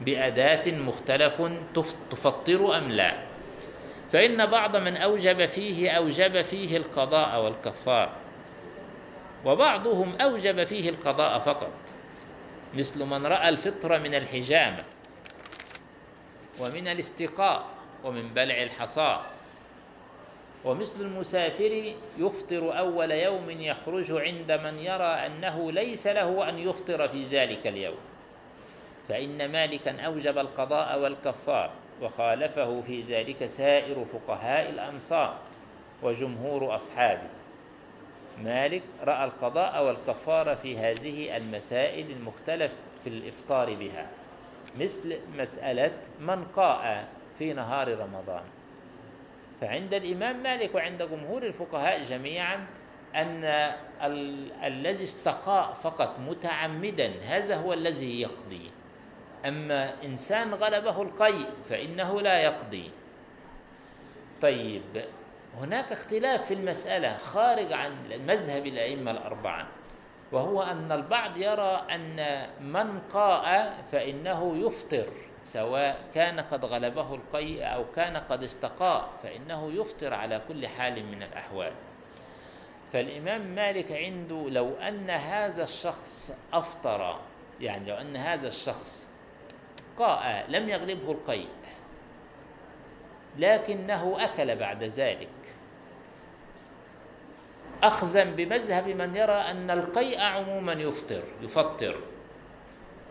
بأداة 0.00 0.72
مختلف 0.72 1.42
تفطر 2.10 2.78
أم 2.78 2.90
لا. 2.90 3.14
فإن 4.12 4.46
بعض 4.46 4.76
من 4.76 4.96
أوجب 4.96 5.44
فيه 5.44 5.90
أوجب 5.90 6.42
فيه 6.42 6.76
القضاء 6.76 7.44
والكفار 7.44 8.12
وبعضهم 9.44 10.14
أوجب 10.20 10.64
فيه 10.64 10.88
القضاء 10.90 11.38
فقط. 11.38 11.72
مثل 12.74 13.04
من 13.04 13.26
رأى 13.26 13.48
الفطر 13.48 13.98
من 14.00 14.14
الحجامة 14.14 14.84
ومن 16.60 16.88
الاستقاء 16.88 17.64
ومن 18.04 18.28
بلع 18.34 18.62
الحصى 18.62 19.20
ومثل 20.64 21.00
المسافر 21.00 21.94
يفطر 22.18 22.78
أول 22.78 23.10
يوم 23.10 23.50
يخرج 23.50 24.12
عند 24.12 24.52
من 24.52 24.78
يرى 24.78 25.04
أنه 25.26 25.72
ليس 25.72 26.06
له 26.06 26.48
أن 26.48 26.58
يفطر 26.58 27.08
في 27.08 27.26
ذلك 27.26 27.66
اليوم. 27.66 27.98
فإن 29.08 29.52
مالكا 29.52 30.00
أوجب 30.00 30.38
القضاء 30.38 31.00
والكفار 31.00 31.70
وخالفه 32.02 32.80
في 32.80 33.02
ذلك 33.02 33.44
سائر 33.46 34.04
فقهاء 34.04 34.70
الأمصار 34.70 35.38
وجمهور 36.02 36.74
أصحابه. 36.74 37.28
مالك 38.44 38.82
رأى 39.04 39.24
القضاء 39.24 39.84
والكفارة 39.84 40.54
في 40.54 40.76
هذه 40.76 41.36
المسائل 41.36 42.10
المختلف 42.10 42.72
في 43.04 43.08
الإفطار 43.08 43.74
بها 43.74 44.06
مثل 44.78 45.18
مسألة 45.38 45.92
من 46.20 46.44
قاء 46.44 47.08
في 47.38 47.52
نهار 47.52 47.98
رمضان. 47.98 48.42
فعند 49.60 49.94
الإمام 49.94 50.42
مالك 50.42 50.74
وعند 50.74 51.02
جمهور 51.02 51.42
الفقهاء 51.42 52.04
جميعا 52.04 52.66
أن 53.14 53.44
ال 54.02 54.52
الذي 54.64 55.04
استقاء 55.04 55.72
فقط 55.72 56.18
متعمدا 56.18 57.12
هذا 57.22 57.56
هو 57.56 57.72
الذي 57.72 58.20
يقضي. 58.20 58.70
أما 59.46 60.04
إنسان 60.04 60.54
غلبه 60.54 61.02
القيء 61.02 61.48
فإنه 61.68 62.20
لا 62.20 62.40
يقضي. 62.40 62.90
طيب 64.40 65.04
هناك 65.60 65.92
اختلاف 65.92 66.46
في 66.46 66.54
المسألة 66.54 67.16
خارج 67.16 67.72
عن 67.72 67.92
مذهب 68.26 68.66
الأئمة 68.66 69.10
الأربعة 69.10 69.66
وهو 70.32 70.62
أن 70.62 70.92
البعض 70.92 71.36
يرى 71.36 71.82
أن 71.90 72.46
من 72.60 73.00
قاء 73.12 73.74
فإنه 73.92 74.66
يفطر 74.66 75.06
سواء 75.44 76.00
كان 76.14 76.40
قد 76.40 76.64
غلبه 76.64 77.14
القيء 77.14 77.74
أو 77.74 77.84
كان 77.96 78.16
قد 78.16 78.42
استقاء 78.42 79.08
فإنه 79.22 79.72
يفطر 79.72 80.14
على 80.14 80.40
كل 80.48 80.66
حال 80.66 81.06
من 81.06 81.22
الأحوال. 81.22 81.72
فالإمام 82.92 83.40
مالك 83.40 83.92
عنده 83.92 84.50
لو 84.50 84.74
أن 84.74 85.10
هذا 85.10 85.62
الشخص 85.62 86.32
أفطر 86.52 87.20
يعني 87.60 87.88
لو 87.90 87.96
أن 87.96 88.16
هذا 88.16 88.48
الشخص 88.48 89.07
قاء 89.98 90.44
لم 90.48 90.68
يغلبه 90.68 91.12
القيء 91.12 91.48
لكنه 93.38 94.16
أكل 94.24 94.56
بعد 94.56 94.84
ذلك. 94.84 95.28
أخذا 97.82 98.24
بمذهب 98.24 98.88
من 98.88 99.16
يرى 99.16 99.32
أن 99.32 99.70
القيء 99.70 100.20
عموما 100.20 100.72
يفطر 100.72 101.22
يفطر. 101.42 101.96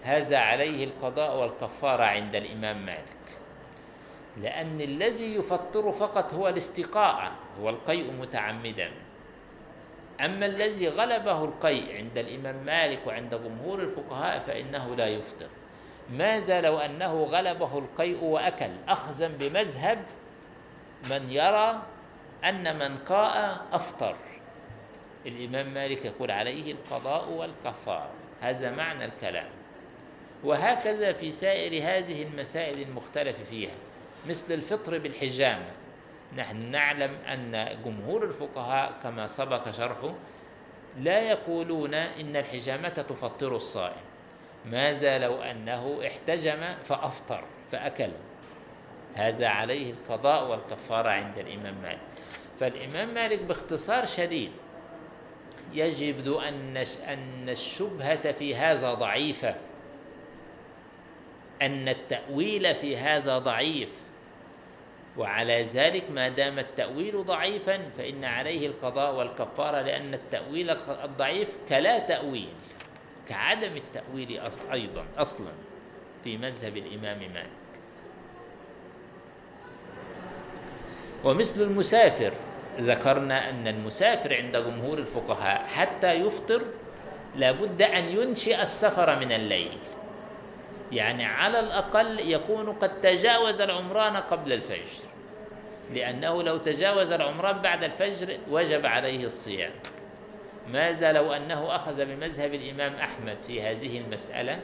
هذا 0.04 0.38
عليه 0.38 0.84
القضاء 0.84 1.38
والكفارة 1.38 2.04
عند 2.04 2.36
الإمام 2.36 2.86
مالك. 2.86 3.18
لأن 4.38 4.82
الذي 4.82 5.36
يفطر 5.36 5.92
فقط 5.92 6.34
هو 6.34 6.48
الاستقاء 6.48 7.32
هو 7.62 7.70
القيء 7.70 8.12
متعمدا. 8.12 8.92
أما 10.22 10.46
الذي 10.46 10.88
غلبه 10.88 11.44
القيء 11.44 11.98
عند 11.98 12.18
الإمام 12.18 12.66
مالك 12.66 13.08
وعند 13.08 13.36
جمهور 13.36 13.80
الفقهاء 13.80 14.40
فإنه 14.40 14.96
لا 14.96 15.08
يفطر. 15.08 15.48
ماذا 16.12 16.62
لو 16.62 16.78
أنه 16.78 17.24
غلبه 17.24 17.78
القيء 17.78 18.24
وأكل. 18.24 18.72
أخذا 18.88 19.28
بمذهب 19.28 20.06
من 21.10 21.30
يرى 21.30 21.82
أن 22.44 22.80
من 22.80 22.98
قاء 22.98 23.66
أفطر. 23.72 24.16
الإمام 25.26 25.74
مالك 25.74 26.06
يقول 26.06 26.32
عليه 26.32 26.72
القضاء 26.72 27.30
والكفار. 27.30 28.10
هذا 28.42 28.72
معنى 28.72 29.06
الكلام. 29.06 29.50
وهكذا 30.44 31.14
في 31.14 31.32
سائر 31.32 31.74
هذه 31.84 32.24
المسائل 32.24 32.82
المختلف 32.82 33.36
فيها 33.50 33.76
مثل 34.28 34.54
الفطر 34.54 34.98
بالحجامة 34.98 35.72
نحن 36.38 36.58
نعلم 36.58 37.12
أن 37.14 37.78
جمهور 37.86 38.24
الفقهاء 38.24 38.94
كما 39.04 39.28
سبق 39.28 39.72
شرحه 39.72 40.14
لا 40.98 41.20
يقولون 41.20 41.94
إن 41.94 42.36
الحجامة 42.36 42.90
تفطر 42.90 43.56
الصائم. 43.56 44.07
ماذا 44.66 45.18
لو 45.18 45.42
أنه 45.42 46.00
احتجم 46.08 46.74
فأفطر 46.84 47.44
فأكل. 47.72 48.10
هذا 49.16 49.48
عليه 49.48 49.92
القضاء 49.92 50.48
والكفارة 50.48 51.10
عند 51.10 51.38
الإمام 51.38 51.76
مالك. 51.82 52.00
فالإمام 52.60 53.14
مالك 53.14 53.42
باختصار 53.42 54.06
شديد 54.06 54.52
يجب 55.74 56.34
أن 56.34 56.78
أن 57.08 57.50
الشبهة 57.50 58.32
في 58.32 58.56
هذا 58.56 58.94
ضعيفة. 58.94 59.56
أن 61.62 61.88
التأويل 61.88 62.76
في 62.76 62.98
هذا 62.98 63.38
ضعيف. 63.38 63.90
وعلى 65.18 65.64
ذلك 65.64 66.12
ما 66.12 66.30
دام 66.30 66.60
التأويل 66.60 67.26
ضعيفا 67.26 67.90
فإن 67.98 68.26
عليه 68.26 68.68
القضاء 68.68 69.16
والكفارة 69.16 69.82
لأن 69.82 70.14
التأويل 70.14 70.70
الضعيف 71.04 71.58
كلا 71.70 72.00
تأويل. 72.00 72.50
كعدم 73.30 73.76
التأويل 73.76 74.42
أيضا 74.74 75.06
أصلا 75.18 75.52
في 76.24 76.38
مذهب 76.38 76.78
الإمام 76.78 77.20
مالك. 77.20 77.48
ومثل 81.24 81.62
المسافر 81.62 82.34
ذكرنا 82.80 83.50
أن 83.50 83.68
المسافر 83.68 84.36
عند 84.36 84.58
جمهور 84.58 84.98
الفقهاء 84.98 85.66
حتى 85.66 86.14
يفطر 86.14 86.62
لابد 87.36 87.82
أن 87.82 88.04
ينشئ 88.04 88.62
السفر 88.62 89.20
من 89.20 89.32
الليل. 89.32 89.78
يعني 90.92 91.26
على 91.26 91.60
الأقل 91.60 92.20
يكون 92.20 92.74
قد 92.74 93.02
تجاوز 93.02 93.62
العمران 93.62 94.18
قبل 94.18 94.54
الفجر 94.54 95.04
لأنه 95.94 96.44
لو 96.44 96.58
تجاوز 96.58 97.12
العمران 97.12 97.62
بعد 97.62 97.84
الفجر 97.84 98.38
وجب 98.50 98.86
عليه 98.86 99.26
الصيام. 99.26 99.72
ماذا 100.72 101.12
لو 101.12 101.34
أنه 101.34 101.76
أخذ 101.76 102.06
بمذهب 102.06 102.54
الإمام 102.54 102.96
أحمد 102.96 103.38
في 103.48 103.62
هذه 103.62 103.98
المسألة 103.98 104.60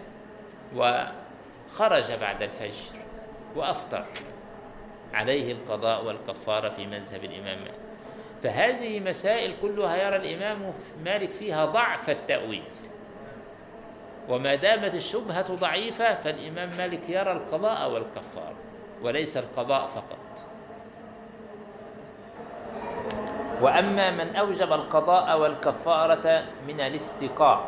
وخرج 0.75 2.11
بعد 2.21 2.41
الفجر 2.41 2.99
وأفطر 3.55 4.05
عليه 5.13 5.51
القضاء 5.51 6.05
والكفارة 6.05 6.69
في 6.69 6.85
مذهب 6.87 7.23
الإمام 7.23 7.57
مالك؟ 7.57 7.73
فهذه 8.43 8.99
مسائل 8.99 9.55
كلها 9.61 9.95
يرى 9.95 10.15
الإمام 10.15 10.73
مالك 11.05 11.31
فيها 11.31 11.65
ضعف 11.65 12.09
التأويل. 12.09 12.63
وما 14.29 14.55
دامت 14.55 14.95
الشبهة 14.95 15.55
ضعيفة 15.55 16.15
فالإمام 16.15 16.69
مالك 16.77 17.09
يرى 17.09 17.31
القضاء 17.31 17.91
والكفارة 17.91 18.55
وليس 19.01 19.37
القضاء 19.37 19.87
فقط. 19.87 20.32
وأما 23.63 24.11
من 24.11 24.35
أوجب 24.35 24.73
القضاء 24.73 25.39
والكفارة 25.39 26.43
من 26.67 26.79
الاستقاء. 26.81 27.59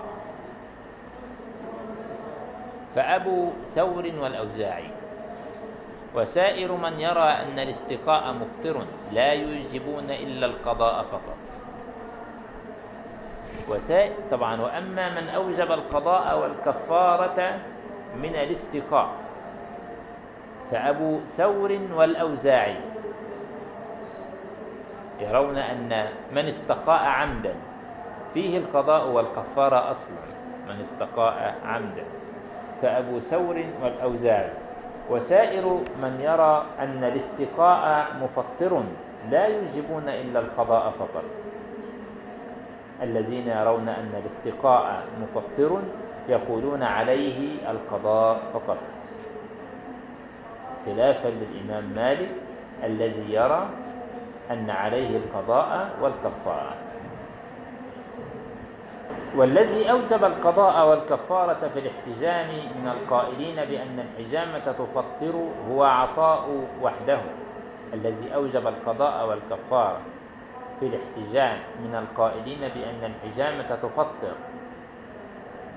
فأبو 2.96 3.50
ثور 3.72 4.12
والأوزاعي. 4.20 4.90
وسائر 6.16 6.72
من 6.72 7.00
يرى 7.00 7.30
أن 7.44 7.60
الاستقاء 7.60 8.34
مفطر 8.34 8.76
لا 9.12 9.34
يوجبون 9.34 10.12
إلا 10.12 10.46
القضاء 10.46 11.04
فقط. 11.04 11.38
وسائر 13.70 14.14
طبعا 14.32 14.62
وأما 14.62 15.22
من 15.22 15.30
أوجب 15.30 15.72
القضاء 15.72 16.40
والكفارة 16.40 17.60
من 18.16 18.36
الاستقاء. 18.36 19.10
فأبو 20.72 21.20
ثور 21.20 21.80
والأوزاعي. 21.96 22.95
يرون 25.20 25.58
أن 25.58 26.08
من 26.32 26.46
استقاء 26.46 27.04
عمدا 27.04 27.54
فيه 28.34 28.58
القضاء 28.58 29.08
والكفارة 29.08 29.92
أصلا 29.92 30.26
من 30.68 30.82
استقاء 30.82 31.56
عمدا. 31.66 32.04
فأبو 32.82 33.20
ثور 33.20 33.64
والأوزاعي 33.84 34.50
وسائر 35.10 35.66
من 36.02 36.20
يرى 36.22 36.66
أن 36.80 37.04
الاستقاء 37.04 38.08
مفطر 38.22 38.84
لا 39.32 39.46
يوجبون 39.46 40.10
إلا 40.10 40.40
القضاء 40.40 40.94
فقط. 41.00 41.24
الذين 43.02 43.48
يرون 43.48 43.90
أن 43.90 44.22
الاستقاء 44.24 45.04
مفطر 45.22 45.82
يقولون 46.30 46.84
عليه 46.84 47.72
القضاء 47.72 48.42
فقط. 48.54 48.78
خلافا 50.86 51.28
للإمام 51.28 51.84
مالك 51.96 52.30
الذي 52.84 53.34
يرى 53.34 53.70
أن 54.52 54.70
عليه 54.70 55.18
القضاء 55.18 55.90
والكفارة. 56.02 56.76
والذي 59.36 59.92
أوجب 59.92 60.24
القضاء 60.24 60.90
والكفارة 60.90 61.70
في 61.74 61.80
الاحتجام 61.80 62.48
من 62.48 62.88
القائلين 62.88 63.56
بأن 63.56 64.00
الحجامة 64.00 64.72
تفطر 64.72 65.50
هو 65.70 65.84
عطاء 65.84 66.68
وحده 66.82 67.20
الذي 67.94 68.36
أوجب 68.36 68.68
القضاء 68.68 69.28
والكفارة 69.28 70.00
في 70.80 70.86
الاحتجام 70.86 71.58
من 71.84 71.96
القائلين 71.96 72.60
بأن 72.60 73.12
الحجامة 73.12 73.76
تفطر. 73.76 74.36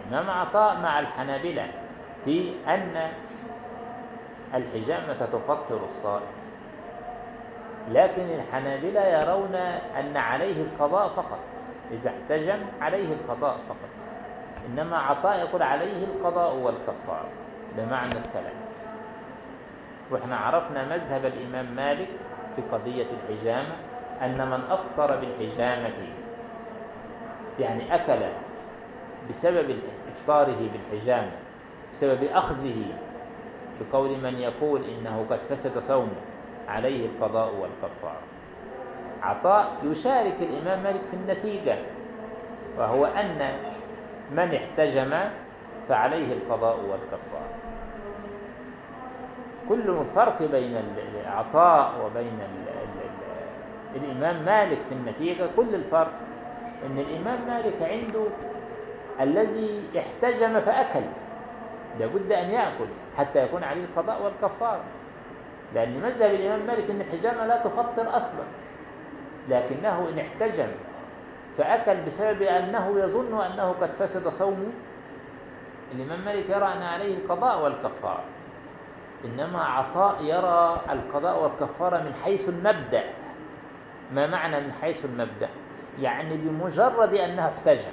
إمام 0.09 0.31
عطاء 0.31 0.81
مع 0.81 1.01
الحنابلة 1.01 1.67
في 2.25 2.53
أن 2.69 3.09
الحجامة 4.55 5.27
تفطر 5.27 5.81
الصائم. 5.85 6.38
لكن 7.93 8.23
الحنابلة 8.31 9.01
يرون 9.01 9.55
أن 9.99 10.17
عليه 10.17 10.63
القضاء 10.63 11.09
فقط 11.09 11.39
إذا 11.91 12.11
احتجم 12.11 12.59
عليه 12.81 13.13
القضاء 13.13 13.57
فقط. 13.69 13.89
إنما 14.67 14.97
عطاء 14.99 15.39
يقول 15.39 15.63
عليه 15.63 16.05
القضاء 16.05 16.55
والكفارة 16.57 17.29
ده 17.77 17.87
معنى 17.87 18.13
الكلام. 18.13 18.55
وإحنا 20.11 20.37
عرفنا 20.37 20.85
مذهب 20.85 21.25
الإمام 21.25 21.75
مالك 21.77 22.09
في 22.57 22.63
قضية 22.73 23.07
الحجامة 23.13 23.75
أن 24.23 24.51
من 24.51 24.61
أفطر 24.71 25.17
بالحجامة 25.17 26.09
يعني 27.59 27.95
أكل 27.95 28.27
بسبب 29.31 29.79
إفطاره 30.09 30.69
بالحجامة 30.73 31.31
بسبب 31.93 32.25
أخذه 32.25 32.85
بقول 33.81 34.19
من 34.19 34.35
يقول 34.35 34.85
إنه 34.85 35.27
قد 35.31 35.39
فسد 35.39 35.79
صومه. 35.79 36.21
عليه 36.69 37.07
القضاء 37.07 37.55
والكفارة 37.55 38.23
عطاء 39.23 39.77
يشارك 39.85 40.35
الإمام 40.41 40.83
مالك 40.83 41.01
في 41.11 41.17
النتيجة 41.17 41.77
وهو 42.79 43.07
أن 43.07 43.53
من 44.31 44.55
احتجم 44.55 45.31
فعليه 45.89 46.33
القضاء 46.33 46.77
والكفارة 46.77 47.51
كل 49.69 49.91
الفرق 49.91 50.43
بين 50.43 50.83
العطاء 51.25 51.93
وبين 52.05 52.39
الإمام 53.97 54.45
مالك 54.45 54.79
في 54.89 54.95
النتيجة. 54.95 55.47
كل 55.57 55.75
الفرق 55.75 56.13
أن 56.87 56.99
الإمام 56.99 57.39
مالك 57.49 57.83
عنده 57.83 58.25
الذي 59.21 59.83
احتجم 59.99 60.61
فأكل. 60.61 61.05
لابد 61.99 62.33
أن 62.33 62.51
يأكل 62.51 62.87
حتى 63.19 63.45
يكون 63.45 63.65
عليه 63.65 63.85
القضاء 63.85 64.23
والكفارة 64.23 64.81
لأن 65.75 66.01
مذهب 66.01 66.35
الإمام 66.35 66.67
مالك 66.67 66.91
أن 66.91 67.01
الحجامة 67.01 67.47
لا 67.47 67.57
تفطر 67.57 68.17
أصلا 68.17 68.45
لكنه 69.49 70.09
إن 70.09 70.19
احتجم 70.19 70.69
فأكل 71.59 72.01
بسبب 72.01 72.43
أنه 72.43 72.99
يظن 73.01 73.41
أنه 73.41 73.75
قد 73.81 73.91
فسد 73.91 74.29
صومه 74.29 74.71
الإمام 75.95 76.21
مالك 76.25 76.51
يرى 76.51 76.65
أن 76.65 76.83
عليه 76.83 77.17
القضاء 77.17 77.65
والكفارة 77.65 78.25
إنما 79.25 79.65
عطاء 79.65 80.23
يرى 80.23 80.81
القضاء 80.91 81.43
والكفارة 81.43 81.99
من 81.99 82.15
حيث 82.25 82.49
المبدأ. 82.49 83.05
ما 84.15 84.27
معنى 84.27 84.61
من 84.61 84.73
حيث 84.73 85.05
المبدأ؟ 85.05 85.49
يعني 86.01 86.37
بمجرد 86.37 87.15
أنه 87.15 87.49
احتجم 87.49 87.91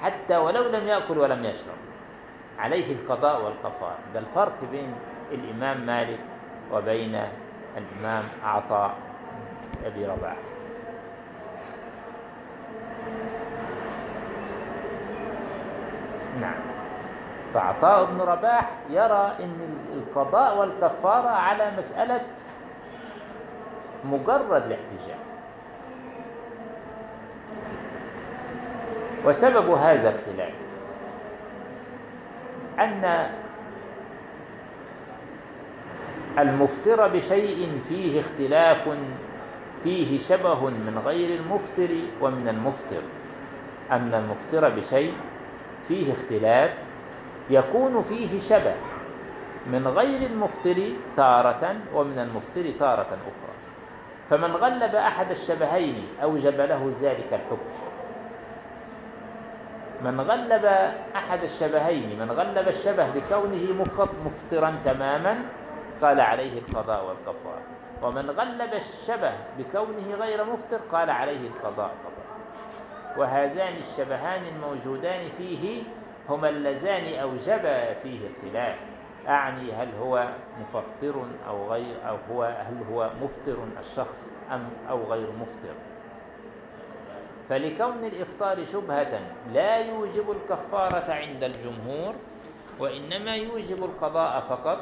حتى 0.00 0.36
ولو 0.36 0.68
لم 0.68 0.88
يأكل 0.88 1.18
ولم 1.18 1.44
يشرب. 1.44 1.76
عليه 2.58 2.92
القضاء 2.92 3.44
والكفارة. 3.44 3.98
ده 4.14 4.20
الفرق 4.20 4.54
بين 4.72 4.94
الإمام 5.32 5.86
مالك 5.86 6.18
وبين 6.72 7.22
الإمام 7.76 8.24
عطاء 8.44 8.94
أبي 9.84 10.06
رباح. 10.06 10.36
نعم. 16.40 16.60
فعطاء 17.54 18.04
بن 18.04 18.20
رباح 18.20 18.70
يرى 18.90 19.32
أن 19.40 19.78
القضاء 19.94 20.58
والكفارة 20.58 21.28
على 21.28 21.70
مسألة 21.78 22.20
مجرد 24.04 24.62
الاحتجاج. 24.62 25.20
وسبب 29.24 29.70
هذا 29.70 30.08
الخلاف 30.08 30.54
أن 32.78 33.30
المفتر 36.38 37.08
بشيء 37.08 37.80
فيه 37.88 38.20
اختلاف 38.20 38.88
فيه 39.82 40.18
شبه 40.18 40.60
من 40.70 41.02
غير 41.06 41.40
المفتر 41.40 41.88
ومن 42.20 42.48
المفتر. 42.48 43.02
أن 43.92 44.14
المفتر 44.14 44.68
بشيء 44.68 45.14
فيه 45.88 46.12
اختلاف 46.12 46.70
يكون 47.50 48.02
فيه 48.02 48.40
شبه 48.40 48.74
من 49.66 49.88
غير 49.88 50.30
المفتر 50.30 50.92
تارة 51.16 51.76
ومن 51.94 52.18
المفتر 52.18 52.78
تارة 52.78 53.06
أخرى. 53.06 53.54
فمن 54.30 54.50
غلب 54.50 54.94
أحد 54.94 55.30
الشبهين 55.30 56.02
أوجب 56.22 56.60
له 56.60 56.92
ذلك 57.02 57.28
الحكم. 57.32 57.70
من 60.04 60.20
غلب 60.20 60.64
أحد 61.16 61.42
الشبهين 61.42 62.18
من 62.18 62.30
غلب 62.30 62.68
الشبه 62.68 63.10
بكونه 63.10 63.84
مفطرا 64.26 64.74
تماما 64.84 65.38
قال 66.02 66.20
عليه 66.20 66.58
القضاء 66.58 67.04
والكفارة 67.04 67.62
ومن 68.02 68.30
غلب 68.30 68.74
الشبه 68.74 69.32
بكونه 69.58 70.14
غير 70.14 70.44
مفطر 70.44 70.80
قال 70.92 71.10
عليه 71.10 71.48
القضاء 71.48 71.94
فقط 72.04 72.20
وهذان 73.18 73.76
الشبهان 73.76 74.42
الموجودان 74.46 75.28
فيه 75.38 75.82
هما 76.28 76.48
اللذان 76.48 77.20
أوجبا 77.20 77.94
فيه 77.94 78.20
الخلاف. 78.26 78.78
أعني 79.28 79.72
هل 79.72 79.88
هو 80.00 80.28
مفطر 80.60 81.26
أو 81.48 81.72
غير 81.72 81.96
أو 82.08 82.16
هو 82.30 82.42
هل 82.42 82.82
هو 82.92 83.10
مفطر 83.22 83.56
الشخص 83.78 84.32
أم 84.52 84.68
أو 84.90 85.04
غير 85.12 85.32
مفطر 85.32 85.74
فلكون 87.48 88.04
الإفطار 88.04 88.64
شبهة 88.64 89.20
لا 89.52 89.76
يوجب 89.78 90.30
الكفارة 90.30 91.12
عند 91.12 91.44
الجمهور 91.44 92.14
وإنما 92.78 93.36
يوجب 93.36 93.84
القضاء 93.84 94.40
فقط 94.40 94.78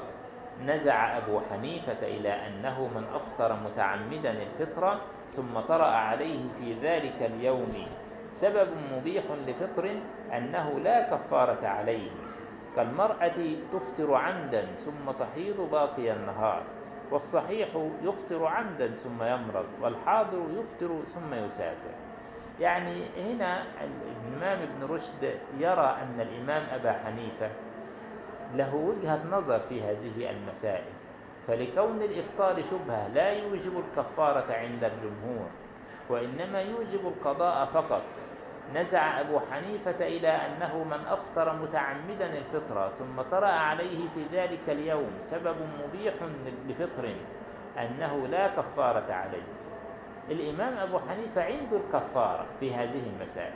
نزع 0.67 1.17
أبو 1.17 1.41
حنيفة 1.51 2.03
إلى 2.03 2.47
أنه 2.47 2.89
من 2.89 3.05
أفطر 3.15 3.57
متعمدا 3.65 4.31
الفطرة 4.43 5.01
ثم 5.37 5.61
طرأ 5.61 5.87
عليه 5.87 6.49
في 6.59 6.75
ذلك 6.75 7.23
اليوم. 7.23 7.87
سبب 8.33 8.69
مبيح 8.93 9.25
لفطر 9.47 9.91
أنه 10.33 10.79
لا 10.81 11.11
كفارة 11.17 11.67
عليه. 11.67 12.11
كالمرأة 12.77 13.57
تفطر 13.73 14.15
عمدا 14.15 14.67
ثم 14.75 15.11
تحيض 15.11 15.61
باقي 15.71 16.13
النهار 16.13 16.63
والصحيح 17.11 17.69
يفطر 18.03 18.47
عمدا 18.47 18.89
ثم 18.95 19.23
يمرض 19.23 19.67
والحاضر 19.83 20.43
يفطر 20.51 21.03
ثم 21.05 21.35
يسافر. 21.35 21.95
يعني 22.61 23.07
هنا 23.17 23.63
الإمام 23.85 24.59
ابن 24.63 24.95
رشد 24.95 25.35
يرى 25.59 25.97
أن 26.03 26.21
الإمام 26.21 26.63
أبا 26.75 26.93
حنيفة 26.93 27.51
له 28.55 28.75
وجهة 28.75 29.27
نظر 29.27 29.61
في 29.61 29.83
هذه 29.83 30.31
المسائل. 30.31 30.93
فلكون 31.47 32.03
الإفطار 32.03 32.63
شبهة 32.63 33.09
لا 33.09 33.31
يوجب 33.31 33.79
الكفارة 33.79 34.53
عند 34.53 34.85
الجمهور 34.85 35.49
وإنما 36.11 36.61
يوجب 36.61 37.07
القضاء 37.07 37.67
فقط. 37.67 38.03
نزع 38.75 39.21
أبو 39.21 39.39
حنيفة 39.39 40.07
إلى 40.07 40.29
أنه 40.29 40.85
من 40.85 41.07
أفطر 41.07 41.53
متعمدا 41.57 42.39
الفطرة 42.39 42.89
ثم 42.89 43.23
طرأ 43.31 43.49
عليه 43.49 44.09
في 44.15 44.25
ذلك 44.33 44.69
اليوم 44.69 45.11
سبب 45.31 45.57
مبيح 45.85 46.15
لفطر 46.69 47.15
أنه 47.79 48.27
لا 48.27 48.49
كفارة 48.49 49.13
عليه. 49.13 49.43
الإمام 50.31 50.79
أبو 50.79 50.99
حنيفة 50.99 51.43
عنده 51.43 51.77
الكفارة 51.77 52.47
في 52.61 52.75
هذه 52.75 53.03
المسائل. 53.07 53.55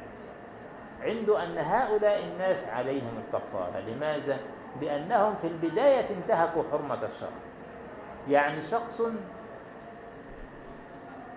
عنده 1.02 1.44
أن 1.44 1.58
هؤلاء 1.58 2.24
الناس 2.24 2.68
عليهم 2.68 3.22
الكفارة. 3.26 3.80
لماذا؟ 3.80 4.38
لأنهم 4.80 5.34
في 5.34 5.46
البداية 5.46 6.16
انتهكوا 6.16 6.62
حرمة 6.72 7.04
الشرع. 7.04 7.30
يعني 8.28 8.60
شخص 8.60 9.02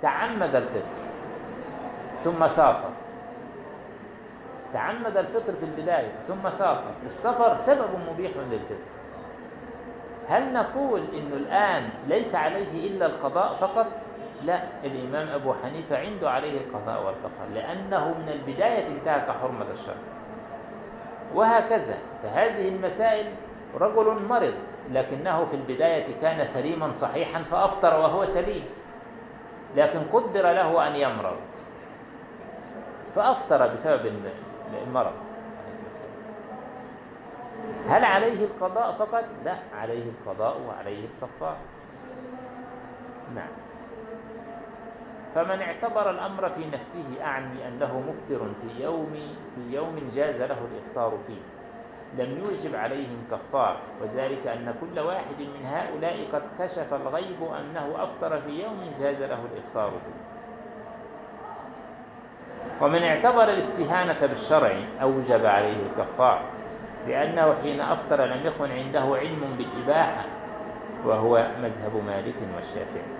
تعمد 0.01 0.55
الفطر 0.55 1.05
ثم 2.17 2.45
سافر. 2.45 2.89
تعمد 4.73 5.17
الفطر 5.17 5.53
في 5.53 5.65
البداية 5.65 6.19
ثم 6.19 6.49
سافر. 6.49 6.91
السفر 7.03 7.55
سبب 7.55 7.89
مبيح 8.11 8.31
للفطر. 8.37 8.75
هل 10.27 10.53
نقول 10.53 11.01
إنه 11.13 11.35
الآن 11.35 11.89
ليس 12.07 12.35
عليه 12.35 12.87
إلا 12.87 13.05
القضاء 13.05 13.55
فقط؟ 13.55 13.87
لا 14.43 14.63
الإمام 14.83 15.27
أبو 15.27 15.53
حنيفة 15.53 15.97
عنده 15.97 16.31
عليه 16.31 16.61
القضاء 16.61 17.05
والكفار 17.05 17.47
لأنه 17.53 18.07
من 18.07 18.29
البداية 18.29 18.87
انتهك 18.87 19.31
حرمة 19.31 19.71
الشرع. 19.71 20.14
وهكذا. 21.33 21.97
فهذه 22.23 22.69
المسائل 22.69 23.33
رجل 23.75 24.25
مرض 24.29 24.53
لكنه 24.91 25.45
في 25.45 25.53
البداية 25.53 26.21
كان 26.21 26.45
سليما 26.45 26.93
صحيحا 26.93 27.43
فأفطر 27.43 27.99
وهو 27.99 28.25
سليم. 28.25 28.63
لكن 29.75 29.99
قدر 30.13 30.41
له 30.41 30.87
أن 30.87 30.95
يمرض. 30.95 31.37
فأفطر 33.15 33.67
بسبب 33.67 34.21
المرض. 34.87 35.13
هل 37.87 38.05
عليه 38.05 38.45
القضاء 38.45 38.91
فقط؟ 38.91 39.23
لا 39.45 39.55
عليه 39.79 40.03
القضاء 40.09 40.61
وعليه 40.67 41.05
الكفار 41.05 41.57
نعم. 43.35 43.64
فمن 45.35 45.61
اعتبر 45.61 46.09
الأمر 46.09 46.49
في 46.49 46.65
نفسه 46.67 47.23
أعني 47.23 47.67
أنه 47.67 47.99
مفطر 47.99 48.49
في 48.61 48.83
يوم 48.83 49.13
في 49.55 49.75
يوم 49.75 50.11
جاز 50.15 50.35
له 50.35 50.57
الإفطار 50.71 51.17
فيه. 51.27 51.41
لم 52.23 52.37
يوجب 52.37 52.75
عليهم 52.75 53.23
كفار 53.31 53.77
وذلك 54.01 54.47
أن 54.47 54.75
كل 54.81 54.99
واحد 54.99 55.39
من 55.39 55.65
هؤلاء 55.65 56.27
قد 56.33 56.41
كشف 56.59 56.93
الغيب 56.93 57.43
أنه 57.59 58.03
أفطر 58.03 58.41
في 58.41 58.63
يوم 58.63 58.93
جاز 58.99 59.21
له 59.21 59.39
الإفطار 59.53 59.89
فيه. 59.91 60.35
ومن 62.85 63.03
اعتبر 63.03 63.43
الاستهانة 63.43 64.27
بالشرع 64.27 64.73
أوجب 65.01 65.45
عليه 65.45 65.77
الكفار 65.85 66.41
لأنه 67.07 67.55
حين 67.63 67.81
أفطر 67.81 68.25
لم 68.25 68.45
يكن 68.45 68.71
عنده 68.71 69.17
علم 69.17 69.55
بالإباحة 69.57 70.25
وهو 71.05 71.47
مذهب 71.61 72.03
مالك 72.07 72.35
والشافعي. 72.55 73.14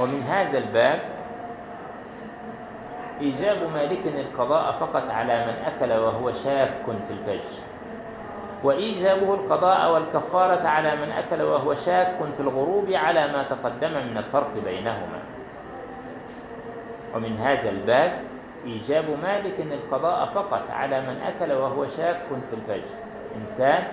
ومن 0.00 0.22
هذا 0.22 0.58
الباب 0.58 1.00
إيجاب 3.20 3.56
مالك 3.74 4.06
القضاء 4.06 4.72
فقط 4.72 5.10
على 5.10 5.46
من 5.46 5.54
أكل 5.66 5.92
وهو 5.92 6.32
شاك 6.32 6.84
في 6.84 7.12
الفجر. 7.12 7.56
وإيجابه 8.64 9.34
القضاء 9.34 9.92
والكفارة 9.92 10.68
على 10.68 10.96
من 10.96 11.12
أكل 11.12 11.42
وهو 11.42 11.74
شاك 11.74 12.16
في 12.36 12.40
الغروب 12.40 12.92
على 12.92 13.32
ما 13.32 13.42
تقدم 13.42 13.90
من 13.90 14.16
الفرق 14.16 14.50
بينهما. 14.64 15.20
ومن 17.14 17.36
هذا 17.36 17.70
الباب 17.70 18.12
إيجاب 18.64 19.04
مالك 19.22 19.60
القضاء 19.60 20.26
فقط 20.26 20.70
على 20.70 21.00
من 21.00 21.16
أكل 21.22 21.52
وهو 21.52 21.86
شاك 21.86 22.20
في 22.50 22.56
الفجر. 22.56 22.94
إنسان 23.36 23.84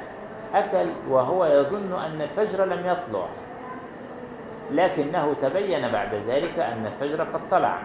أكل 0.53 0.89
وهو 1.09 1.45
يظن 1.45 1.99
أن 1.99 2.21
الفجر 2.21 2.65
لم 2.65 2.79
يطلع. 2.79 3.27
لكنه 4.71 5.33
تبين 5.41 5.91
بعد 5.91 6.15
ذلك 6.15 6.59
أن 6.59 6.85
الفجر 6.85 7.23
قد 7.23 7.49
طلع. 7.51 7.79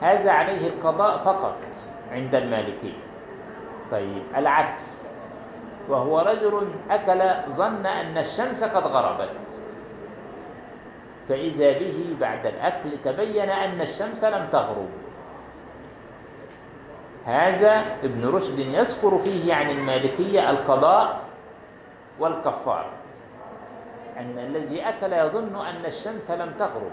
هذا 0.00 0.30
عليه 0.30 0.68
القضاء 0.68 1.18
فقط 1.18 1.56
عند 2.12 2.34
المالكية 2.34 2.98
طيب 3.90 4.22
العكس. 4.36 5.08
وهو 5.88 6.20
رجل 6.20 6.68
أكل 6.90 7.50
ظن 7.50 7.86
أن 7.86 8.18
الشمس 8.18 8.64
قد 8.64 8.82
غربت. 8.82 9.30
فإذا 11.28 11.78
به 11.78 12.16
بعد 12.20 12.46
الأكل 12.46 12.90
تبين 13.04 13.50
أن 13.50 13.80
الشمس 13.80 14.24
لم 14.24 14.48
تغرب. 14.52 14.88
هذا 17.24 17.84
ابن 18.04 18.28
رشد 18.28 18.58
يذكر 18.58 19.18
فيه 19.18 19.54
عن 19.54 19.70
المالكية 19.70 20.50
القضاء 20.50 21.20
والكفار. 22.20 22.97
أن 24.18 24.38
الذي 24.38 24.88
أكل 24.88 25.12
يظن 25.12 25.66
أن 25.66 25.84
الشمس 25.84 26.30
لم 26.30 26.52
تغرب. 26.58 26.92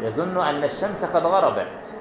يظن 0.00 0.40
أن 0.40 0.64
الشمس 0.64 1.04
قد 1.04 1.26
غربت. 1.26 1.94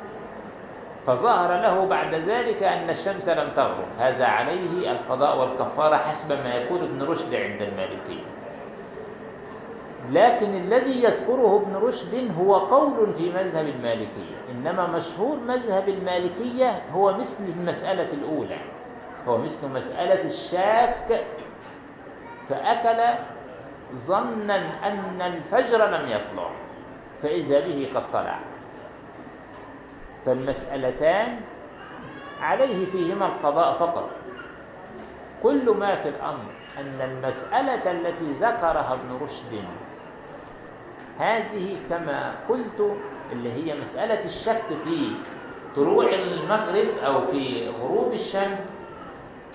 فظهر 1.05 1.61
له 1.61 1.85
بعد 1.85 2.13
ذلك 2.13 2.63
أن 2.63 2.89
الشمس 2.89 3.29
لم 3.29 3.49
تغرب. 3.55 3.87
هذا 3.99 4.25
عليه 4.25 4.91
القضاء 4.91 5.39
والكفارة 5.39 5.95
حسب 5.95 6.31
ما 6.31 6.53
يقول 6.53 6.83
ابن 6.83 7.03
رشد 7.03 7.35
عند 7.35 7.61
المالكية. 7.61 8.23
لكن 10.09 10.55
الذي 10.55 11.03
يذكره 11.03 11.63
ابن 11.65 11.75
رشد 11.75 12.31
هو 12.39 12.55
قول 12.55 13.13
في 13.13 13.31
مذهب 13.31 13.67
المالكية. 13.67 14.35
إنما 14.51 14.87
مشهور 14.87 15.37
مذهب 15.37 15.89
المالكية 15.89 16.81
هو 16.93 17.13
مثل 17.13 17.43
المسألة 17.57 18.13
الأولى. 18.13 18.57
هو 19.27 19.37
مثل 19.37 19.67
مسألة 19.67 20.25
الشاك 20.25 21.23
فأكل 22.49 23.19
ظنا 23.93 24.87
أن 24.87 25.21
الفجر 25.21 25.85
لم 25.85 26.09
يطلع 26.09 26.49
فإذا 27.23 27.59
به 27.67 27.89
قد 27.95 28.11
طلع. 28.13 28.39
فالمسألتان 30.25 31.39
عليه 32.41 32.85
فيهما 32.85 33.25
القضاء 33.25 33.73
فقط. 33.73 34.09
كل 35.43 35.69
ما 35.71 35.95
في 35.95 36.09
الأمر 36.09 36.51
أن 36.77 37.01
المسألة 37.01 37.91
التي 37.91 38.31
ذكرها 38.39 38.93
ابن 38.93 39.23
رشد 39.23 39.63
هذه 41.19 41.77
كما 41.89 42.33
قلت 42.49 42.97
اللي 43.31 43.51
هي 43.51 43.81
مسألة 43.81 44.25
الشك 44.25 44.63
في 44.83 45.11
طلوع 45.75 46.05
المغرب 46.05 46.87
أو 47.05 47.21
في 47.25 47.69
غروب 47.81 48.13
الشمس 48.13 48.80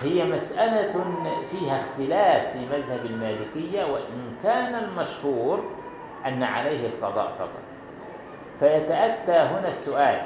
هي 0.01 0.23
مسألة 0.23 1.03
فيها 1.51 1.81
اختلاف 1.81 2.51
في 2.53 2.59
مذهب 2.59 3.05
المالكية 3.05 3.85
وإن 3.85 4.35
كان 4.43 4.75
المشهور 4.75 5.71
أن 6.25 6.43
عليه 6.43 6.87
القضاء 6.87 7.35
فقط. 7.39 7.61
فيتأتى 8.59 9.31
هنا 9.31 9.67
السؤال 9.67 10.21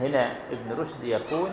هنا 0.00 0.32
ابن 0.50 0.80
رشد 0.80 1.04
يقول 1.04 1.50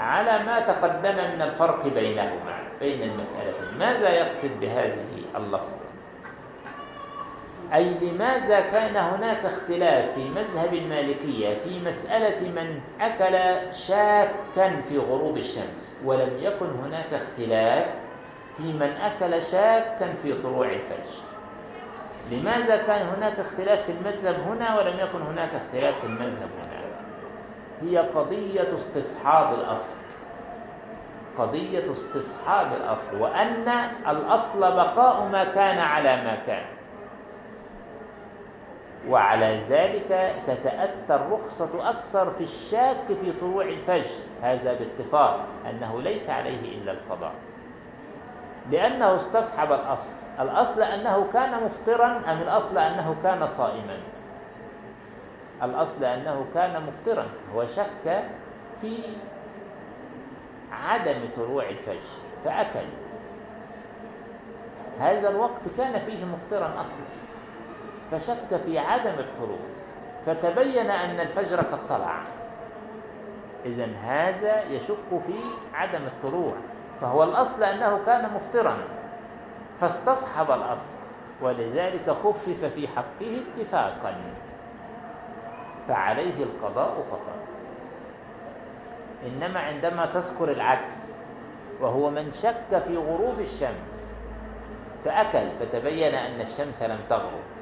على 0.00 0.44
ما 0.44 0.60
تقدم 0.60 1.14
من 1.14 1.42
الفرق 1.42 1.88
بينهما 1.88 2.58
بين 2.80 3.02
المسألتين 3.02 3.78
ماذا 3.78 4.08
يقصد 4.08 4.50
بهذه 4.60 5.06
اللفظة 5.36 5.79
أي 7.74 7.84
لماذا 7.84 8.60
كان 8.60 8.96
هناك 8.96 9.44
اختلاف 9.44 10.14
في 10.14 10.28
مذهب 10.28 10.74
المالكية 10.74 11.54
في 11.54 11.80
مسألة 11.80 12.48
من 12.48 12.80
أكل 13.00 13.60
شاكا 13.74 14.80
في 14.88 14.98
غروب 14.98 15.36
الشمس 15.36 15.96
ولم 16.04 16.30
يكن 16.40 16.66
هناك 16.66 17.14
اختلاف 17.14 17.86
في 18.56 18.62
من 18.62 18.92
أكل 19.02 19.42
شاكا 19.42 20.12
في 20.22 20.42
طلوع 20.42 20.66
الفجر. 20.66 21.20
لماذا 22.32 22.76
كان 22.76 23.06
هناك 23.06 23.38
اختلاف 23.40 23.84
في 23.86 23.92
المذهب 23.92 24.34
هنا 24.40 24.78
ولم 24.78 24.98
يكن 24.98 25.22
هناك 25.22 25.50
اختلاف 25.54 26.00
في 26.00 26.06
المذهب 26.06 26.48
هنا؟ 26.58 26.80
هي 27.82 27.98
قضية 27.98 28.76
استصحاب 28.76 29.54
الأصل. 29.54 30.00
قضية 31.38 31.92
استصحاب 31.92 32.72
الأصل 32.72 33.16
وأن 33.16 33.68
الأصل 34.08 34.60
بقاء 34.60 35.28
ما 35.32 35.44
كان 35.44 35.78
على 35.78 36.16
ما 36.16 36.38
كان. 36.46 36.79
وعلى 39.08 39.60
ذلك 39.68 40.34
تتأتى 40.46 41.14
الرخصة 41.14 41.90
أكثر 41.90 42.30
في 42.30 42.40
الشاك 42.40 43.06
في 43.06 43.32
طلوع 43.40 43.64
الفجر. 43.64 44.14
هذا 44.42 44.72
باتفاق 44.72 45.46
أنه 45.70 46.02
ليس 46.02 46.30
عليه 46.30 46.78
إلا 46.78 46.92
القضاء. 46.92 47.32
لأنه 48.70 49.16
استصحب 49.16 49.72
الأصل. 49.72 50.12
الأصل 50.40 50.82
أنه 50.82 51.26
كان 51.32 51.64
مفطرا 51.64 52.06
أم 52.06 52.42
الأصل 52.42 52.78
أنه 52.78 53.16
كان 53.22 53.46
صائما؟ 53.46 53.98
الأصل 55.62 56.04
أنه 56.04 56.44
كان 56.54 56.82
مفطرا. 56.86 57.26
هو 57.54 57.64
شك 57.64 58.24
في 58.80 58.96
عدم 60.72 61.20
طلوع 61.36 61.68
الفجر 61.68 62.10
فأكل. 62.44 62.86
هذا 64.98 65.28
الوقت 65.28 65.68
كان 65.76 65.98
فيه 65.98 66.24
مفطرا 66.24 66.66
أصلا. 66.66 67.06
فشك 68.10 68.56
في 68.66 68.78
عدم 68.78 69.18
الطلوع 69.18 69.58
فتبين 70.26 70.90
أن 70.90 71.20
الفجر 71.20 71.60
قد 71.60 71.86
طلع. 71.88 72.22
إذا 73.64 73.86
هذا 73.86 74.62
يشك 74.62 75.20
في 75.26 75.34
عدم 75.74 76.02
الطلوع 76.06 76.52
فهو 77.00 77.24
الأصل 77.24 77.62
أنه 77.62 78.00
كان 78.06 78.34
مفطرا 78.34 78.76
فاستصحب 79.78 80.50
الأصل 80.50 80.96
ولذلك 81.42 82.10
خفف 82.10 82.64
في 82.64 82.88
حقه 82.88 83.42
اتفاقا. 83.56 84.16
فعليه 85.88 86.44
القضاء 86.44 87.04
فقط. 87.10 87.36
إنما 89.26 89.60
عندما 89.60 90.06
تذكر 90.06 90.52
العكس 90.52 90.96
وهو 91.80 92.10
من 92.10 92.32
شك 92.32 92.78
في 92.78 92.96
غروب 92.96 93.40
الشمس 93.40 94.14
فأكل 95.04 95.50
فتبين 95.60 96.14
أن 96.14 96.40
الشمس 96.40 96.82
لم 96.82 96.98
تغرب. 97.10 97.59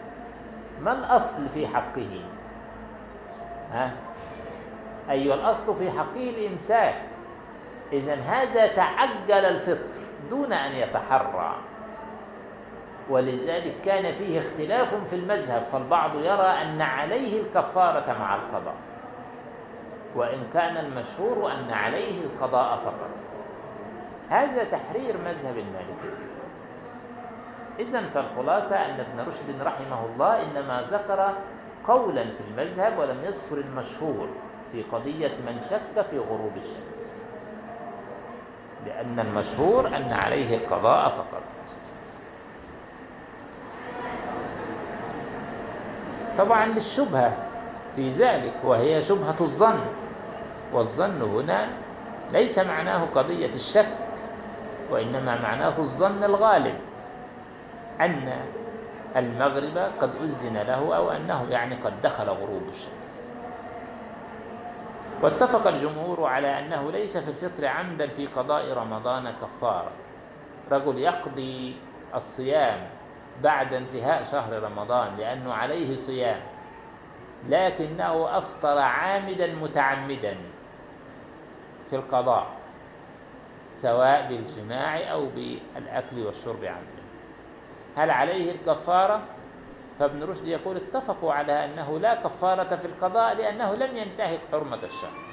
ما 0.82 0.92
الأصل 0.92 1.48
في 1.48 1.66
حقه؟ 1.66 2.20
ها؟ 3.72 3.90
أيوة 5.10 5.34
الأصل 5.34 5.76
في 5.76 5.90
حقه 5.90 6.30
الإمساك. 6.30 6.94
إذا 7.92 8.14
هذا 8.14 8.66
تعجل 8.66 9.44
الفطر 9.44 10.00
دون 10.30 10.52
أن 10.52 10.72
يتحرى. 10.72 11.54
ولذلك 13.10 13.74
كان 13.84 14.12
فيه 14.12 14.38
اختلاف 14.38 14.94
في 14.94 15.16
المذهب 15.16 15.62
فالبعض 15.62 16.16
يرى 16.16 16.48
أن 16.62 16.82
عليه 16.82 17.42
الكفارة 17.42 18.16
مع 18.20 18.34
القضاء. 18.34 18.76
وإن 20.14 20.38
كان 20.54 20.76
المشهور 20.76 21.52
أن 21.52 21.70
عليه 21.70 22.24
القضاء 22.24 22.76
فقط. 22.76 23.10
هذا 24.30 24.64
تحرير 24.64 25.16
مذهب 25.16 25.58
المالكية. 25.58 26.27
إذا 27.78 28.02
فالخلاصة 28.14 28.76
أن 28.76 29.00
ابن 29.00 29.20
رشد 29.28 29.62
رحمه 29.62 30.06
الله 30.06 30.42
إنما 30.42 30.82
ذكر 30.90 31.32
قولا 31.86 32.24
في 32.24 32.40
المذهب 32.50 32.98
ولم 32.98 33.24
يذكر 33.24 33.58
المشهور 33.68 34.28
في 34.72 34.82
قضية 34.82 35.32
من 35.46 35.60
شك 35.70 36.02
في 36.02 36.18
غروب 36.18 36.52
الشمس. 36.56 37.22
لأن 38.86 39.20
المشهور 39.20 39.86
أن 39.86 40.12
عليه 40.12 40.56
القضاء 40.56 41.08
فقط. 41.08 41.42
طبعا 46.38 46.66
للشبهة 46.66 47.36
في 47.96 48.12
ذلك 48.12 48.54
وهي 48.64 49.02
شبهة 49.02 49.36
الظن. 49.40 49.80
والظن 50.72 51.22
هنا 51.22 51.68
ليس 52.32 52.58
معناه 52.58 53.04
قضية 53.14 53.54
الشك 53.54 53.88
وإنما 54.90 55.42
معناه 55.42 55.78
الظن 55.78 56.24
الغالب. 56.24 56.87
أن 58.00 58.32
المغرب 59.16 59.78
قد 59.78 60.10
أذن 60.14 60.56
له 60.56 60.96
أو 60.96 61.10
أنه 61.10 61.46
يعني 61.50 61.74
قد 61.74 62.02
دخل 62.02 62.28
غروب 62.28 62.62
الشمس. 62.68 63.22
واتفق 65.22 65.66
الجمهور 65.66 66.24
على 66.24 66.58
أنه 66.58 66.92
ليس 66.92 67.16
في 67.16 67.28
الفطر 67.30 67.66
عمدا 67.66 68.06
في 68.06 68.26
قضاء 68.26 68.72
رمضان 68.72 69.30
كفارة. 69.30 69.90
رجل 70.70 70.98
يقضي 70.98 71.76
الصيام 72.14 72.80
بعد 73.42 73.72
انتهاء 73.72 74.24
شهر 74.24 74.62
رمضان 74.62 75.16
لأنه 75.16 75.52
عليه 75.52 75.96
صيام 75.96 76.40
لكنه 77.48 78.38
أفطر 78.38 78.78
عامدا 78.78 79.54
متعمدا 79.54 80.36
في 81.90 81.96
القضاء 81.96 82.46
سواء 83.82 84.28
بالجماع 84.28 85.12
أو 85.12 85.26
بالأكل 85.26 86.26
والشرب 86.26 86.64
عمدا. 86.64 86.97
هل 87.98 88.10
عليه 88.10 88.50
الكفارة؟ 88.50 89.22
فابن 89.98 90.22
رشد 90.22 90.46
يقول 90.46 90.76
اتفقوا 90.76 91.32
على 91.32 91.64
أنه 91.64 91.98
لا 91.98 92.14
كفارة 92.14 92.76
في 92.76 92.86
القضاء 92.86 93.34
لأنه 93.34 93.74
لم 93.74 93.96
ينتهك 93.96 94.40
حرمة 94.52 94.76
الشهر 94.82 95.28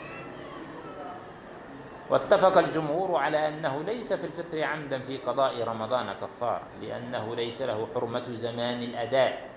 واتفق 2.10 2.58
الجمهور 2.58 3.16
على 3.18 3.48
أنه 3.48 3.84
ليس 3.84 4.14
في 4.14 4.26
الفطر 4.26 4.64
عمدا 4.64 5.00
في 5.00 5.18
قضاء 5.18 5.64
رمضان 5.64 6.14
كفارة 6.14 6.68
لأنه 6.82 7.36
ليس 7.36 7.62
له 7.62 7.88
حرمة 7.96 8.24
زمان 8.32 8.84
الأداء. 8.84 9.50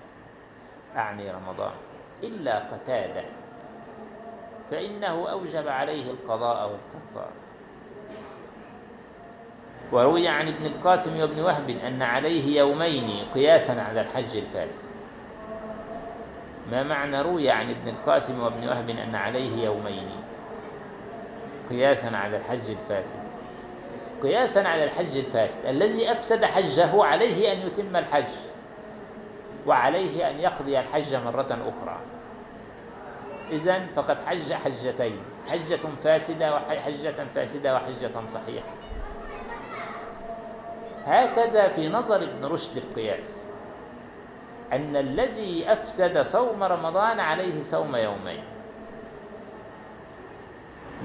أعني 0.95 1.31
رمضان. 1.31 1.73
إلا 2.23 2.59
قتادة. 2.59 3.25
فإنه 4.71 5.31
أوجب 5.31 5.67
عليه 5.67 6.11
القضاء 6.11 6.71
والكفارة. 6.71 7.38
وروي 9.91 10.27
عن 10.27 10.47
ابن 10.47 10.65
القاسم 10.65 11.19
وابن 11.19 11.39
وهب 11.39 11.69
أن 11.69 12.01
عليه 12.01 12.59
يومين 12.59 13.25
قياسا 13.33 13.71
على 13.71 14.01
الحج 14.01 14.37
الفاسد 14.37 14.89
ما 16.71 16.83
معنى 16.83 17.21
روي 17.21 17.49
عن 17.49 17.69
ابن 17.69 17.87
القاسم 17.87 18.39
وابن 18.39 18.67
وهب 18.67 18.89
أن 18.89 19.15
عليه 19.15 19.65
يومين؟ 19.65 20.09
قياسا 21.69 22.07
على 22.07 22.37
الحج 22.37 22.69
الفاسد 22.69 23.19
قياسا 24.23 24.59
على 24.59 24.83
الحج 24.83 25.17
الفاسد 25.17 25.65
الذي 25.65 26.11
أفسد 26.11 26.45
حجه 26.45 27.03
عليه 27.03 27.53
أن 27.53 27.57
يتم 27.57 27.95
الحج 27.95 28.31
وعليه 29.67 30.29
أن 30.29 30.39
يقضي 30.39 30.79
الحج 30.79 31.15
مرة 31.15 31.47
أخرى. 31.51 31.99
إذن 33.51 33.87
فقد 33.95 34.17
حج 34.25 34.53
حجتين 34.53 35.17
حجة 35.51 35.79
فاسدة 36.03 36.55
وحجة 36.55 37.25
فاسدة 37.35 37.75
وحجة 37.75 38.11
صحيحة. 38.27 38.78
هكذا 41.05 41.67
في 41.67 41.89
نظر 41.89 42.23
ابن 42.23 42.45
رشد 42.45 42.77
القياس 42.77 43.47
أن 44.73 44.95
الذي 44.95 45.71
أفسد 45.71 46.21
صوم 46.21 46.63
رمضان 46.63 47.19
عليه 47.19 47.63
صوم 47.63 47.95
يومين. 47.95 48.43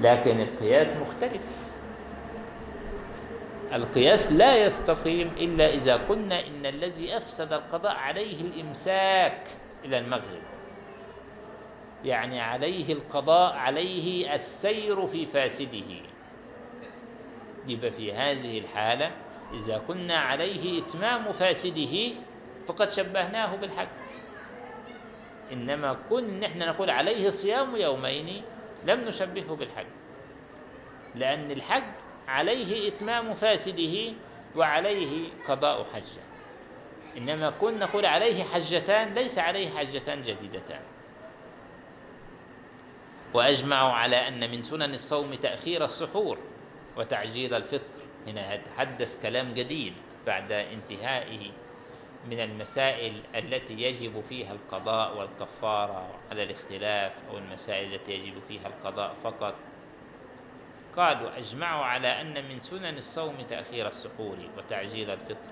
لكن 0.01 0.39
القياس 0.41 0.87
مختلف. 0.97 1.45
القياس 3.73 4.31
لا 4.31 4.65
يستقيم 4.65 5.27
إلا 5.37 5.69
إذا 5.73 5.95
قلنا 5.95 6.47
إن 6.47 6.65
الذي 6.65 7.17
أفسد 7.17 7.53
القضاء 7.53 7.95
عليه 7.95 8.41
الإمساك 8.41 9.41
إلى 9.85 9.99
المغرب. 9.99 10.41
يعني 12.05 12.41
عليه 12.41 12.93
القضاء 12.93 13.53
عليه 13.53 14.33
السير 14.33 15.07
في 15.07 15.25
فاسده. 15.25 15.95
يبقى 17.67 17.91
في 17.91 18.13
هذه 18.13 18.59
الحالة 18.59 19.11
إذا 19.53 19.77
كنا 19.87 20.17
عليه 20.17 20.81
إتمام 20.81 21.23
فاسده 21.23 22.13
فقد 22.67 22.91
شبهناه 22.91 23.55
بالحج 23.55 23.87
إنما 25.51 25.97
كن 26.09 26.39
نحن 26.39 26.59
نقول 26.59 26.89
عليه 26.89 27.29
صيام 27.29 27.75
يومين 27.75 28.41
لم 28.85 28.99
نشبهه 28.99 29.55
بالحج 29.55 29.85
لأن 31.15 31.51
الحج 31.51 31.83
عليه 32.27 32.87
إتمام 32.87 33.33
فاسده 33.33 34.13
وعليه 34.55 35.29
قضاء 35.47 35.85
حجة. 35.93 36.23
إنما 37.17 37.49
كن 37.49 37.79
نقول 37.79 38.05
عليه 38.05 38.43
حجتان 38.43 39.13
ليس 39.13 39.39
عليه 39.39 39.69
حجتان 39.69 40.21
جديدتان. 40.21 40.81
وأجمعوا 43.33 43.91
على 43.91 44.27
أن 44.27 44.51
من 44.51 44.63
سنن 44.63 44.93
الصوم 44.93 45.33
تأخير 45.33 45.83
السحور 45.83 46.37
وتعجيل 46.97 47.53
الفطر. 47.53 48.01
هنا 48.27 48.53
يتحدث 48.53 49.21
كلام 49.21 49.53
جديد 49.53 49.93
بعد 50.25 50.51
انتهائه 50.51 51.51
من 52.29 52.39
المسائل 52.39 53.21
التي 53.35 53.73
يجب 53.73 54.23
فيها 54.29 54.53
القضاء 54.53 55.17
والكفارة 55.17 56.07
على 56.31 56.43
الاختلاف 56.43 57.13
أو 57.29 57.37
المسائل 57.37 57.93
التي 57.93 58.11
يجب 58.13 58.41
فيها 58.47 58.67
القضاء 58.67 59.15
فقط. 59.23 59.55
قالوا 60.97 61.37
أجمعوا 61.37 61.85
على 61.85 62.21
أن 62.21 62.49
من 62.49 62.61
سنن 62.61 62.97
الصوم 62.97 63.35
تأخير 63.49 63.87
السحور 63.87 64.37
وتعجيل 64.57 65.09
الفطر. 65.09 65.49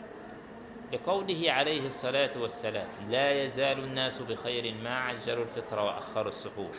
لقوله 0.94 1.52
عليه 1.52 1.86
الصلاة 1.86 2.32
والسلام 2.38 2.88
لا 3.10 3.44
يزال 3.44 3.80
الناس 3.80 4.22
بخير 4.22 4.74
ما 4.84 5.00
عجلوا 5.00 5.44
الفطر 5.44 5.80
وأخروا 5.80 6.30
السحور. 6.30 6.76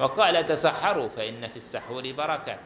وقال 0.00 0.44
تسحروا 0.44 1.08
فإن 1.08 1.46
في 1.46 1.56
السحور 1.56 2.12
بركة. 2.12 2.58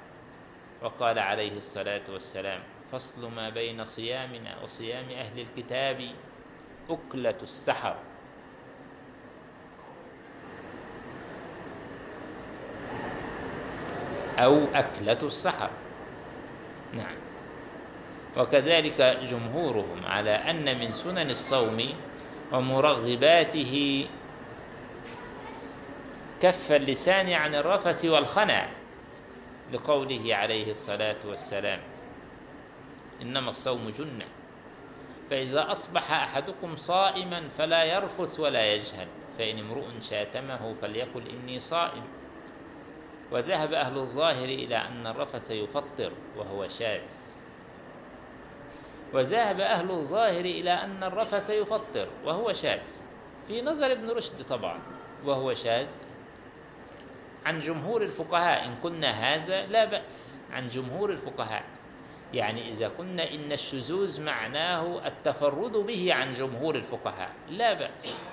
وقال 0.82 1.18
عليه 1.18 1.56
الصلاة 1.56 2.02
والسلام 2.08 2.60
فصل 2.92 3.30
ما 3.30 3.50
بين 3.50 3.84
صيامنا 3.84 4.62
وصيام 4.62 5.10
أهل 5.10 5.40
الكتاب 5.40 6.08
أكلة 6.90 7.34
السحر. 7.42 7.96
أو 14.38 14.64
أكلة 14.74 15.18
السحر. 15.22 15.70
نعم. 16.92 17.16
وكذلك 18.36 19.00
جمهورهم 19.30 20.04
على 20.06 20.30
أن 20.30 20.78
من 20.78 20.92
سنن 20.92 21.30
الصوم 21.30 21.88
ومرغباته 22.52 24.06
كف 26.42 26.72
اللسان 26.72 27.32
عن 27.32 27.54
الرفث 27.54 28.04
والخنع 28.04 28.81
لقوله 29.72 30.34
عليه 30.34 30.70
الصلاة 30.70 31.16
والسلام. 31.24 31.80
إنما 33.22 33.50
الصوم 33.50 33.90
جنة. 33.90 34.24
فإذا 35.30 35.72
أصبح 35.72 36.12
أحدكم 36.12 36.76
صائما 36.76 37.48
فلا 37.48 37.84
يرفث 37.84 38.40
ولا 38.40 38.72
يجهل 38.72 39.08
فإن 39.38 39.58
امرؤ 39.58 40.00
شاتمه 40.00 40.72
فليقل 40.72 41.28
إني 41.28 41.60
صائم. 41.60 42.04
وذهب 43.30 43.72
أهل 43.72 43.98
الظاهر 43.98 44.44
إلى 44.44 44.76
أن 44.76 45.06
الرفث 45.06 45.50
يفطر 45.50 46.12
وهو 46.36 46.68
شاذ. 46.68 47.10
وذهب 49.14 49.60
أهل 49.60 49.90
الظاهر 49.90 50.44
إلى 50.44 50.70
أن 50.70 51.02
الرفث 51.02 51.50
يفطر 51.50 52.08
وهو 52.24 52.52
شاذ. 52.52 52.86
في 53.48 53.62
نظر 53.62 53.92
ابن 53.92 54.10
رشد 54.10 54.42
طبعا 54.42 54.78
وهو 55.24 55.54
شاذ 55.54 55.86
عن 57.46 57.60
جمهور 57.60 58.02
الفقهاء. 58.02 58.64
إن 58.64 58.74
قلنا 58.82 59.10
هذا 59.10 59.66
لا 59.66 59.84
بأس. 59.84 60.38
عن 60.52 60.68
جمهور 60.68 61.10
الفقهاء. 61.10 61.64
يعني 62.34 62.72
إذا 62.72 62.88
قلنا 62.88 63.30
إن 63.30 63.52
الشذوذ 63.52 64.22
معناه 64.22 65.06
التفرد 65.06 65.72
به 65.72 66.14
عن 66.14 66.34
جمهور 66.34 66.74
الفقهاء. 66.76 67.30
لا 67.50 67.72
بأس. 67.72 68.32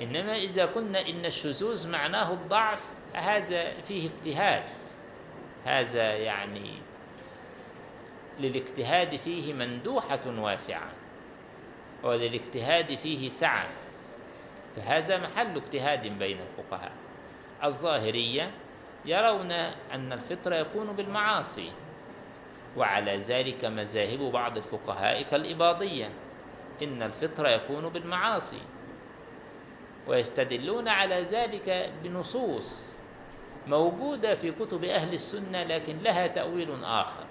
إنما 0.00 0.36
إذا 0.36 0.66
قلنا 0.66 1.08
إن 1.08 1.24
الشذوذ 1.24 1.88
معناه 1.88 2.32
الضعف 2.32 2.84
هذا 3.14 3.80
فيه 3.80 4.10
اجتهاد. 4.10 4.64
هذا 5.64 6.16
يعني 6.16 6.70
للاجتهاد 8.40 9.16
فيه 9.16 9.52
مندوحة 9.52 10.20
واسعة. 10.26 10.90
وللاجتهاد 12.02 12.94
فيه 12.94 13.28
سعة. 13.28 13.68
فهذا 14.76 15.18
محل 15.18 15.56
اجتهاد 15.56 16.18
بين 16.18 16.38
الفقهاء. 16.40 16.92
الظاهرية 17.64 18.50
يرون 19.04 19.52
أن 19.92 20.12
الفطر 20.12 20.52
يكون 20.52 20.92
بالمعاصي 20.92 21.72
وعلى 22.76 23.16
ذلك 23.16 23.64
مذاهب 23.64 24.18
بعض 24.18 24.56
الفقهاء 24.56 25.22
كالإباضية 25.22 26.10
إن 26.82 27.02
الفطر 27.02 27.46
يكون 27.48 27.88
بالمعاصي 27.88 28.60
ويستدلون 30.08 30.88
على 30.88 31.22
ذلك 31.22 31.92
بنصوص 32.04 32.92
موجودة 33.66 34.34
في 34.34 34.50
كتب 34.52 34.84
أهل 34.84 35.12
السنة 35.12 35.62
لكن 35.62 35.98
لها 35.98 36.26
تأويل 36.26 36.84
آخر 36.84 37.24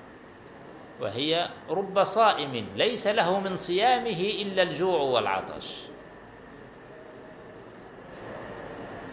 وهي 1.02 1.50
رب 1.70 2.04
صائم 2.04 2.66
ليس 2.76 3.08
له 3.08 3.40
من 3.40 3.56
صيامه 3.56 4.32
إلا 4.42 4.62
الجوع 4.62 5.00
والعطش. 5.00 5.82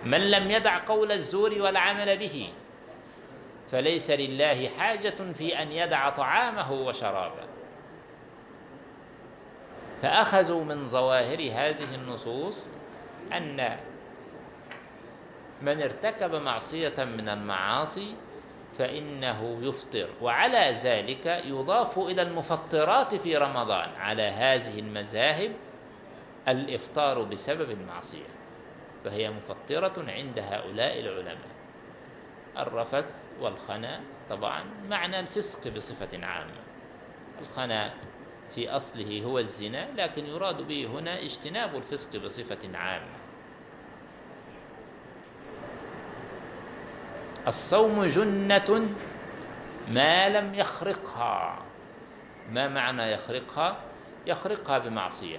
من 0.07 0.30
لم 0.30 0.50
يدع 0.50 0.84
قول 0.84 1.12
الزور 1.12 1.62
والعمل 1.62 2.18
به 2.18 2.48
فليس 3.68 4.11
لله 4.11 4.68
حاجة 4.78 5.32
في 5.34 5.62
أن 5.62 5.72
يدع 5.72 6.11
طعامه 6.11 6.72
وشرابه. 6.72 7.46
فأخذوا 10.02 10.64
من 10.64 10.86
ظواهر 10.86 11.38
هذه 11.38 11.94
النصوص 11.94 12.68
أن 13.32 13.76
من 15.62 15.82
ارتكب 15.82 16.34
معصية 16.34 17.04
من 17.04 17.28
المعاصي 17.28 18.14
فإنه 18.78 19.59
يفطر 19.62 20.09
وعلى 20.22 20.76
ذلك 20.82 21.26
يضاف 21.26 21.98
إلى 21.98 22.22
المفطرات 22.22 23.14
في 23.14 23.36
رمضان 23.36 23.88
على 23.98 24.22
هذه 24.22 24.78
المذاهب 24.78 25.52
الإفطار 26.48 27.22
بسبب 27.22 27.70
المعصية. 27.70 28.36
فهي 29.07 29.30
مفطرة 29.30 30.04
عند 30.11 30.38
هؤلاء 30.38 31.00
العلماء. 31.00 31.48
الرفث 32.59 33.24
والخنا 33.40 34.00
طبعا 34.30 34.64
معنى 34.88 35.20
الفسق 35.20 35.68
بصفة 35.68 36.26
عامة. 36.26 36.61
الخنا 37.40 37.94
في 38.54 38.70
أصله 38.70 39.24
هو 39.24 39.38
الزنا 39.38 39.88
لكن 39.96 40.26
يراد 40.26 40.62
به 40.62 40.86
هنا 40.86 41.22
اجتناب 41.22 41.76
الفسق 41.76 42.16
بصفة 42.16 42.78
عامة. 42.78 43.16
الصوم 47.46 48.04
جنة 48.04 48.88
ما 49.88 50.28
لم 50.28 50.54
يخرقها. 50.54 51.62
ما 52.50 52.68
معنى 52.68 53.12
يخرقها؟ 53.12 53.80
يخرقها 54.26 54.78
بمعصية. 54.78 55.38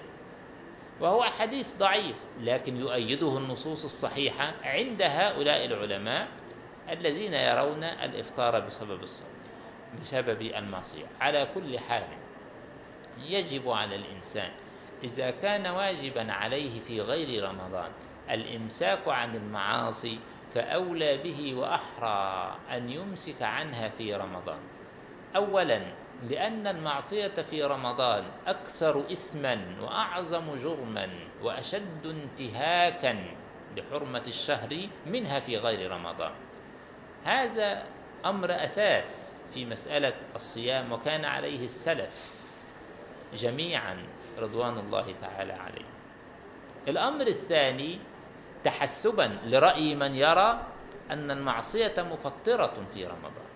وهو 1.01 1.23
حديث 1.23 1.75
ضعيف 1.77 2.15
لكن 2.41 2.77
يؤيده 2.77 3.37
النصوص 3.37 3.83
الصحيحة 3.83 4.53
عند 4.63 5.01
هؤلاء 5.01 5.65
العلماء 5.65 6.27
الذين 6.89 7.33
يرون 7.33 7.83
الإفطار 7.83 8.59
بسبب 8.59 9.03
الصوم 9.03 9.27
بسبب 10.01 10.41
المعصية. 10.41 11.05
على 11.21 11.47
كل 11.55 11.79
حال 11.79 12.03
يجب 13.25 13.69
على 13.69 13.95
الإنسان 13.95 14.51
إذا 15.03 15.31
كان 15.31 15.67
واجبا 15.67 16.31
عليه 16.31 16.79
في 16.79 17.01
غير 17.01 17.49
رمضان 17.49 17.91
الإمساك 18.29 19.07
عن 19.07 19.35
المعاصي 19.35 20.19
فأولى 20.53 21.17
به 21.17 21.55
وأحرى 21.55 22.55
أن 22.71 22.89
يمسك 22.89 23.41
عنها 23.41 23.89
في 23.89 24.15
رمضان. 24.15 24.59
أولا 25.35 25.81
لأن 26.29 26.67
المعصية 26.67 27.27
في 27.27 27.63
رمضان 27.63 28.23
أكثر 28.47 29.11
إثما 29.11 29.65
وأعظم 29.81 30.55
جرما 30.55 31.09
وأشد 31.43 32.05
انتهاكا 32.05 33.25
لحرمة 33.77 34.23
الشهر 34.27 34.87
منها 35.05 35.39
في 35.39 35.57
غير 35.57 35.91
رمضان. 35.91 36.31
هذا 37.23 37.83
أمر 38.25 38.51
أساس 38.51 39.31
في 39.53 39.65
مسألة 39.65 40.13
الصيام 40.35 40.91
وكان 40.91 41.25
عليه 41.25 41.65
السلف 41.65 42.31
جميعا 43.33 43.97
رضوان 44.37 44.77
الله 44.77 45.13
تعالى 45.21 45.53
عليه. 45.53 45.85
الأمر 46.87 47.27
الثاني 47.27 47.99
تحسبا 48.63 49.37
لرأي 49.45 49.95
من 49.95 50.15
يرى 50.15 50.59
أن 51.11 51.31
المعصية 51.31 51.93
مفطرة 51.97 52.73
في 52.93 53.05
رمضان. 53.05 53.47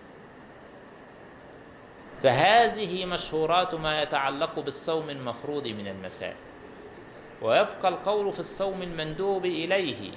فهذه 2.22 3.06
مشهورات 3.06 3.74
ما 3.74 4.02
يتعلق 4.02 4.58
بالصوم 4.60 5.10
المفروض 5.10 5.66
من 5.66 5.86
المسائل 5.88 6.36
ويبقى 7.42 7.88
القول 7.88 8.32
في 8.32 8.40
الصوم 8.40 8.82
المندوب 8.82 9.44
إليه 9.44 10.10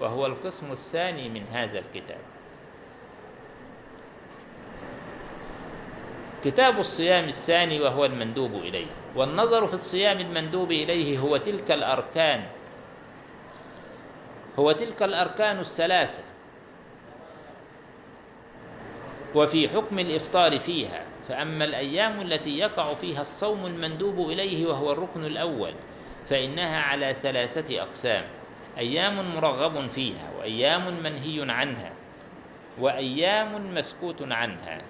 وهو 0.00 0.26
القسم 0.26 0.72
الثاني 0.72 1.28
من 1.28 1.46
هذا 1.46 1.78
الكتاب. 1.78 2.18
كتاب 6.44 6.78
الصيام 6.78 7.24
الثاني 7.24 7.80
وهو 7.80 8.04
المندوب 8.04 8.54
إليه 8.54 8.86
والنظر 9.16 9.66
في 9.66 9.74
الصيام 9.74 10.20
المندوب 10.20 10.70
إليه 10.72 11.18
هو 11.18 11.36
تلك 11.36 11.70
الأركان 11.70 12.44
هو 14.58 14.72
تلك 14.72 15.02
الأركان 15.02 15.58
الثلاثة. 15.58 16.22
وفي 19.34 19.68
حكم 19.68 19.98
الإفطار 19.98 20.58
فيها 20.58 21.04
فأما 21.28 21.64
الأيام 21.64 22.20
التي 22.20 22.58
يقع 22.58 22.94
فيها 22.94 23.20
الصوم 23.20 23.66
المندوب 23.66 24.30
إليه 24.30 24.66
وهو 24.66 24.92
الركن 24.92 25.24
الأول 25.24 25.72
فإنها 26.26 26.80
على 26.80 27.14
ثلاثة 27.14 27.82
أقسام 27.82 28.24
أيام 28.78 29.34
مرغب 29.34 29.90
فيها 29.90 30.30
وأيام 30.38 31.02
منهي 31.02 31.52
عنها 31.52 31.92
وأيام 32.78 33.74
مسكوت 33.74 34.22
عنها 34.22 34.82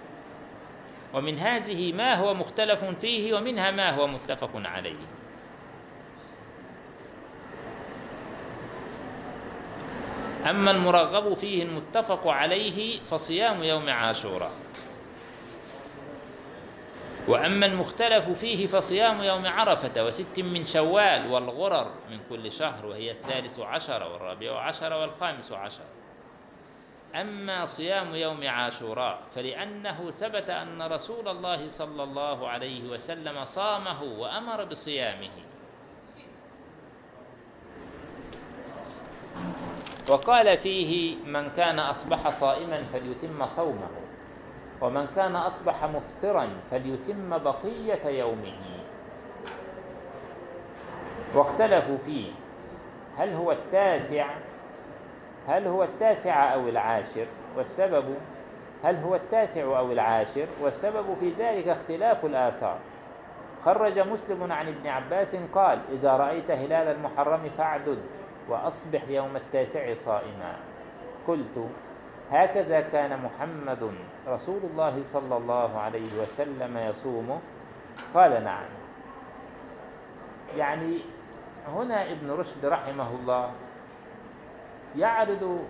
ومن 1.14 1.38
هذه 1.38 1.92
ما 1.92 2.14
هو 2.14 2.34
مختلف 2.34 2.84
فيه 2.84 3.34
ومنها 3.34 3.70
ما 3.70 3.90
هو 3.90 4.06
متفق 4.06 4.50
عليه. 4.54 5.19
أما 10.48 10.70
المرغب 10.70 11.34
فيه 11.34 11.62
المتفق 11.62 12.28
عليه 12.28 13.00
فصيام 13.00 13.62
يوم 13.62 13.88
عاشوراء. 13.90 14.52
وأما 17.28 17.66
المختلف 17.66 18.30
فيه 18.30 18.66
فصيام 18.66 19.22
يوم 19.22 19.46
عرفة 19.46 20.04
وست 20.04 20.40
من 20.40 20.66
شوال 20.66 21.30
والغرر 21.30 21.90
من 22.10 22.20
كل 22.30 22.52
شهر 22.52 22.86
وهي 22.86 23.10
الثالث 23.10 23.60
عشر 23.60 24.02
والرابع 24.12 24.60
عشر 24.60 24.92
والخامس 24.92 25.52
عشر. 25.52 25.84
أما 27.14 27.66
صيام 27.66 28.14
يوم 28.14 28.48
عاشوراء 28.48 29.20
فلأنه 29.34 30.10
ثبت 30.10 30.50
أن 30.50 30.82
رسول 30.82 31.28
الله 31.28 31.68
صلى 31.68 32.02
الله 32.02 32.48
عليه 32.48 32.84
وسلم 32.84 33.44
صامه 33.44 34.02
وأمر 34.02 34.64
بصيامه. 34.64 35.30
وقال 40.10 40.58
فيه 40.58 41.16
من 41.26 41.50
كان 41.50 41.78
أصبح 41.78 42.28
صائما 42.28 42.82
فليتم 42.92 43.46
صومه 43.46 43.88
ومن 44.80 45.06
كان 45.16 45.36
أصبح 45.36 45.84
مفطرا 45.84 46.48
فليتم 46.70 47.38
بقية 47.38 48.06
يومه. 48.06 48.52
واختلفوا 51.34 51.98
فيه 52.06 52.32
هل 53.18 53.32
هو 53.32 53.52
التاسع 53.52 54.26
هل 55.48 55.66
هو 55.66 55.82
التاسع 55.82 56.54
أو 56.54 56.68
العاشر؟ 56.68 57.26
والسبب 57.56 58.14
هل 58.84 58.96
هو 58.96 59.14
التاسع 59.14 59.62
أو 59.62 59.92
العاشر؟ 59.92 60.46
والسبب 60.62 61.16
في 61.20 61.32
ذلك 61.38 61.68
اختلاف 61.68 62.24
الآثار. 62.24 62.78
خرج 63.64 63.98
مسلم 63.98 64.52
عن 64.52 64.68
ابن 64.68 64.86
عباس 64.86 65.36
قال 65.54 65.78
إذا 65.92 66.16
رأيت 66.16 66.50
هلال 66.50 66.88
المحرم 66.96 67.50
فاعدد. 67.58 67.98
وأصبح 68.50 69.08
يوم 69.08 69.36
التاسع 69.36 69.94
صائما. 69.94 70.56
قلت 71.26 71.68
هكذا 72.30 72.80
كان 72.80 73.22
محمد 73.22 73.94
رسول 74.28 74.60
الله 74.64 75.02
صلى 75.04 75.36
الله 75.36 75.78
عليه 75.78 76.22
وسلم 76.22 76.78
يصوم. 76.78 77.40
قال 78.14 78.44
نعم. 78.44 78.68
يعني 80.56 81.00
هنا 81.68 82.12
ابن 82.12 82.30
رشد 82.30 82.64
رحمه 82.64 83.10
الله 83.10 83.50
يعرض 84.96 85.64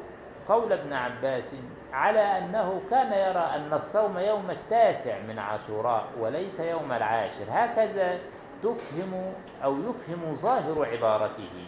قول 0.49 0.73
ابن 0.73 0.93
عباس 0.93 1.55
على 1.93 2.21
أنه 2.21 2.81
كان 2.91 3.13
يرى 3.13 3.45
أن 3.57 3.73
الصوم 3.73 4.19
يوم 4.19 4.51
التاسع 4.51 5.19
من 5.21 5.39
عاشوراء 5.39 6.05
وليس 6.19 6.61
يوم 6.61 6.93
العاشر. 6.93 7.45
هكذا 7.49 8.19
تفهم 8.63 9.33
أو 9.65 9.77
يفهم 9.77 10.35
ظاهر 10.35 10.85
عبارته. 10.85 11.67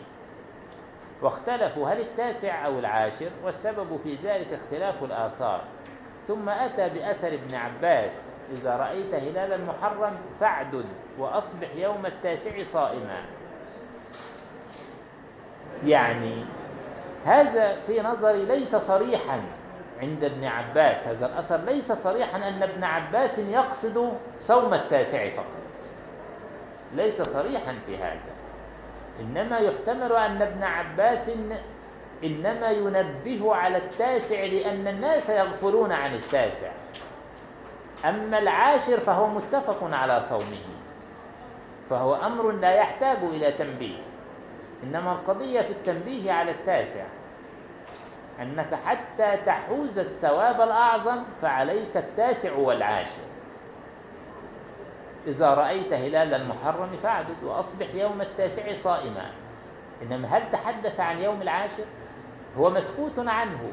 واختلفوا 1.23 1.89
هل 1.89 2.01
التاسع 2.01 2.67
أو 2.67 2.79
العاشر 2.79 3.31
والسبب 3.45 4.01
في 4.05 4.17
ذلك 4.25 4.53
اختلاف 4.53 5.05
الآثار. 5.05 5.65
ثم 6.27 6.49
أتى 6.49 6.89
بأثر 6.89 7.29
ابن 7.29 7.55
عباس 7.55 8.11
إذا 8.53 8.77
رأيت 8.77 9.15
هلال 9.15 9.53
المحرم 9.53 10.19
فاعدد 10.41 10.87
وأصبح 11.19 11.75
يوم 11.75 12.07
التاسع 12.07 12.65
صائما. 12.73 13.23
يعني 15.85 16.45
هذا 17.25 17.81
في 17.81 18.01
نظري 18.01 18.45
ليس 18.45 18.77
صريحا 18.77 19.41
عند 20.01 20.25
ابن 20.25 20.45
عباس. 20.45 21.07
هذا 21.07 21.27
الأثر 21.27 21.57
ليس 21.57 21.93
صريحا 21.93 22.37
أن 22.37 22.63
ابن 22.63 22.85
عباس 22.85 23.39
يقصد 23.39 24.13
صوم 24.41 24.75
التاسع 24.75 25.31
فقط. 25.31 25.63
ليس 26.95 27.23
صريحا 27.23 27.79
في 27.87 27.97
هذا. 27.97 28.42
إنما 29.23 29.59
يحتمل 29.59 30.13
أن 30.13 30.43
ابن 30.43 30.63
عباس 30.63 31.31
إنما 32.25 32.71
ينبه 32.71 33.55
على 33.55 33.79
التاسع 33.79 34.45
لأن 34.45 34.89
الناس 34.89 35.29
يغفلون 35.31 35.93
عن 35.93 36.15
التاسع. 36.15 36.71
أما 38.05 38.39
العاشر 38.39 39.01
فهو 39.01 39.27
متفق 39.27 39.95
على 39.95 40.23
صومه 40.23 40.67
فهو 41.91 42.15
أمر 42.15 42.51
لا 42.51 42.73
يحتاج 42.73 43.19
إلى 43.23 43.53
تنبيه 43.53 43.99
إنما 44.83 45.13
القضية 45.13 45.61
في 45.61 45.71
التنبيه 45.71 46.33
على 46.33 46.51
التاسع 46.51 47.05
أنك 48.41 48.75
حتى 48.75 49.37
تحوز 49.47 49.99
الثواب 49.99 50.61
الأعظم 50.61 51.23
فعليك 51.43 51.97
التاسع 51.97 52.57
والعاشر. 52.57 53.32
إذا 55.27 55.55
رأيت 55.55 55.93
هلال 55.93 56.35
المحرم 56.35 56.91
فاعدد 57.03 57.45
وأصبح 57.45 57.95
يوم 57.95 58.21
التاسع 58.21 58.73
صائما. 58.73 59.31
إنما 60.03 60.29
هل 60.29 60.43
تحدث 60.53 61.01
عن 61.01 61.19
يوم 61.19 61.43
العاشر؟ 61.43 61.85
هو 62.57 62.71
مسكوت 62.71 63.19
عنه. 63.19 63.73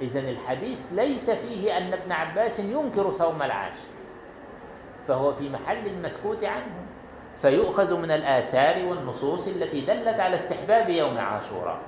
إذا 0.00 0.20
الحديث 0.20 0.92
ليس 0.92 1.30
فيه 1.30 1.78
أن 1.78 1.92
ابن 1.92 2.12
عباس 2.12 2.60
ينكر 2.60 3.10
صوم 3.10 3.42
العاشر 3.42 3.88
فهو 5.08 5.32
في 5.32 5.48
محل 5.48 5.86
المسكوت 5.86 6.44
عنه. 6.44 6.86
فيؤخذ 7.36 7.96
من 7.96 8.10
الآثار 8.10 8.84
والنصوص 8.84 9.48
التي 9.48 9.80
دلت 9.80 10.20
على 10.20 10.34
استحباب 10.34 10.88
يوم 10.88 11.18
عاشوراء. 11.18 11.78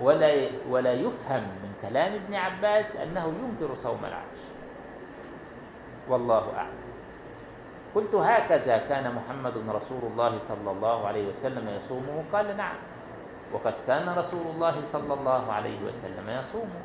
ولا 0.00 0.48
ولا 0.70 0.92
يفهم 0.92 1.42
من 1.42 1.72
كلام 1.82 2.12
ابن 2.14 2.34
عباس 2.34 2.96
أنه 2.96 3.34
ينكر 3.42 3.74
صوم 3.74 3.98
العاشر. 4.04 4.46
والله 6.08 6.56
أعلم. 6.56 6.85
قلت 7.96 8.14
هكذا 8.14 8.78
كان 8.78 9.14
محمد 9.14 9.56
رسول 9.56 10.02
الله 10.12 10.38
صلى 10.38 10.70
الله 10.70 11.06
عليه 11.06 11.28
وسلم 11.28 11.68
يصومه؟ 11.68 12.24
قال 12.32 12.56
نعم. 12.56 12.76
وقد 13.52 13.74
كان 13.86 14.08
رسول 14.08 14.46
الله 14.54 14.84
صلى 14.84 15.14
الله 15.14 15.52
عليه 15.52 15.78
وسلم 15.84 16.28
يصومه. 16.28 16.80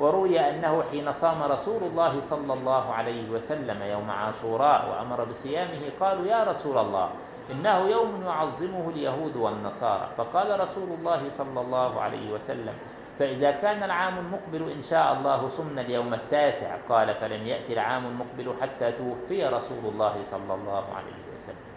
وروي 0.00 0.40
أنه 0.40 0.82
حين 0.82 1.12
صام 1.12 1.42
رسول 1.42 1.82
الله 1.82 2.20
صلى 2.20 2.52
الله 2.52 2.92
عليه 2.92 3.30
وسلم 3.30 3.82
يوم 3.82 4.10
عاشوراء 4.10 4.90
وأمر 4.90 5.24
بصيامه 5.24 5.82
قالوا 6.00 6.26
يا 6.26 6.44
رسول 6.44 6.78
الله 6.78 7.10
إنه 7.50 7.78
يوم 7.78 8.22
يعظمه 8.26 8.88
اليهود 8.88 9.36
والنصارى. 9.36 10.08
فقال 10.16 10.60
رسول 10.60 10.88
الله 10.88 11.30
صلى 11.30 11.60
الله 11.60 12.00
عليه 12.00 12.32
وسلم 12.32 12.74
فإذا 13.18 13.50
كان 13.50 13.82
العام 13.82 14.18
المقبل 14.18 14.70
إن 14.72 14.82
شاء 14.82 15.12
الله 15.12 15.48
صمنا 15.48 15.80
اليوم 15.80 16.14
التاسع 16.14 16.76
قال 16.88 17.14
فلم 17.14 17.46
يأتي 17.46 17.72
العام 17.72 18.06
المقبل 18.06 18.54
حتى 18.60 18.92
توفي 18.92 19.46
رسول 19.46 19.84
الله 19.92 20.22
صلى 20.22 20.54
الله 20.54 20.84
عليه 20.94 21.22
وسلم. 21.34 21.68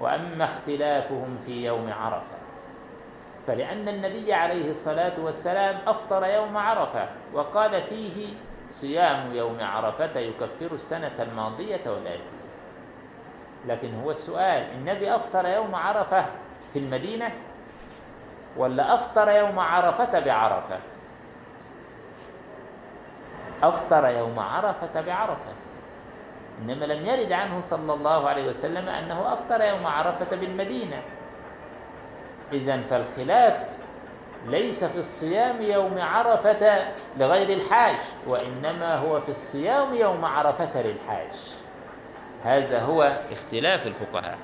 وأما 0.00 0.44
اختلافهم 0.44 1.38
في 1.46 1.64
يوم 1.64 1.92
عرفة 1.92 2.36
فلأن 3.46 3.88
النبي 3.88 4.32
عليه 4.32 4.70
الصلاة 4.70 5.20
والسلام 5.20 5.76
أفطر 5.86 6.26
يوم 6.26 6.56
عرفة 6.56 7.08
وقال 7.32 7.82
فيه 7.82 8.34
صيام 8.80 9.32
يوم 9.32 9.56
عرفة 9.60 10.20
يكفر 10.20 10.74
السنة 10.74 11.22
الماضية 11.22 11.90
والآتية. 11.90 12.44
لكن 13.66 13.94
هو 13.94 14.10
السؤال 14.10 14.62
النبي 14.72 15.14
أفطر 15.16 15.46
يوم 15.46 15.74
عرفة 15.74 16.26
في 16.72 16.78
المدينة؟ 16.78 17.32
ولا 18.56 18.94
أفطر 18.94 19.28
يوم 19.28 19.58
عرفة 19.58 20.20
بعرفة؟ 20.20 20.78
أفطر 23.62 24.08
يوم 24.08 24.38
عرفة 24.38 25.00
بعرفة. 25.00 25.52
إنما 26.62 26.84
لم 26.84 27.06
يرد 27.06 27.32
عنه 27.32 27.60
صلى 27.60 27.94
الله 27.94 28.28
عليه 28.28 28.48
وسلم 28.48 28.88
أنه 28.88 29.32
أفطر 29.32 29.60
يوم 29.60 29.86
عرفة 29.86 30.36
بالمدينة. 30.36 31.02
إذا 32.52 32.82
فالخلاف 32.82 33.56
ليس 34.46 34.84
في 34.84 34.98
الصيام 34.98 35.62
يوم 35.62 35.98
عرفة 35.98 36.84
لغير 37.16 37.48
الحاج 37.48 37.96
وإنما 38.26 38.96
هو 38.96 39.20
في 39.20 39.28
الصيام 39.28 39.94
يوم 39.94 40.24
عرفة 40.24 40.82
للحاج. 40.82 41.56
هذا 42.42 42.80
هو 42.80 43.16
اختلاف 43.32 43.86
الفقهاء. 43.86 44.38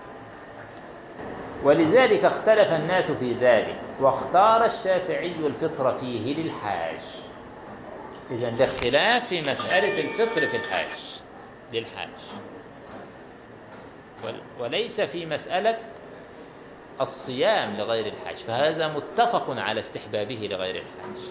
ولذلك 1.64 2.24
اختلف 2.24 2.72
الناس 2.72 3.10
في 3.10 3.34
ذلك. 3.34 3.89
واختار 4.00 4.64
الشافعي 4.64 5.34
الفطر 5.46 5.98
فيه 5.98 6.34
للحاج. 6.34 7.00
إذا 8.30 8.48
الاختلاف 8.48 9.28
في 9.28 9.40
مسألة 9.50 10.00
الفطر 10.00 10.46
في 10.46 10.56
الحاج 10.56 11.20
للحاج. 11.72 12.08
وليس 14.60 15.00
في 15.00 15.26
مسألة 15.26 15.78
الصيام 17.00 17.76
لغير 17.76 18.06
الحاج 18.06 18.36
فهذا 18.36 18.88
متفق 18.88 19.50
على 19.50 19.80
استحبابه 19.80 20.48
لغير 20.50 20.74
الحاج. 20.74 21.22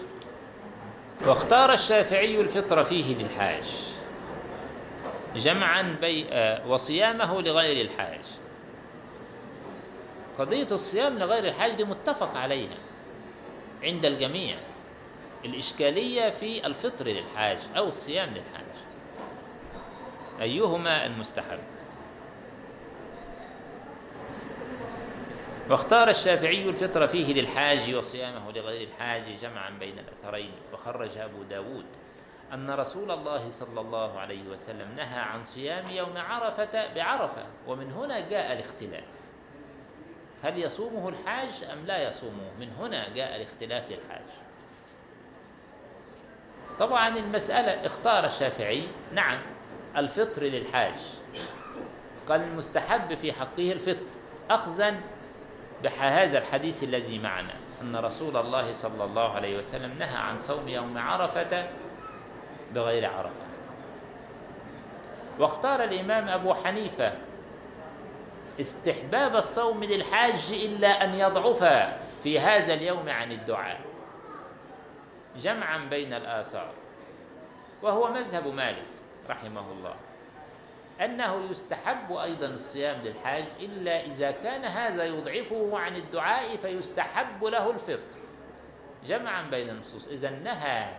واختار 1.26 1.72
الشافعي 1.72 2.40
الفطر 2.40 2.82
فيه 2.82 3.16
للحاج 3.16 3.64
جمعا 5.36 5.96
بي 6.00 6.26
وصيامه 6.66 7.40
لغير 7.40 7.84
الحاج. 7.84 8.20
قضية 10.38 10.68
الصيام 10.72 11.18
لغير 11.18 11.44
الحاج 11.44 11.72
دي 11.72 11.84
متفق 11.84 12.36
عليها 12.36 12.76
عند 13.82 14.04
الجميع. 14.04 14.56
الإشكالية 15.44 16.30
في 16.30 16.66
الفطر 16.66 17.06
للحاج 17.06 17.58
أو 17.76 17.88
الصيام 17.88 18.28
للحاج. 18.28 18.66
أيهما 20.40 21.06
المستحب؟ 21.06 21.58
واختار 25.70 26.08
الشافعي 26.08 26.68
الفطر 26.68 27.06
فيه 27.06 27.34
للحاج 27.34 27.94
وصيامه 27.94 28.52
لغير 28.52 28.88
الحاج 28.88 29.22
جمعا 29.42 29.70
بين 29.70 29.98
الأثرين 29.98 30.52
وخرج 30.72 31.18
أبو 31.18 31.42
داود 31.42 31.86
أن 32.52 32.70
رسول 32.70 33.10
الله 33.10 33.50
صلى 33.50 33.80
الله 33.80 34.18
عليه 34.18 34.48
وسلم 34.48 34.88
نهى 34.96 35.20
عن 35.20 35.44
صيام 35.44 35.90
يوم 35.90 36.16
عرفة 36.16 36.94
بعرفة 36.94 37.46
ومن 37.66 37.92
هنا 37.92 38.20
جاء 38.28 38.52
الاختلاف. 38.52 39.04
هل 40.42 40.58
يصومه 40.58 41.08
الحاج 41.08 41.64
أم 41.72 41.86
لا 41.86 42.08
يصومه؟ 42.08 42.50
من 42.60 42.68
هنا 42.78 43.08
جاء 43.08 43.36
الاختلاف 43.36 43.90
للحاج 43.90 44.24
طبعا 46.78 47.08
المسألة 47.08 47.86
اختار 47.86 48.24
الشافعي 48.24 48.88
نعم 49.12 49.38
الفطر 49.96 50.42
للحاج. 50.42 50.94
قال 52.28 52.40
المستحب 52.42 53.14
في 53.14 53.32
حقه 53.32 53.72
الفطر 53.72 54.06
أخذا 54.50 55.00
بهذا 55.82 56.38
الحديث 56.38 56.84
الذي 56.84 57.18
معنا 57.18 57.54
أن 57.82 57.96
رسول 57.96 58.36
الله 58.36 58.72
صلى 58.72 59.04
الله 59.04 59.32
عليه 59.32 59.58
وسلم 59.58 59.98
نهى 59.98 60.16
عن 60.16 60.38
صوم 60.38 60.68
يوم 60.68 60.98
عرفة 60.98 61.66
بغير 62.74 63.10
عرفة. 63.10 63.46
واختار 65.38 65.84
الإمام 65.84 66.28
أبو 66.28 66.54
حنيفة 66.54 67.12
استحباب 68.60 69.36
الصوم 69.36 69.84
للحاج 69.84 70.52
إلا 70.52 71.04
أن 71.04 71.14
يضعف 71.14 71.64
في 72.22 72.38
هذا 72.38 72.74
اليوم 72.74 73.08
عن 73.08 73.32
الدعاء. 73.32 73.80
جمعا 75.36 75.78
بين 75.78 76.14
الآثار. 76.14 76.72
وهو 77.82 78.12
مذهب 78.12 78.46
مالك 78.46 78.86
رحمه 79.28 79.72
الله. 79.72 79.94
أنه 81.00 81.50
يستحب 81.50 82.12
أيضا 82.12 82.46
الصيام 82.46 83.00
للحاج 83.02 83.44
إلا 83.60 84.00
إذا 84.04 84.30
كان 84.30 84.64
هذا 84.64 85.04
يضعفه 85.04 85.78
عن 85.78 85.96
الدعاء 85.96 86.56
فيستحب 86.56 87.44
له 87.44 87.70
الفطر. 87.70 88.20
جمعا 89.06 89.42
بين 89.42 89.70
النصوص. 89.70 90.08
إذا 90.08 90.30
نهى 90.30 90.94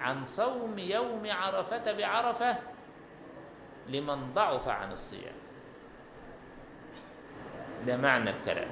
عن 0.00 0.26
صوم 0.26 0.78
يوم 0.78 1.22
عرفة 1.30 1.92
بعرفة 1.92 2.56
لمن 3.88 4.34
ضعف 4.34 4.68
عن 4.68 4.92
الصيام. 4.92 5.39
ده 7.86 7.96
معنى 7.96 8.30
الكلام. 8.30 8.68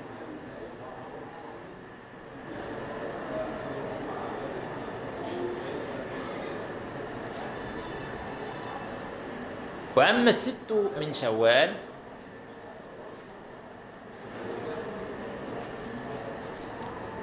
وأما 9.97 10.31
الست 10.31 10.73
من 11.01 11.13
شوال 11.13 11.75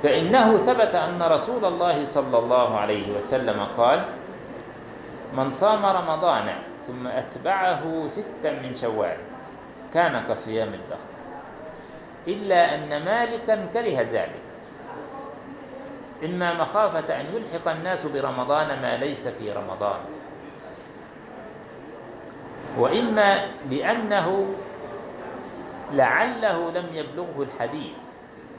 فإنه 0.03 0.57
ثبت 0.57 0.95
أن 0.95 1.21
رسول 1.23 1.65
الله 1.65 2.05
صلى 2.05 2.37
الله 2.37 2.77
عليه 2.77 3.17
وسلم 3.17 3.59
قال 3.77 4.05
من 5.33 5.51
صام 5.51 5.85
رمضان 5.85 6.53
ثم 6.79 7.07
أتبعه 7.07 8.07
ستا 8.07 8.51
من 8.51 8.75
شوال 8.75 9.17
كان 9.93 10.23
كصيام 10.27 10.67
الدهر. 10.67 11.14
إلا 12.27 12.75
أن 12.75 13.05
مالكا 13.05 13.65
كره 13.73 14.01
ذلك. 14.01 14.41
إما 16.23 16.53
مخافة 16.53 17.21
أن 17.21 17.25
يلحق 17.35 17.67
الناس 17.67 18.05
برمضان 18.05 18.81
ما 18.81 18.97
ليس 18.97 19.27
في 19.27 19.51
رمضان. 19.51 19.99
وإما 22.77 23.45
لأنه 23.69 24.55
لعله 25.91 26.71
لم 26.71 26.87
يبلغه 26.93 27.43
الحديث 27.43 27.97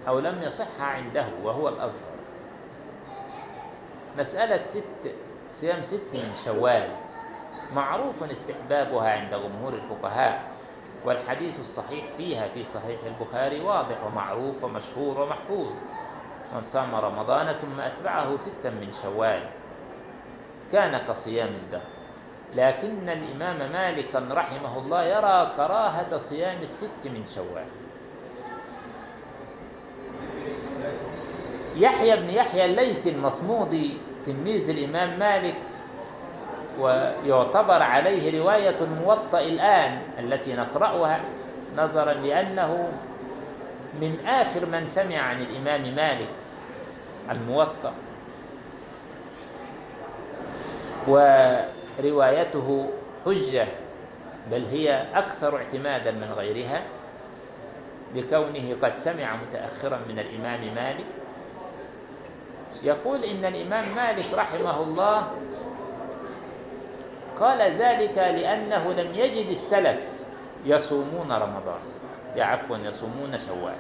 أو 0.09 0.19
لم 0.19 0.43
يصح 0.43 0.81
عنده 0.81 1.27
وهو 1.43 1.69
الأظهر 1.69 2.17
مسألة 4.19 4.67
ست 4.67 5.15
صيام 5.51 5.83
ست 5.85 6.13
من 6.13 6.35
شوال 6.45 6.89
معروف 7.75 8.23
استحبابها 8.23 9.11
عند 9.11 9.35
جمهور 9.35 9.75
الفقهاء. 9.75 10.56
والحديث 11.05 11.61
الصحيح 11.61 12.05
فيها 12.17 12.49
في 12.49 12.65
صحيح 12.65 13.01
البخاري 13.07 13.61
واضح 13.61 14.05
ومعروف 14.05 14.65
ومشهور 14.65 15.21
ومحفوظ. 15.21 15.75
من 16.55 16.63
صام 16.63 16.95
رمضان 16.95 17.53
ثم 17.53 17.81
أتبعه 17.81 18.37
ستا 18.37 18.71
من 18.71 18.93
شوال 19.03 19.43
كان 20.73 20.99
كصيام 20.99 21.49
الدهر. 21.49 21.91
لكن 22.57 23.09
الإمام 23.09 23.73
مالك 23.73 24.15
رحمه 24.15 24.79
الله 24.79 25.03
يرى 25.03 25.53
كراهة 25.57 26.19
صيام 26.19 26.63
الست 26.63 27.07
من 27.07 27.25
شوال. 27.35 27.67
يحيى 31.77 32.17
بن 32.17 32.31
يحيى 32.31 32.65
الليثي 32.65 33.11
المصمودي 33.11 33.99
تلميذ 34.27 34.71
الإمام 34.71 35.19
مالك 35.19 35.57
ويعتبر 36.81 37.83
عليه 37.83 38.41
رواية 38.43 38.77
الموطأ 38.81 39.41
الآن 39.41 40.01
التي 40.19 40.55
نقرأها 40.55 41.21
نظرا 41.77 42.13
لأنه 42.13 42.89
من 44.01 44.27
آخر 44.27 44.67
من 44.67 44.87
سمع 44.87 45.19
عن 45.19 45.43
الإمام 45.43 45.95
مالك 45.95 46.29
الموطأ. 47.31 47.93
وروايته 51.09 52.91
حجة 53.25 53.67
بل 54.51 54.65
هي 54.65 55.07
أكثر 55.15 55.57
اعتمادا 55.57 56.11
من 56.11 56.33
غيرها 56.37 56.83
لكونه 58.15 58.77
قد 58.83 58.95
سمع 58.97 59.37
متأخرا 59.37 60.01
من 60.09 60.19
الإمام 60.19 60.75
مالك. 60.75 61.05
يقول 62.83 63.25
إن 63.25 63.45
الإمام 63.45 63.85
مالك 63.97 64.25
رحمه 64.35 64.83
الله 64.83 65.29
قال 67.41 67.61
ذلك 67.63 68.19
لأنه 68.19 68.93
لم 68.93 69.15
يجد 69.15 69.49
السلف 69.49 70.01
يصومون 70.65 71.33
رمضان. 71.33 71.81
عفوا 72.37 72.77
يصومون 72.77 73.39
شوال. 73.39 73.77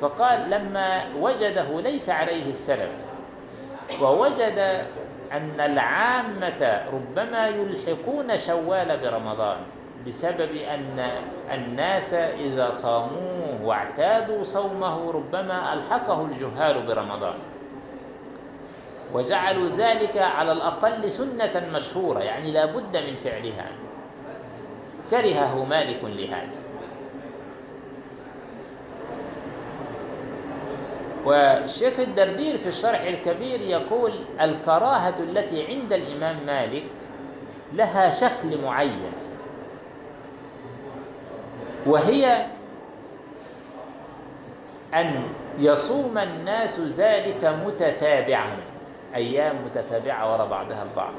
فقال 0.00 0.50
لما 0.50 1.04
وجده 1.20 1.80
ليس 1.80 2.08
عليه 2.08 2.50
السلف 2.50 2.92
ووجد 4.02 4.58
أن 5.32 5.60
العامة 5.60 6.82
ربما 6.92 7.48
يلحقون 7.48 8.38
شوال 8.38 8.98
برمضان 8.98 9.56
بسبب 10.06 10.56
أن 10.56 11.10
الناس 11.50 12.14
إذا 12.14 12.70
صاموه 12.70 13.58
واعتادوا 13.64 14.44
صومه 14.44 15.12
ربما 15.12 15.72
ألحقه 15.72 16.24
الجهال 16.24 16.86
برمضان. 16.86 17.34
وجعلوا 19.14 19.68
ذلك 19.68 20.16
على 20.16 20.52
الأقل 20.52 21.10
سنة 21.10 21.70
مشهورة 21.72 22.20
يعني 22.20 22.52
لا 22.52 22.66
بد 22.66 22.96
من 22.96 23.16
فعلها. 23.16 23.66
كرهه 25.10 25.64
مالك 25.64 26.04
لهذا. 26.04 26.62
والشيخ 31.24 32.00
الدردير 32.00 32.56
في 32.58 32.68
الشرح 32.68 33.00
الكبير 33.00 33.60
يقول 33.60 34.12
الكراهة 34.40 35.14
التي 35.20 35.66
عند 35.66 35.92
الإمام 35.92 36.36
مالك 36.46 36.84
لها 37.72 38.10
شكل 38.10 38.62
معين 38.62 39.12
أن 44.94 45.22
يصوم 45.58 46.18
الناس 46.18 46.80
ذلك 46.80 47.44
متتابعا. 47.66 48.56
أيام 49.14 49.56
متتابعة 49.64 50.32
وراء 50.32 50.48
بعضها 50.48 50.82
البعض. 50.82 51.12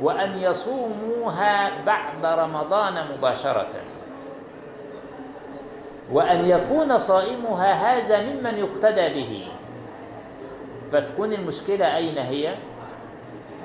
وأن 0.00 0.38
يصوموها 0.38 1.84
بعد 1.84 2.24
رمضان 2.24 2.94
مباشرة. 3.16 3.74
وأن 6.12 6.48
يكون 6.48 6.98
صائمها 6.98 7.72
هذا 7.72 8.22
ممن 8.22 8.58
يقتدى 8.58 9.08
به. 9.08 9.48
فتكون 10.92 11.32
المشكلة 11.32 11.96
أين 11.96 12.18
هي؟ 12.18 12.54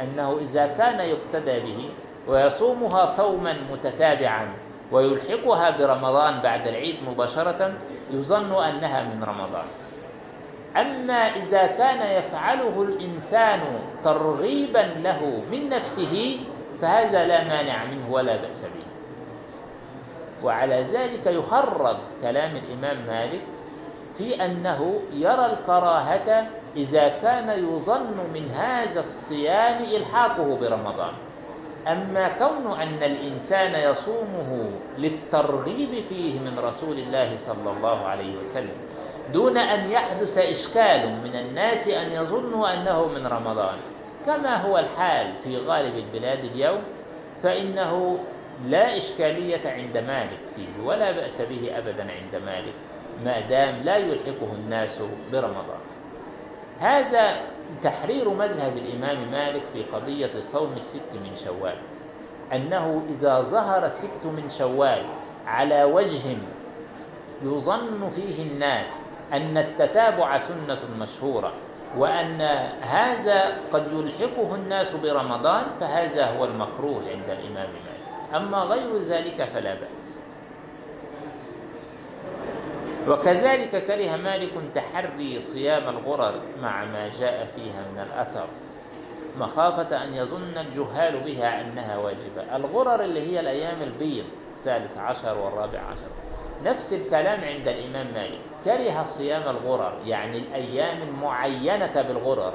أنه 0.02 0.38
إذا 0.42 0.68
كان 0.68 1.00
يقتدى 1.00 1.60
به 1.60 1.90
ويصومها 2.28 3.06
صوما 3.06 3.56
متتابعا 3.72 4.48
ويلحقها 4.92 5.78
برمضان 5.78 6.42
بعد 6.42 6.68
العيد 6.68 6.96
مباشرة 7.10 7.74
يظن 8.12 8.64
أنها 8.64 9.04
من 9.04 9.24
رمضان. 9.24 9.66
أما 10.78 11.36
إذا 11.36 11.68
كان 11.68 12.18
يفعله 12.18 12.82
الإنسان 12.82 13.60
ترغيبا 14.04 14.92
له 15.04 15.44
من 15.52 15.70
نفسه 15.70 16.40
فهذا 16.82 17.26
لا 17.26 17.44
مانع 17.44 17.86
منه 17.86 18.12
ولا 18.12 18.36
بأس 18.36 18.62
به. 18.62 18.86
وعلى 20.44 20.86
ذلك 20.94 21.26
يخرج 21.28 21.98
كلام 22.22 22.56
الإمام 22.56 22.98
مالك 23.08 23.42
في 24.18 24.46
أنه 24.46 25.02
يرى 25.14 25.46
الكراهة 25.46 26.48
إذا 26.76 27.08
كان 27.08 27.50
يظن 27.50 28.18
من 28.34 28.52
هذا 28.52 29.00
الصيام 29.00 29.84
إلحاقه 29.84 30.60
برمضان. 30.60 31.14
أما 31.88 32.28
كون 32.28 32.80
أن 32.82 33.04
الإنسان 33.04 33.92
يصومه 33.92 34.72
للترغيب 34.98 35.90
فيه 36.10 36.40
من 36.40 36.60
رسول 36.60 37.00
الله 37.00 37.38
صلى 37.38 37.72
الله 37.72 38.06
عليه 38.06 38.38
وسلم 38.38 38.78
دون 39.34 39.58
أن 39.58 39.92
يحدث 39.92 40.38
إشكال 40.38 41.10
من 41.24 41.36
الناس 41.36 41.88
أن 41.88 42.12
يظنوا 42.12 42.74
أنه 42.74 43.08
من 43.08 43.28
رمضان. 43.28 43.78
كما 44.26 44.56
هو 44.56 44.78
الحال 44.78 45.34
في 45.44 45.58
غالب 45.58 45.98
البلاد 45.98 46.44
اليوم 46.44 46.82
فإنه 47.44 48.20
لا 48.68 48.98
إشكالية 48.98 49.70
عند 49.70 49.98
مالك 49.98 50.40
فيه 50.56 50.84
ولا 50.84 51.12
بأس 51.12 51.42
به 51.42 51.78
أبدا 51.78 52.02
عند 52.12 52.44
مالك 52.46 52.74
ما 53.26 53.40
دام 53.40 53.76
لا 53.84 53.98
يلحقه 53.98 54.54
الناس 54.54 55.02
برمضان. 55.32 55.80
هذا 56.80 57.42
تحرير 57.84 58.30
مذهب 58.30 58.78
الإمام 58.78 59.32
مالك 59.32 59.62
في 59.74 59.84
قضية 59.84 60.42
صوم 60.42 60.74
الست 60.74 61.14
من 61.14 61.36
شوال 61.36 61.76
أنه 62.54 63.04
إذا 63.10 63.42
ظهر 63.42 63.86
الست 63.86 64.26
من 64.26 64.50
شوال 64.50 65.06
على 65.48 65.84
وجه 65.84 66.38
يظن 67.44 68.10
فيه 68.10 68.44
الناس 68.44 68.88
أن 69.34 69.58
التتابع 69.58 70.40
سنة 70.40 70.80
مشهورة 71.00 71.54
وأن 71.98 72.42
هذا 72.82 73.58
قد 73.74 73.88
يلحقه 73.92 74.56
الناس 74.56 74.96
برمضان 74.96 75.66
فهذا 75.80 76.26
هو 76.26 76.46
المكروه 76.46 77.00
عند 77.00 77.30
الإمام 77.30 77.70
مالك. 77.70 78.36
أما 78.36 78.58
غير 78.58 78.98
ذلك 78.98 79.44
فلا 79.44 79.74
بأس. 79.74 80.20
وكذلك 83.08 83.86
كره 83.86 84.16
مالك 84.16 84.52
تحري 84.76 85.40
صيام 85.44 85.90
الغرر 85.90 86.42
مع 86.62 86.86
ما 86.86 87.10
جاء 87.20 87.48
فيها 87.56 87.82
من 87.94 88.00
الأثر 88.00 88.48
مخافة 89.38 90.04
أن 90.04 90.14
يظن 90.14 90.58
الجهال 90.58 91.14
بها 91.26 91.62
أنها 91.62 91.98
واجبة. 91.98 92.56
الغرر 92.56 93.04
اللي 93.04 93.22
هي 93.22 93.40
الأيام 93.40 93.82
البيض 93.82 94.26
الثالث 94.58 94.98
عشر 94.98 95.38
والرابع 95.38 95.80
عشر. 95.80 96.25
نفس 96.64 96.94
الكلام 96.94 97.44
عند 97.44 97.68
الإمام 97.68 98.14
مالك. 98.14 98.40
كره 98.66 99.06
صيام 99.06 99.42
الغرر 99.42 99.94
يعني 100.06 100.38
الأيام 100.38 101.02
المعينة 101.02 102.02
بالغرر. 102.02 102.54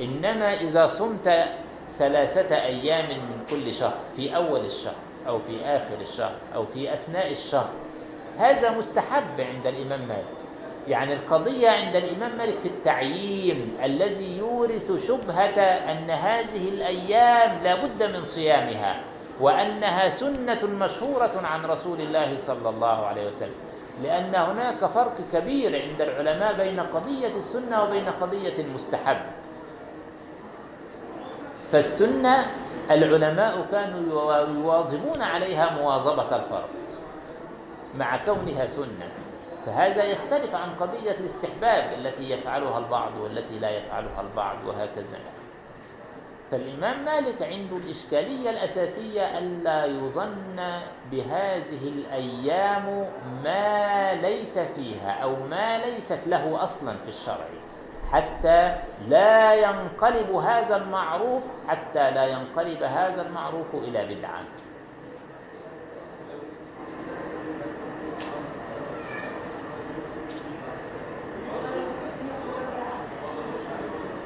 إنما 0.00 0.54
إذا 0.54 0.86
صمت 0.86 1.44
ثلاثة 1.88 2.56
أيام 2.56 3.08
من 3.08 3.44
كل 3.50 3.74
شهر 3.74 4.00
في 4.16 4.36
أول 4.36 4.60
الشهر 4.60 4.94
أو 5.28 5.38
في 5.38 5.64
آخر 5.64 6.00
الشهر 6.00 6.34
أو 6.54 6.66
في 6.66 6.92
أثناء 6.92 7.30
الشهر 7.30 7.70
هذا 8.38 8.70
مستحب 8.70 9.40
عند 9.40 9.66
الإمام 9.66 10.08
مالك. 10.08 10.36
يعني 10.88 11.12
القضية 11.12 11.68
عند 11.68 11.96
الإمام 11.96 12.38
مالك 12.38 12.58
في 12.58 12.68
التعيين 12.68 13.76
الذي 13.84 14.38
يورث 14.38 15.06
شبهة 15.08 15.60
أن 15.62 16.10
هذه 16.10 16.68
الأيام 16.68 17.64
لا 17.64 17.74
بد 17.74 18.02
من 18.02 18.26
صيامها. 18.26 19.00
وأنها 19.40 20.08
سنة 20.08 20.66
مشهورة 20.66 21.32
عن 21.44 21.64
رسول 21.66 22.00
الله 22.00 22.38
صلى 22.38 22.68
الله 22.68 23.06
عليه 23.06 23.28
وسلم. 23.28 23.54
لأن 24.02 24.34
هناك 24.34 24.86
فرق 24.86 25.14
كبير 25.32 25.82
عند 25.82 26.00
العلماء 26.00 26.52
بين 26.52 26.80
قضية 26.80 27.36
السنة 27.36 27.82
وبين 27.82 28.08
قضية 28.20 28.58
المستحب. 28.58 29.16
فالسنة 31.72 32.46
العلماء 32.90 33.66
كانوا 33.72 34.00
يواظبون 34.54 35.22
عليها 35.22 35.70
مواظبة 35.70 36.36
الفرض 36.36 36.68
مع 37.94 38.16
كونها 38.16 38.66
سنة. 38.66 39.08
فهذا 39.66 40.04
يختلف 40.04 40.54
عن 40.54 40.68
قضية 40.80 41.16
الاستحباب 41.20 41.98
التي 41.98 42.30
يفعلها 42.30 42.78
البعض 42.78 43.12
والتي 43.22 43.58
لا 43.58 43.70
يفعلها 43.70 44.20
البعض 44.20 44.56
وهكذا. 44.66 45.18
فالإمام 46.50 47.04
مالك 47.04 47.42
عنده 47.42 47.76
الإشكالية 47.76 48.50
الأساسية 48.50 49.38
ألا 49.38 49.84
يظن 49.84 50.56
بهذه 51.10 51.88
الأيام 51.88 53.06
ما 53.44 54.14
ليس 54.14 54.58
فيها 54.58 55.10
أو 55.10 55.36
ما 55.50 55.78
ليست 55.78 56.20
له 56.26 56.62
أصلا 56.62 56.96
في 56.96 57.08
الشرع 57.08 57.48
حتى 58.12 58.76
لا 59.08 59.54
ينقلب 59.54 60.30
هذا 60.30 60.76
المعروف 60.76 61.42
حتى 61.68 62.10
لا 62.10 62.26
ينقلب 62.26 62.82
هذا 62.82 63.22
المعروف 63.22 63.74
إلى 63.74 64.14
بدعة. 64.14 64.42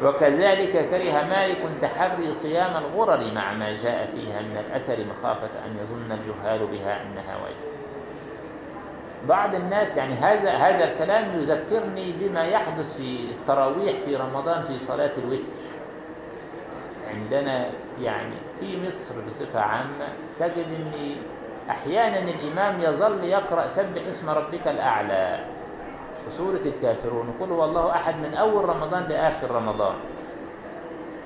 وكذلك 0.03 0.89
كره 0.91 1.25
مالك 1.25 1.59
تحري 1.83 2.35
صيام 2.35 2.77
الغرر 2.77 3.35
مع 3.35 3.53
ما 3.53 3.73
جاء 3.73 4.07
فيها 4.07 4.41
من 4.41 4.57
الأثر 4.57 5.05
مخافة 5.05 5.51
أن 5.67 5.77
يظن 5.83 6.13
الجهال 6.13 6.67
بها 6.67 7.03
أنها 7.03 7.37
واجب 7.43 7.71
بعض 9.29 9.55
الناس 9.55 9.97
يعني 9.97 10.15
هذا 10.15 10.51
هذا 10.51 10.93
الكلام 10.93 11.41
يذكرني 11.41 12.13
بما 12.13 12.45
يحدث 12.45 12.97
في 12.97 13.31
التراويح 13.31 13.97
في 14.05 14.17
رمضان 14.17 14.63
في 14.63 14.79
صلاة 14.79 15.11
الوتر. 15.19 15.61
عندنا 17.11 17.67
يعني 18.01 18.35
في 18.61 18.87
مصر 18.87 19.15
بصفة 19.27 19.61
عامة 19.61 20.09
تجد 20.39 20.67
أن 20.67 21.17
أحيانا 21.71 22.19
الإمام 22.19 22.81
يظل 22.81 23.25
يقرأ 23.25 23.69
سبح 23.69 24.03
اسم 24.11 24.31
ربك 24.31 24.69
الأعلى. 24.69 25.45
وسورة 26.29 26.61
الكافرون 26.67 27.35
يقول 27.37 27.53
والله 27.53 27.91
أحد 27.91 28.15
من 28.17 28.35
أول 28.35 28.65
رمضان 28.69 29.03
لآخر 29.03 29.51
رمضان. 29.51 29.95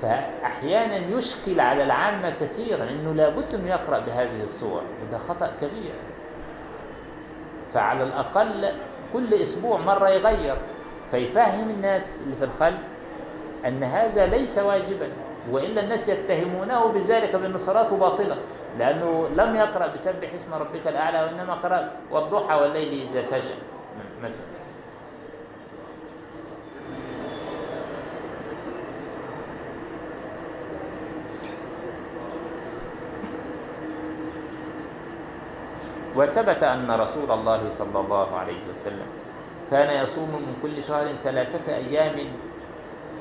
فأحيانا 0.02 0.96
يشكل 0.96 1.60
على 1.60 1.82
العامة 1.82 2.30
كثيرا 2.30 2.84
أنه 2.84 3.12
لابد 3.12 3.54
أن 3.54 3.66
يقرأ 3.68 3.98
بهذه 3.98 4.42
الصور 4.42 4.82
وده 5.02 5.18
خطأ 5.18 5.52
كبير. 5.60 5.94
فعلى 7.72 8.02
الأقل 8.02 8.72
كل 9.12 9.34
أسبوع 9.34 9.78
مرة 9.78 10.08
يغير 10.08 10.56
فيفهم 11.10 11.70
الناس 11.70 12.18
اللي 12.24 12.36
في 12.36 12.44
الخلف 12.44 12.80
أن 13.66 13.82
هذا 13.82 14.26
ليس 14.26 14.58
واجبا 14.58 15.08
وإلا 15.50 15.80
الناس 15.80 16.08
يتهمونه 16.08 16.86
بذلك 16.86 17.36
بأن 17.36 17.58
صلاته 17.58 17.96
باطلة 17.96 18.36
لأنه 18.78 19.28
لم 19.36 19.56
يقرأ 19.56 19.86
بسبح 19.86 20.34
اسم 20.34 20.54
ربك 20.54 20.86
الأعلى 20.86 21.22
وإنما 21.22 21.54
قرأ 21.54 21.90
والضحى 22.10 22.54
والليل 22.54 23.08
إذا 23.10 23.22
سجد 23.22 23.58
مثلا. 24.22 24.53
وثبت 36.16 36.62
أن 36.62 36.91
رسول 36.91 37.31
الله 37.31 37.69
صلى 37.70 38.01
الله 38.01 38.36
عليه 38.36 38.69
وسلم 38.70 39.07
كان 39.70 40.03
يصوم 40.03 40.31
من 40.31 40.57
كل 40.62 40.82
شهر 40.82 41.12
ثلاثة 41.12 41.77
أيام 41.77 42.32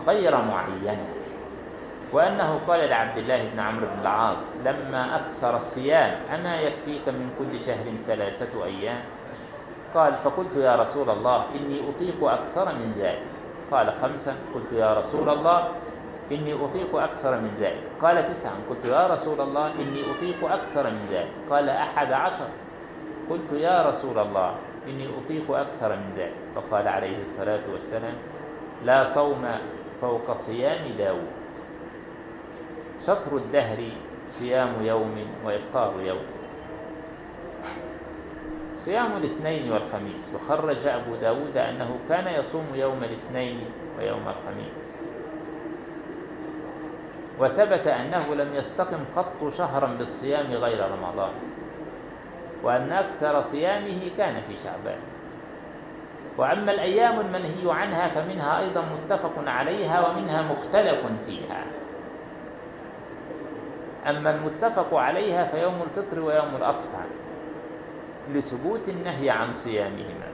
غير 0.08 0.38
معينة 0.38 1.08
وأنه 2.14 2.60
قال 2.68 2.90
لعبد 2.90 3.18
الله 3.18 3.50
بن 3.50 3.60
عمرو 3.60 3.88
بن 3.88 4.02
العاص 4.02 4.56
لما 4.66 5.16
أكثر 5.16 5.56
الصيام 5.56 6.12
أما 6.34 6.56
يكفيك 6.56 7.10
من 7.10 7.30
كل 7.40 7.60
شهر 7.60 7.86
ثلاثة 8.08 8.66
أيام؟ 8.66 9.00
قال 9.94 10.14
فقلت 10.14 10.56
يا 10.58 10.76
رسول 10.76 11.10
الله 11.10 11.46
إني 11.56 11.90
أطيق 11.90 12.24
أكثر 12.24 12.76
من 12.76 12.94
ذلك. 12.98 13.24
قال 13.72 13.94
خمسا. 14.02 14.36
قلت 14.54 14.72
يا 14.72 14.94
رسول 14.94 15.30
الله 15.30 15.68
إني 16.32 16.54
أطيق 16.54 16.96
أكثر 16.96 17.42
من 17.42 17.52
ذلك. 17.60 17.84
قال 18.02 18.34
تسعا. 18.34 18.54
قلت 18.70 18.86
يا 18.86 19.08
رسول 19.08 19.42
الله 19.42 19.68
إني 19.68 20.02
أطيق 20.12 20.52
أكثر 20.52 20.90
من 20.90 21.02
ذلك. 21.12 21.32
قال 21.50 21.70
أحد 21.70 22.12
عشر. 22.12 22.48
قلت 23.30 23.52
يا 23.52 23.90
رسول 23.90 24.20
الله 24.20 24.56
إني 24.88 25.08
أطيق 25.18 25.52
أكثر 25.52 25.96
من 25.96 26.14
ذلك. 26.18 26.34
فقال 26.56 26.88
عليه 26.88 27.22
الصلاة 27.22 27.72
والسلام 27.72 28.16
لا 28.84 29.14
صوم 29.14 29.46
فوق 30.02 30.38
صيام 30.38 30.98
داود. 30.98 31.32
شطر 33.08 33.38
الدهر 33.38 33.80
صيام 34.28 34.86
يوم 34.86 35.16
وإفطار 35.46 36.02
يوم. 36.02 36.26
صيام 38.76 39.18
الاثنين 39.18 39.72
والخميس. 39.72 40.36
وخرج 40.36 40.88
أبو 40.88 41.16
داود 41.16 41.58
أنه 41.58 42.00
كان 42.10 42.40
يصوم 42.40 42.66
يوم 42.76 43.04
الاثنين 43.04 43.66
ويوم 44.00 44.28
الخميس. 44.28 44.94
وثبت 47.40 47.88
أنه 47.88 48.36
لم 48.36 48.56
يستقم 48.56 49.00
قط 49.16 49.54
شهرا 49.58 49.88
بالصيام 49.88 50.52
غير 50.52 50.92
رمضان. 50.92 51.34
وأن 52.64 52.92
أكثر 52.92 53.42
صيامه 53.42 54.10
كان 54.18 54.42
في 54.42 54.58
شعبان. 54.58 55.00
وأما 56.38 56.72
الأيام 56.72 57.20
المنهي 57.20 57.72
عنها 57.72 58.08
فمنها 58.08 58.60
أيضا 58.60 58.82
متفق 58.82 59.34
عليها 59.50 60.08
ومنها 60.10 60.42
مختلف 60.42 61.06
فيها. 61.26 61.64
أما 64.10 64.36
المتفق 64.36 64.94
عليها 64.94 65.44
فيوم 65.44 65.82
الفطر 65.82 66.20
ويوم 66.20 66.56
الأضحى 66.56 67.06
لثبوت 68.34 68.90
النهي 68.90 69.30
عن 69.30 69.54
صيامهما. 69.54 70.34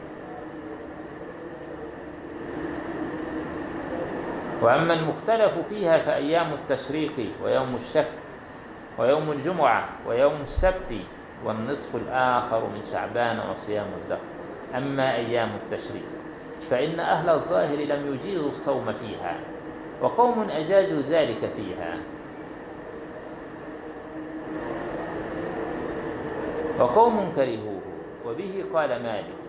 وأما 4.62 4.94
المختلف 4.94 5.60
فيها 5.70 5.98
فأيام 5.98 6.54
التشريق 6.54 7.32
ويوم 7.44 7.76
الشك 7.76 8.12
ويوم 8.98 9.32
الجمعة 9.32 9.86
ويوم 10.08 10.42
السبت 10.42 10.94
والنصف 11.46 11.96
الآخر 11.96 12.66
من 12.66 12.82
شعبان 12.92 13.40
وصيام 13.50 13.88
الدهر 14.04 14.20
أما 14.78 15.16
أيام 15.16 15.50
التشريق 15.56 16.06
فإن 16.70 17.00
أهل 17.00 17.30
الظاهر 17.30 17.78
لم 17.78 18.14
يجيزوا 18.14 18.50
الصوم 18.50 18.94
فيها 18.94 19.40
وقوم 20.02 20.50
أجازوا 20.50 21.02
ذلك 21.02 21.52
فيها. 21.56 21.98
وقوم 26.80 27.32
كرهوه 27.36 27.82
وبه 28.26 28.66
قال 28.74 28.90
مالك 29.04 29.40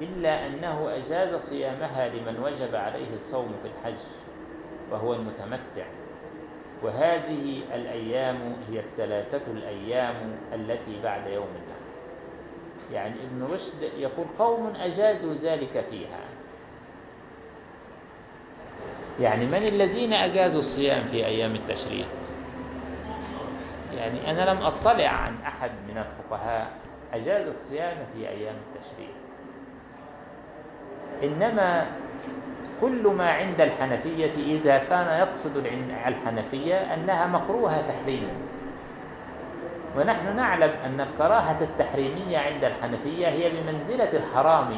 إلا 0.00 0.46
أنه 0.46 0.96
أجاز 0.96 1.34
صيامها 1.34 2.08
لمن 2.08 2.40
وجب 2.42 2.74
عليه 2.74 3.14
الصوم 3.14 3.52
في 3.62 3.68
الحج 3.68 4.00
وهو 4.90 5.14
المتمتع. 5.14 5.86
وهذه 6.82 7.62
الأيام 7.74 8.56
هي 8.70 8.80
الثلاثة 8.80 9.40
الأيام 9.46 10.14
التي 10.54 11.02
بعد 11.02 11.26
يوم 11.26 11.46
النحر 11.46 11.82
يعني 12.92 13.14
ابن 13.24 13.54
رشد 13.54 13.82
يقول 13.98 14.26
قوم 14.38 14.66
أجازوا 14.66 15.34
ذلك 15.34 15.84
فيها. 15.90 16.20
يعني 19.20 19.46
من 19.46 19.54
الذين 19.54 20.12
أجازوا 20.12 20.58
الصيام 20.58 21.04
في 21.04 21.26
أيام 21.26 21.54
التشريق؟ 21.54 22.08
يعني 23.94 24.30
أنا 24.30 24.50
لم 24.50 24.62
أطلع 24.62 25.08
عن 25.08 25.34
أحد 25.46 25.70
من 25.88 25.98
الفقهاء 25.98 26.70
أجاز 27.12 27.46
الصيام 27.48 27.96
في 28.14 28.28
أيام 28.28 28.54
التشريق. 28.54 29.14
إنما 31.22 31.86
كل 32.80 33.06
ما 33.06 33.30
عند 33.30 33.60
الحنفية 33.60 34.34
إذا 34.36 34.78
كان 34.78 35.18
يقصد 35.18 35.56
الحنفية 36.06 36.74
أنها 36.74 37.26
مكروهة 37.26 37.88
تحريما. 37.88 38.32
ونحن 39.96 40.36
نعلم 40.36 40.70
أن 40.84 41.00
الكراهة 41.00 41.60
التحريمية 41.60 42.38
عند 42.38 42.64
الحنفية 42.64 43.28
هي 43.28 43.50
بمنزلة 43.50 44.12
الحرام 44.12 44.76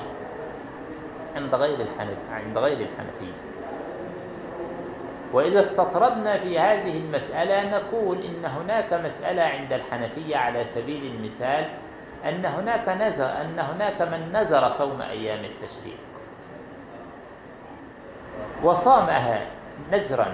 عند 1.36 1.54
غير 1.54 1.80
الحنف 1.80 2.18
عند 2.32 2.58
غير 2.58 2.78
الحنفية. 2.78 3.34
وإذا 5.32 5.60
استطردنا 5.60 6.36
في 6.36 6.58
هذه 6.58 6.98
المسألة 6.98 7.78
نقول 7.78 8.18
إن 8.18 8.44
هناك 8.44 8.92
مسألة 8.92 9.42
عند 9.42 9.72
الحنفية 9.72 10.36
على 10.36 10.64
سبيل 10.64 11.14
المثال 11.14 11.64
أن 12.24 12.44
هناك 12.44 12.88
نذر 12.88 13.26
أن 13.40 13.58
هناك 13.58 14.02
من 14.02 14.32
نذر 14.32 14.70
صوم 14.70 15.00
أيام 15.00 15.44
التشريق. 15.44 16.13
وصامها 18.64 19.46
نذرا 19.92 20.32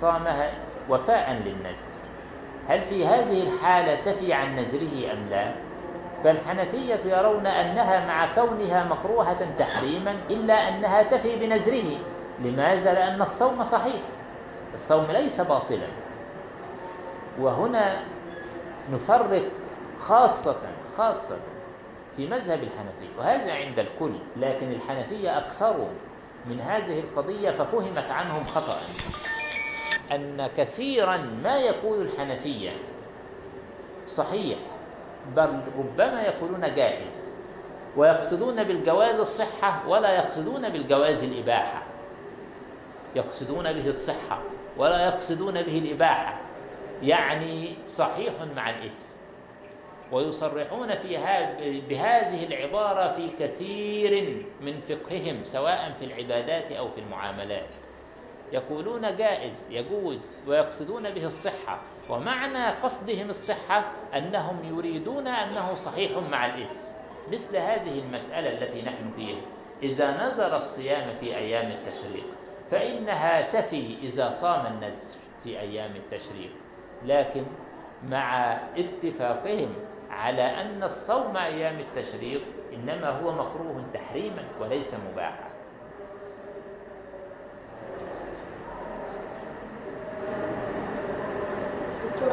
صامها 0.00 0.50
وفاء 0.88 1.32
للنذر 1.32 1.88
هل 2.68 2.82
في 2.82 3.06
هذه 3.06 3.42
الحالة 3.42 4.12
تفي 4.12 4.32
عن 4.32 4.56
نذره 4.56 5.12
أم 5.12 5.28
لا؟ 5.30 5.52
فالحنفية 6.24 7.00
يرون 7.04 7.46
أنها 7.46 8.06
مع 8.06 8.34
كونها 8.34 8.84
مكروهة 8.84 9.48
تحريما 9.58 10.16
إلا 10.30 10.54
أنها 10.54 11.02
تفي 11.02 11.36
بنذره 11.36 11.98
لماذا؟ 12.40 12.92
لأن 12.92 13.22
الصوم 13.22 13.64
صحيح. 13.64 14.02
الصوم 14.74 15.04
ليس 15.10 15.40
باطلا. 15.40 15.86
وهنا 17.40 18.02
نفرق 18.92 19.42
خاصة 20.00 20.60
خاصة 20.98 21.36
في 22.16 22.26
مذهب 22.26 22.62
الحنفية. 22.62 23.18
وهذا 23.18 23.52
عند 23.52 23.78
الكل 23.78 24.12
لكن 24.36 24.72
الحنفية 24.72 25.38
أكثروا 25.38 25.88
من 26.46 26.60
هذه 26.60 27.00
القضية 27.00 27.50
ففهمت 27.50 28.10
عنهم 28.10 28.44
خطأ. 28.44 28.78
أن 30.12 30.46
كثيرا 30.56 31.16
ما 31.16 31.56
يقول 31.56 32.00
الحنفية. 32.02 32.70
صحيح 34.06 34.58
بل 35.36 35.60
ربما 35.78 36.22
يقولون 36.22 36.74
جائز. 36.74 37.28
ويقصدون 37.96 38.64
بالجواز 38.64 39.20
الصحة 39.20 39.88
ولا 39.88 40.12
يقصدون 40.12 40.68
بالجواز 40.68 41.22
الإباحة. 41.22 41.82
يقصدون 43.14 43.72
به 43.72 43.88
الصحة 43.88 44.42
ولا 44.76 45.04
يقصدون 45.04 45.62
به 45.62 45.78
الإباحة. 45.78 46.40
يعني 47.02 47.76
صحيح 47.86 48.32
مع 48.56 48.70
الإثم. 48.70 49.17
ويصرحون 50.12 50.94
في 50.94 51.16
بهذه 51.88 52.46
العبارة 52.46 53.12
في 53.12 53.28
كثير 53.38 54.42
من 54.60 54.80
فقههم 54.80 55.44
سواء 55.44 55.92
في 55.98 56.04
العبادات 56.04 56.72
أو 56.72 56.88
في 56.88 57.00
المعاملات. 57.00 57.68
يقولون 58.52 59.16
جائز 59.16 59.62
يجوز 59.70 60.30
ويقصدون 60.46 61.10
به 61.10 61.26
الصحة. 61.26 61.78
ومعنى 62.10 62.66
قصدهم 62.66 63.30
الصحة 63.30 63.84
أنهم 64.16 64.58
يريدون 64.64 65.26
أنه 65.26 65.74
صحيح 65.74 66.10
مع 66.30 66.46
الإثم 66.46 66.88
مثل 67.32 67.56
هذه 67.56 67.98
المسألة 67.98 68.52
التي 68.52 68.82
نحن 68.82 69.10
فيها. 69.16 69.40
إذا 69.82 70.10
نذر 70.10 70.56
الصيام 70.56 71.14
في 71.20 71.36
أيام 71.36 71.70
التشريق 71.70 72.24
فإنها 72.70 73.50
تفي 73.60 73.96
إذا 74.02 74.30
صام 74.30 74.66
النذر 74.66 75.16
في 75.44 75.60
أيام 75.60 75.96
التشريق. 75.96 76.50
لكن 77.06 77.44
مع 78.04 78.58
اتفاقهم 78.76 79.74
على 80.10 80.42
أن 80.42 80.82
الصوم 80.82 81.36
أيام 81.36 81.78
التشريق 81.80 82.42
إنما 82.74 83.08
هو 83.08 83.32
مكروه 83.32 83.84
تحريما 83.94 84.42
وليس 84.60 84.94
مباحا. 85.12 85.48
دكتور 92.04 92.28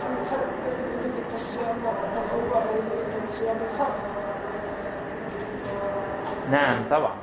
في 0.00 0.24
فرق 0.30 0.48
بين 0.64 1.10
نية 1.10 1.34
الصيام 1.34 1.76
التطوع 2.04 2.62
ونية 2.62 3.24
الصيام 3.24 3.56
الفرض 3.56 3.94
نعم 6.50 6.84
طبعا. 6.90 7.14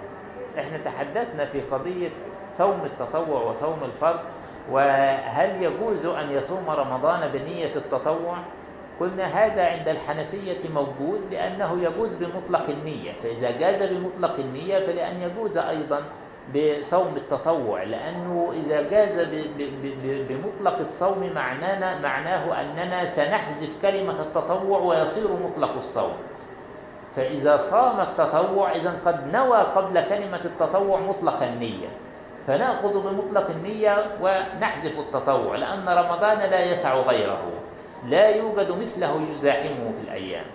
إحنا 0.59 0.77
تحدثنا 0.77 1.45
في 1.45 1.61
قضية 1.61 2.09
صوم 2.53 2.85
التطوع 2.85 3.41
وصوم 3.41 3.83
الفرض 3.83 4.19
وهل 4.71 5.63
يجوز 5.63 6.05
أن 6.05 6.31
يصوم 6.31 6.69
رمضان 6.69 7.29
بنية 7.33 7.75
التطوع؟ 7.75 8.37
قلنا 8.99 9.25
هذا 9.25 9.65
عند 9.65 9.87
الحنفية 9.87 10.69
موجود 10.75 11.21
لأنه 11.31 11.81
يجوز 11.81 12.23
بمطلق 12.23 12.69
النية 12.69 13.11
فإذا 13.11 13.51
جاز 13.51 13.93
بمطلق 13.93 14.39
النية 14.39 14.79
فلأن 14.79 15.21
يجوز 15.21 15.57
أيضا 15.57 16.01
بصوم 16.55 17.15
التطوع 17.15 17.83
لأنه 17.83 18.53
إذا 18.53 18.81
جاز 18.81 19.27
بمطلق 20.29 20.77
الصوم 20.79 21.31
معنانا 21.35 21.99
معناه 21.99 22.61
أننا 22.61 23.05
سنحذف 23.05 23.81
كلمة 23.81 24.21
التطوع 24.21 24.79
ويصير 24.79 25.27
مطلق 25.31 25.75
الصوم. 25.75 26.13
فإذا 27.15 27.57
صام 27.57 27.99
التطوع 27.99 28.71
إذا 28.71 28.99
قد 29.05 29.33
نوى 29.33 29.57
قبل 29.57 30.01
كلمة 30.01 30.41
التطوع 30.45 30.99
مطلق 30.99 31.43
النية. 31.43 31.87
فنأخذ 32.47 33.03
بمطلق 33.03 33.49
النية 33.49 34.05
ونحذف 34.21 34.99
التطوع 34.99 35.55
لأن 35.55 35.89
رمضان 35.89 36.37
لا 36.37 36.71
يسع 36.71 36.95
غيره 36.95 37.51
لا 38.05 38.29
يوجد 38.29 38.71
مثله 38.71 39.27
يزاحمه 39.31 39.91
في 39.97 40.03
الأيام. 40.03 40.45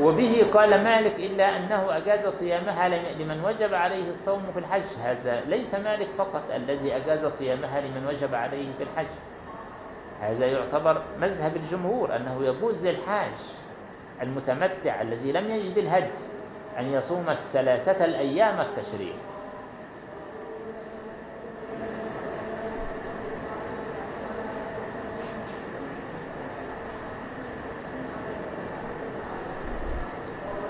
وبه 0.00 0.46
قال 0.54 0.84
مالك 0.84 1.14
إلا 1.14 1.56
أنه 1.56 1.96
أجاز 1.96 2.34
صيامها 2.34 2.88
لمن 2.88 3.44
وجب 3.44 3.74
عليه 3.74 4.10
الصوم 4.10 4.42
في 4.52 4.58
الحج. 4.58 4.96
هذا 5.02 5.40
ليس 5.40 5.74
مالك 5.74 6.08
فقط 6.18 6.42
الذي 6.54 6.96
أجاز 6.96 7.32
صيامها 7.32 7.80
لمن 7.80 8.06
وجب 8.06 8.34
عليه 8.34 8.72
في 8.78 8.82
الحج. 8.82 9.12
هذا 10.20 10.46
يعتبر 10.46 11.02
مذهب 11.20 11.56
الجمهور 11.56 12.16
أنه 12.16 12.44
يجوز 12.44 12.86
للحاج 12.86 13.34
المتمتع 14.22 15.02
الذي 15.02 15.32
لم 15.32 15.50
يجد 15.50 15.78
الهج 15.78 16.10
أن 16.78 16.92
يصوم 16.92 17.28
الثلاثة 17.28 18.04
الأيام 18.04 18.60
التشريق. 18.60 19.14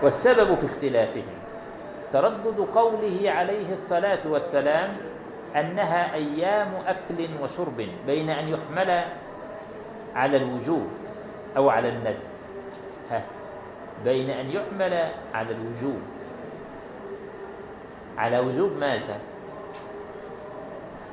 والسبب 0.02 0.54
في 0.54 0.66
اختلافهم 0.66 1.38
تردد 2.12 2.66
قوله 2.74 3.30
عليه 3.30 3.72
الصلاة 3.72 4.18
والسلام 4.28 4.90
أنها 5.56 6.14
أيام 6.14 6.68
أكل 6.86 7.28
وشرب 7.42 7.86
بين 8.06 8.30
أن 8.30 8.48
يحمل 8.48 9.04
على 10.14 10.36
الوجوب 10.36 10.88
أو 11.56 11.70
على 11.70 11.88
الند. 11.88 12.27
بين 14.04 14.30
أن 14.30 14.50
يحمل 14.50 15.08
على 15.34 15.50
الوجوب. 15.50 16.00
على 18.18 18.38
وجوب 18.38 18.72
ماذا؟ 18.80 19.16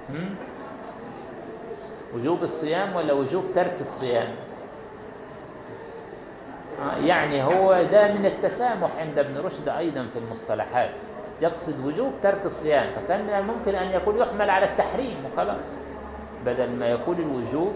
هم؟ 0.09 0.35
وجوب 2.15 2.43
الصيام 2.43 2.95
ولا 2.95 3.13
وجوب 3.13 3.43
ترك 3.55 3.77
الصيام؟ 3.81 4.27
يعني 7.03 7.43
هو 7.43 7.81
ده 7.91 8.13
من 8.13 8.25
التسامح 8.25 8.89
عند 8.99 9.19
ابن 9.19 9.37
رشد 9.37 9.69
أيضا 9.69 10.07
في 10.13 10.19
المصطلحات. 10.19 10.89
يقصد 11.41 11.85
وجوب 11.85 12.11
ترك 12.23 12.45
الصيام 12.45 12.87
فكان 12.95 13.45
ممكن 13.47 13.75
أن 13.75 13.87
يقول 13.87 14.21
يحمل 14.21 14.49
على 14.49 14.65
التحريم 14.65 15.17
وخلاص 15.25 15.65
بدل 16.45 16.69
ما 16.69 16.87
يقول 16.87 17.15
الوجوب 17.19 17.73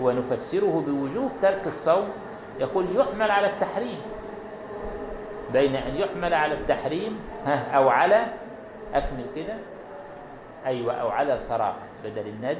ونفسره 0.00 0.84
بوجوب 0.86 1.30
ترك 1.42 1.66
الصوم 1.66 2.08
يقول 2.60 2.96
يحمل 2.96 3.30
على 3.30 3.46
التحريم. 3.46 3.98
بين 5.54 5.76
أن 5.76 5.96
يحمل 5.96 6.34
على 6.34 6.54
التحريم 6.54 7.20
أو 7.46 7.88
على 7.88 8.26
أكمل 8.94 9.26
كده. 9.36 9.54
أيوة 10.66 10.94
أو 10.94 11.08
على 11.08 11.34
الكراهة 11.34 11.82
بدل 12.04 12.26
الند. 12.26 12.58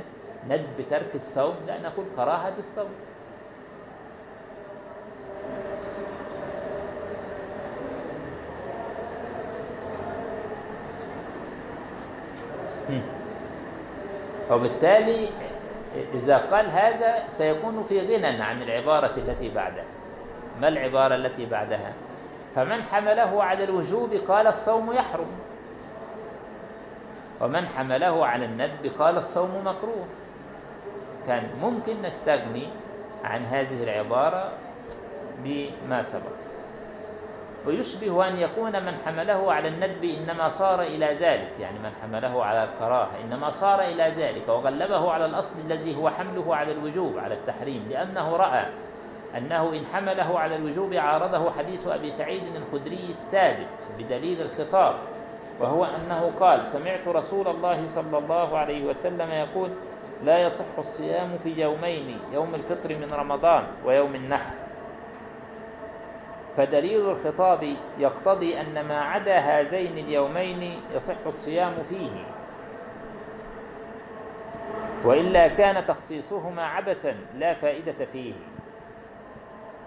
ند 0.49 0.67
بترك 0.79 1.15
الصوم 1.15 1.55
لا 1.67 1.81
نقول 1.81 2.07
كراهة 2.17 2.55
الصوم. 2.59 2.91
وبالتالي 14.51 15.29
إذا 16.15 16.37
قال 16.39 16.71
هذا 16.71 17.29
سيكون 17.33 17.85
في 17.89 18.01
غنى 18.01 18.43
عن 18.43 18.63
العبارة 18.63 19.17
التي 19.17 19.55
بعدها. 19.55 19.85
ما 20.61 20.69
العبارة 20.69 21.15
التي 21.15 21.47
بعدها؟ 21.47 21.93
فمن 22.55 22.83
حمله 22.83 23.43
على 23.45 23.65
الوجوب 23.65 24.15
قال 24.29 24.47
الصوم 24.47 24.93
يحرم. 24.93 25.31
ومن 27.41 27.67
حمله 27.67 28.27
على 28.27 28.45
الندب 28.45 28.93
قال 28.99 29.17
الصوم 29.17 29.51
مكروه. 29.65 30.07
كان 31.27 31.51
ممكن 31.63 32.03
نستغني 32.03 32.69
عن 33.25 33.45
هذه 33.45 33.83
العبارة 33.83 34.53
بما 35.45 36.03
سبق. 36.03 36.45
ويشبه 37.67 38.29
أن 38.29 38.37
يكون 38.37 38.85
من 38.85 38.95
حمله 39.07 39.53
على 39.53 39.69
الندب 39.69 40.05
إنما 40.05 40.49
صار 40.49 40.83
إلى 40.83 41.07
ذلك 41.07 41.53
يعني 41.61 41.79
من 41.79 41.91
حمله 42.03 42.45
على 42.45 42.65
الكراهة 42.65 43.11
إنما 43.25 43.51
صار 43.51 43.81
إلى 43.81 44.13
ذلك 44.17 44.49
وغلبه 44.49 45.13
على 45.13 45.25
الأصل 45.27 45.55
الذي 45.65 45.97
هو 45.97 46.11
حمله 46.11 46.57
على 46.57 46.73
الوجوب 46.73 47.19
على 47.19 47.35
التحريم 47.35 47.87
لأنه 47.91 48.37
رأى 48.37 48.67
أنه 49.37 49.73
إن 49.73 49.87
حمله 49.93 50.39
على 50.39 50.57
الوجوب 50.57 50.95
عارضه 50.95 51.51
حديث 51.51 51.87
أبي 51.87 52.11
سعيد 52.11 52.43
الخدري 52.57 53.09
الثابت 53.11 53.89
بدليل 53.99 54.41
الخطاب 54.41 54.95
وهو 55.61 55.85
أنه 55.85 56.33
قال 56.41 56.67
سمعت 56.67 57.09
رسول 57.09 57.49
الله 57.49 57.89
صلى 57.89 58.19
الله 58.19 58.59
عليه 58.59 58.85
وسلم 58.85 59.31
يقول 59.31 59.71
لا 60.25 60.39
يصح 60.39 60.79
الصيام 60.79 61.39
في 61.43 61.61
يومين 61.61 62.19
يوم 62.33 62.55
الفطر 62.55 62.99
من 62.99 63.13
رمضان 63.13 63.67
ويوم 63.85 64.15
النحر. 64.15 64.55
فدليل 66.57 67.11
الخطاب 67.11 67.77
يقتضي 67.99 68.61
أن 68.61 68.81
ما 68.89 69.01
عدا 69.01 69.39
هذين 69.39 69.99
اليومين 69.99 70.81
يصح 70.95 71.27
الصيام 71.27 71.75
فيه. 71.89 72.25
وإلا 75.05 75.49
كان 75.49 75.87
تخصيصهما 75.87 76.67
عبثا 76.67 77.17
لا 77.39 77.55
فائدة 77.55 78.05
فيه. 78.13 78.33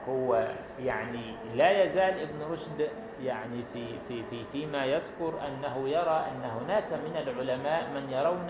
هو 0.09 0.47
يعني 0.79 1.35
لا 1.55 1.83
يزال 1.83 2.19
ابن 2.21 2.51
رشد 2.51 2.89
يعني 3.21 3.63
في 3.73 3.85
في 4.07 4.23
في 4.29 4.43
فيما 4.51 4.85
يذكر 4.85 5.33
أنه 5.47 5.89
يرى 5.89 6.25
أن 6.31 6.49
هناك 6.49 6.93
من 6.93 7.17
العلماء 7.17 7.89
من 7.89 8.09
يرون 8.11 8.49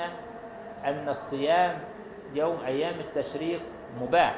أن 0.85 1.09
الصيام 1.09 1.79
يوم 2.33 2.57
أيام 2.65 2.99
التشريق 2.99 3.61
مباح 4.01 4.35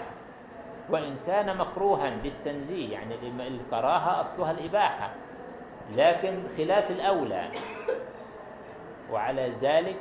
وإن 0.90 1.16
كان 1.28 1.58
مكروها 1.58 2.10
للتنزيه 2.10 2.94
يعني 2.94 3.16
الكراهة 3.48 4.22
أصلها 4.22 4.52
الإباحة 4.52 5.12
لكن 5.98 6.44
خلاف 6.58 6.92
الأولى. 6.92 7.48
وعلى 9.12 9.50
ذلك 9.62 9.96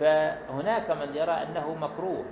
فهناك 0.00 0.90
من 0.90 1.16
يرى 1.16 1.32
أنه 1.32 1.74
مكروه. 1.74 2.24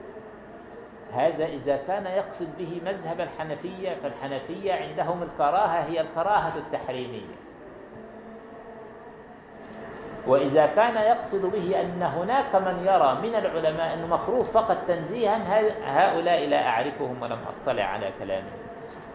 هذا 1.14 1.44
إذا 1.44 1.76
كان 1.86 2.06
يقصد 2.06 2.58
به 2.58 2.80
مذهب 2.86 3.20
الحنفية 3.20 3.96
فالحنفية 4.02 4.72
عندهم 4.72 5.22
الكراهة 5.22 5.84
هي 5.84 6.00
الكراهة 6.00 6.56
التحريمية. 6.56 7.36
وإذا 10.26 10.66
كان 10.66 10.96
يقصد 10.96 11.46
به 11.46 11.80
أن 11.80 12.02
هناك 12.02 12.54
من 12.54 12.84
يرى 12.86 13.18
من 13.22 13.34
العلماء 13.34 13.94
أنه 13.94 14.06
مكروه 14.06 14.42
فقط 14.42 14.76
تنزيها 14.88 15.38
هؤلاء 15.84 16.46
لا 16.48 16.68
أعرفهم 16.68 17.22
ولم 17.22 17.38
أطلع 17.48 17.82
على 17.82 18.10
كلامهم 18.18 18.66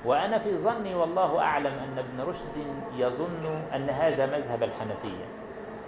وأنا 0.05 0.37
في 0.37 0.57
ظني 0.57 0.95
والله 0.95 1.39
أعلم 1.39 1.73
أن 1.73 1.97
ابن 1.97 2.29
رشد 2.29 2.65
يظن 2.97 3.61
أن 3.75 3.89
هذا 3.89 4.25
مذهب 4.25 4.63
الحنفية. 4.63 5.25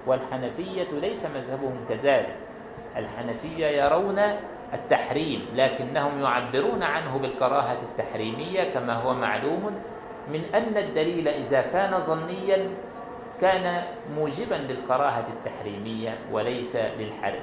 والحنفية 0.07 0.91
ليس 0.91 1.25
مذهبهم 1.25 1.85
كذلك. 1.89 2.35
الحنفية 2.97 3.67
يرون 3.67 4.19
التحريم 4.73 5.45
لكنهم 5.55 6.21
يعبرون 6.21 6.83
عنه 6.83 7.17
بالكراهة 7.17 7.77
التحريمية 7.81 8.63
كما 8.73 8.93
هو 8.93 9.13
معلوم 9.13 9.71
من 10.31 10.41
أن 10.55 10.77
الدليل 10.77 11.27
إذا 11.27 11.61
كان 11.61 11.99
ظنيا 11.99 12.69
كان 13.41 13.83
موجبا 14.15 14.55
للكراهة 14.55 15.25
التحريمية 15.27 16.17
وليس 16.31 16.77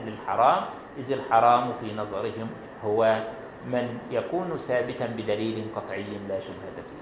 للحرام 0.07 0.65
إذ 0.99 1.13
الحرام 1.13 1.73
في 1.73 1.95
نظرهم 1.95 2.49
هو 2.85 3.19
من 3.67 3.99
يكون 4.11 4.57
ثابتا 4.57 5.07
بدليل 5.07 5.65
قطعي 5.77 6.05
لا 6.29 6.41
شبهة 6.41 6.77
فيه. 6.77 7.01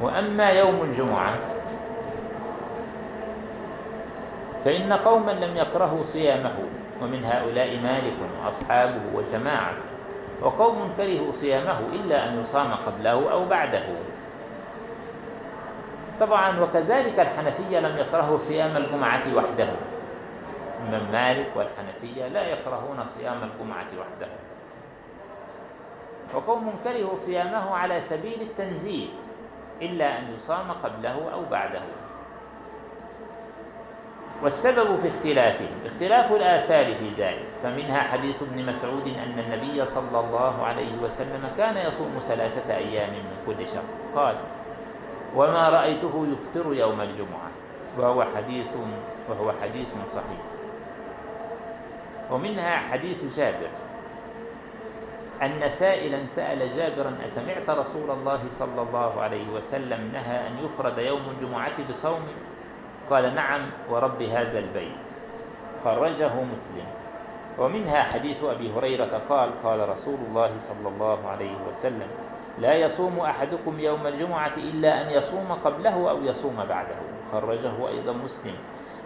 وأما 0.00 0.50
يوم 0.50 0.82
الجمعة 0.82 1.38
فإن 4.64 4.92
قوما 4.92 5.32
لم 5.32 5.56
يكرهوا 5.56 6.02
صيامه 6.02 6.54
ومن 7.02 7.24
هؤلاء 7.24 7.76
مالك 7.76 8.16
وأصحابه 8.44 9.00
وجماعة 9.14 9.72
وقوم 10.42 10.92
كرهوا 10.96 11.32
صيامه 11.32 11.78
إلا 11.92 12.28
أن 12.28 12.40
يصام 12.40 12.72
قبله 12.72 13.32
أو 13.32 13.44
بعده. 13.44 13.82
طبعا 16.20 16.60
وكذلك 16.60 17.20
الحنفية 17.20 17.80
لم 17.80 17.98
يكرهوا 17.98 18.38
صيام 18.38 18.76
الجمعة 18.76 19.22
وحده. 19.36 19.68
الإمام 20.80 21.12
مالك 21.12 21.48
والحنفية 21.56 22.28
لا 22.28 22.46
يكرهون 22.46 23.04
صيام 23.16 23.36
الجمعة 23.42 23.88
وحده. 24.00 24.28
وقوم 26.34 26.72
كرهوا 26.84 27.14
صيامه 27.14 27.74
على 27.74 28.00
سبيل 28.00 28.40
التنزيه 28.40 29.06
إلا 29.82 30.18
أن 30.18 30.34
يصام 30.36 30.72
قبله 30.72 31.32
أو 31.32 31.44
بعده. 31.50 31.82
والسبب 34.42 34.98
في 34.98 35.08
اختلافهم 35.08 35.68
اختلاف 35.86 36.32
الآثار 36.32 36.94
في 36.94 37.10
ذلك. 37.18 37.46
فمنها 37.62 38.00
حديث 38.00 38.42
ابن 38.42 38.66
مسعود 38.66 39.06
أن 39.06 39.38
النبي 39.38 39.84
صلى 39.84 40.20
الله 40.20 40.64
عليه 40.64 40.98
وسلم 41.02 41.48
كان 41.56 41.76
يصوم 41.76 42.18
ثلاثة 42.28 42.76
أيام 42.76 43.10
من 43.10 43.36
كل 43.46 43.66
شهر. 43.66 43.84
قال 44.14 44.36
وما 45.36 45.68
رأيته 45.68 46.26
يفطر 46.32 46.74
يوم 46.74 47.00
الجمعة. 47.00 47.50
وهو 47.98 48.24
حديث 48.36 48.74
وهو 49.28 49.52
حديث 49.62 49.88
صحيح. 50.12 50.40
ومنها 52.30 52.76
حديث 52.76 53.36
جابر. 53.36 53.68
أن 55.42 55.68
سائلا 55.68 56.26
سأل 56.26 56.76
جابرا 56.76 57.18
أسمعت 57.26 57.70
رسول 57.70 58.10
الله 58.10 58.40
صلى 58.48 58.82
الله 58.82 59.20
عليه 59.20 59.48
وسلم 59.50 60.10
نهى 60.12 60.46
أن 60.46 60.64
يفرد 60.64 60.98
يوم 60.98 61.22
الجمعة 61.30 61.88
بصوم؟ 61.90 62.22
قال 63.10 63.34
نعم 63.34 63.70
ورب 63.90 64.22
هذا 64.22 64.58
البيت. 64.58 64.96
خرجه 65.84 66.34
مسلم. 66.34 66.86
ومنها 67.58 68.02
حديث 68.02 68.44
أبي 68.44 68.72
هريرة 68.72 69.20
قال 69.28 69.62
قال 69.62 69.88
رسول 69.88 70.18
الله 70.28 70.56
صلى 70.56 70.88
الله 70.88 71.28
عليه 71.28 71.56
وسلم 71.68 72.08
لا 72.58 72.74
يصوم 72.74 73.18
أحدكم 73.18 73.80
يوم 73.80 74.06
الجمعة 74.06 74.56
إلا 74.56 75.02
أن 75.02 75.10
يصوم 75.10 75.52
قبله 75.52 76.10
أو 76.10 76.24
يصوم 76.24 76.56
بعده. 76.56 76.96
خرجه 77.32 77.88
أيضا 77.88 78.12
مسلم. 78.12 78.54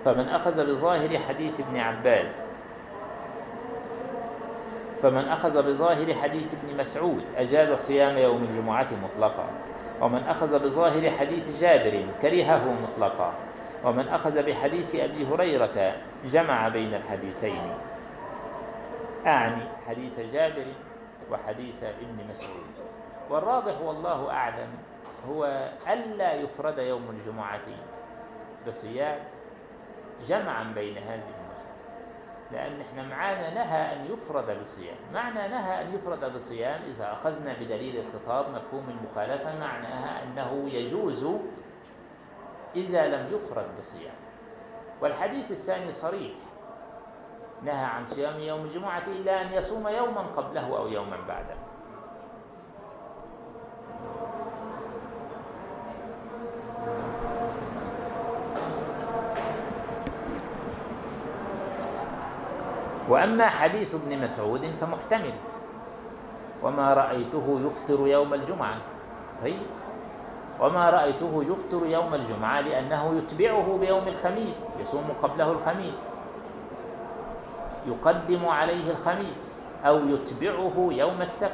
فمن 0.05 0.29
أخذ 0.29 0.67
بظاهر 0.67 1.19
حديث 1.19 1.61
ابن 1.61 1.77
عباس 1.77 2.55
فمن 5.03 5.29
أخذ 5.29 5.63
بظاهر 5.63 6.15
حديث 6.15 6.55
ابن 6.55 6.77
مسعود 6.77 7.23
أجاز 7.37 7.79
صيام 7.79 8.19
يوم 8.19 8.43
الجمعة 8.43 8.89
مطلقا. 9.05 9.47
ومن 10.01 10.23
أخذ 10.23 10.65
بظاهر 10.65 11.11
حديث 11.11 11.61
جابر 11.61 12.07
كرهه 12.23 12.73
مطلقا. 12.83 13.33
ومن 13.85 14.09
أخذ 14.09 14.43
بحديث 14.43 14.95
أبي 14.95 15.27
هريرة 15.27 15.97
جمع 16.25 16.69
بين 16.69 16.95
الحديثين. 16.95 17.75
أعني 19.27 19.63
حديث 19.89 20.21
جابر 20.21 20.67
وحديث 21.31 21.83
ابن 21.85 22.29
مسعود. 22.31 22.67
والراضح 23.31 23.81
والله 23.81 24.31
أعلم 24.31 24.69
هو 25.29 25.69
ألا 25.93 26.35
يفرد 26.35 26.79
يوم 26.79 27.11
الجمعة 27.11 27.61
بصيام 28.67 29.19
جمعا 30.27 30.63
بين 30.75 30.99
هذه 30.99 31.23
النصوص 31.39 31.89
لأن 32.53 32.81
إحنا 32.81 33.03
معانا 33.03 33.55
نهى 33.55 33.93
أن 33.93 34.07
يفرد 34.13 34.61
بصيام. 34.61 34.97
معنى 35.13 35.49
نهى 35.49 35.83
أن 35.83 35.95
يفرد 35.95 36.33
بصيام 36.37 36.81
إذا 36.97 37.13
أخذنا 37.13 37.53
بدليل 37.61 38.05
الخطاب 38.07 38.45
مفهوم 38.51 38.85
المخالفة 39.01 39.61
معناها 39.61 40.23
أنه 40.23 40.69
يجوز 40.71 41.27
إذا 42.77 43.07
لم 43.07 43.35
يفرد 43.35 43.67
بصيام 43.79 44.15
والحديث 45.01 45.51
الثاني 45.51 45.93
صريح. 45.93 46.33
نهى 47.63 47.85
عن 47.85 48.07
صيام 48.07 48.41
يوم 48.41 48.61
الجمعة 48.61 49.07
إلا 49.07 49.43
أن 49.43 49.53
يصوم 49.53 49.89
يوما 49.89 50.21
قبله 50.21 50.79
أو 50.79 50.89
يوما 50.89 51.17
بعده. 51.29 51.55
وأما 63.09 63.49
حديث 63.49 63.95
ابن 63.95 64.25
مسعود 64.25 64.75
فمحتمل. 64.81 65.35
وما 66.63 66.95
رأيته 66.95 67.61
يفطر 67.67 68.07
يوم 68.07 68.35
الجمعة. 68.35 68.77
طيب. 69.43 69.84
وما 70.61 70.91
رأيته 70.91 71.45
يفطر 71.45 71.87
يوم 71.87 72.15
الجمعة 72.15 72.61
لأنه 72.61 73.15
يتبعه 73.19 73.79
بيوم 73.81 74.09
الخميس 74.09 74.67
يصوم 74.81 75.05
قبله 75.23 75.53
الخميس. 75.53 76.09
يقدم 77.87 78.47
عليه 78.47 78.91
الخميس 78.91 79.63
أو 79.85 80.09
يتبعه 80.09 80.89
يوم 80.91 81.23
السبت. 81.23 81.51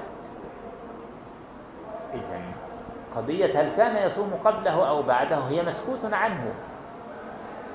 إذا 2.14 2.40
قضية 3.16 3.60
هل 3.60 3.76
كان 3.76 4.06
يصوم 4.06 4.30
قبله 4.44 4.88
أو 4.88 5.02
بعده 5.02 5.36
هي 5.38 5.62
مسكوت 5.62 6.12
عنه. 6.12 6.54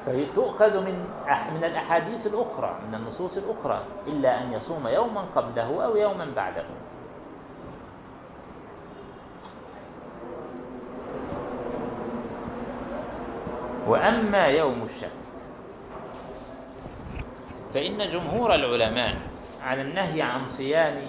فتؤخذ 0.05 0.85
من 0.85 1.05
من 1.53 1.63
الأحاديث 1.63 2.27
الأخرى 2.27 2.75
من 2.87 2.95
النصوص 2.95 3.37
الأخرى 3.37 3.83
إلا 4.07 4.41
أن 4.41 4.53
يصوم 4.53 4.87
يوما 4.87 5.21
قبله 5.35 5.85
أو 5.85 5.95
يوما 5.95 6.27
بعده. 6.35 6.63
وأما 13.87 14.45
يوم 14.45 14.83
الشك. 14.83 15.11
فإن 17.73 18.11
جمهور 18.11 18.55
العلماء 18.55 19.15
على 19.63 19.81
النهي 19.81 20.21
عن 20.21 20.47
صيام 20.47 21.01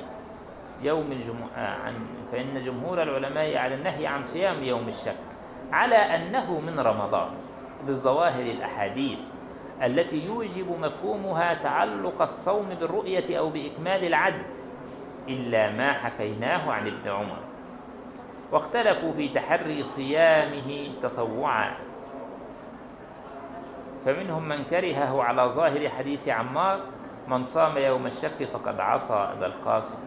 يوم 0.82 1.12
الجمعة 1.12 1.66
عن 1.84 1.94
فإن 2.32 2.64
جمهور 2.64 3.02
العلماء 3.02 3.56
على 3.56 3.74
النهي 3.74 4.06
عن 4.06 4.22
صيام 4.22 4.62
يوم 4.62 4.88
الشك 4.88 5.16
على 5.72 5.96
أنه 5.96 6.60
من 6.60 6.80
رمضان 6.80 7.30
بالظواهر 7.86 8.42
الأحاديث 8.42 9.20
التي 9.82 10.26
يوجب 10.26 10.80
مفهومها 10.80 11.54
تعلق 11.54 12.22
الصوم 12.22 12.68
بالرؤية 12.80 13.38
أو 13.38 13.50
بإكمال 13.50 14.04
العد 14.04 14.42
إلا 15.28 15.70
ما 15.70 15.92
حكيناه 15.92 16.70
عن 16.72 16.86
ابن 16.86 17.10
عمر. 17.10 17.38
واختلفوا 18.52 19.12
في 19.12 19.28
تحري 19.28 19.82
صيامه 19.82 20.88
تطوعا. 21.02 21.76
فمنهم 24.06 24.48
من 24.48 24.64
كرهه 24.64 25.22
على 25.22 25.42
ظاهر 25.42 25.88
حديث 25.88 26.28
عمار 26.28 26.80
من 27.28 27.44
صام 27.44 27.78
يوم 27.78 28.06
الشك 28.06 28.44
فقد 28.52 28.80
عصى 28.80 29.28
أبا 29.36 29.46
القاسم. 29.46 29.98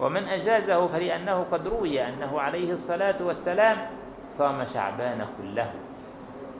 ومن 0.00 0.24
أجازه 0.24 0.86
فلأنه 0.86 1.46
قد 1.52 1.68
روي 1.68 2.08
أنه 2.08 2.40
عليه 2.40 2.72
الصلاة 2.72 3.20
والسلام 3.20 3.78
صام 4.28 4.64
شعبان 4.64 5.26
كله. 5.38 5.70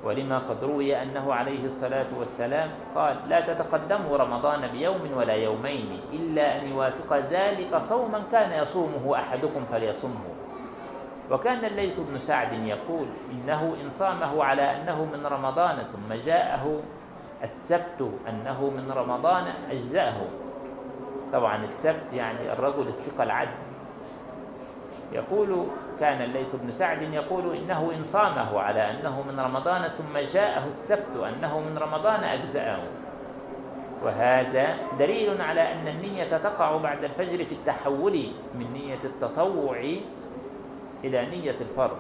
ولما 0.04 0.38
قد 0.38 0.64
روي 0.64 1.02
أنه 1.02 1.34
عليه 1.34 1.64
الصلاة 1.64 2.06
والسلام 2.18 2.70
قال 2.94 3.16
لا 3.28 3.40
تتقدموا 3.40 4.16
رمضان 4.16 4.66
بيوم 4.66 5.00
ولا 5.16 5.34
يومين 5.34 6.00
إلا 6.12 6.60
أن 6.60 6.68
يوافق 6.68 7.16
ذلك 7.16 7.76
صوما 7.76 8.22
كان 8.32 8.62
يصومه 8.62 9.16
أحدكم 9.16 9.64
فليصمه. 9.72 10.35
وكان 11.30 11.64
الليث 11.64 12.00
بن 12.00 12.18
سعد 12.18 12.52
يقول 12.52 13.08
إنه 13.32 13.76
إن 13.82 13.90
صامه 13.90 14.44
على 14.44 14.62
أنه 14.62 15.04
من 15.04 15.26
رمضان 15.26 15.76
ثم 15.76 16.14
جاءه 16.14 16.80
السبت 17.42 18.10
أنه 18.28 18.70
من 18.70 18.90
رمضان 18.90 19.44
أجزأه. 19.70 20.16
طبعا 21.32 21.64
السبت 21.64 22.12
يعني 22.12 22.52
الرجل 22.52 22.88
الثقة 22.88 23.22
العدل. 23.22 23.66
يقول 25.12 25.66
كان 26.00 26.22
الليث 26.22 26.56
بن 26.56 26.70
سعد 26.70 27.02
يقول 27.02 27.56
إنه 27.56 27.92
إن 27.96 28.02
صامه 28.04 28.60
على 28.60 28.90
أنه 28.90 29.22
من 29.22 29.40
رمضان 29.40 29.88
ثم 29.88 30.18
جاءه 30.18 30.66
السبت 30.66 31.16
أنه 31.16 31.60
من 31.60 31.78
رمضان 31.78 32.24
أجزأه. 32.24 32.78
وهذا 34.02 34.76
دليل 34.98 35.42
على 35.42 35.72
أن 35.72 35.88
النية 35.88 36.36
تقع 36.36 36.76
بعد 36.76 37.04
الفجر 37.04 37.44
في 37.44 37.52
التحول 37.52 38.32
من 38.54 38.72
نية 38.72 39.04
التطوع 39.04 39.96
إلى 41.04 41.26
نية 41.26 41.56
الفرض. 41.60 41.96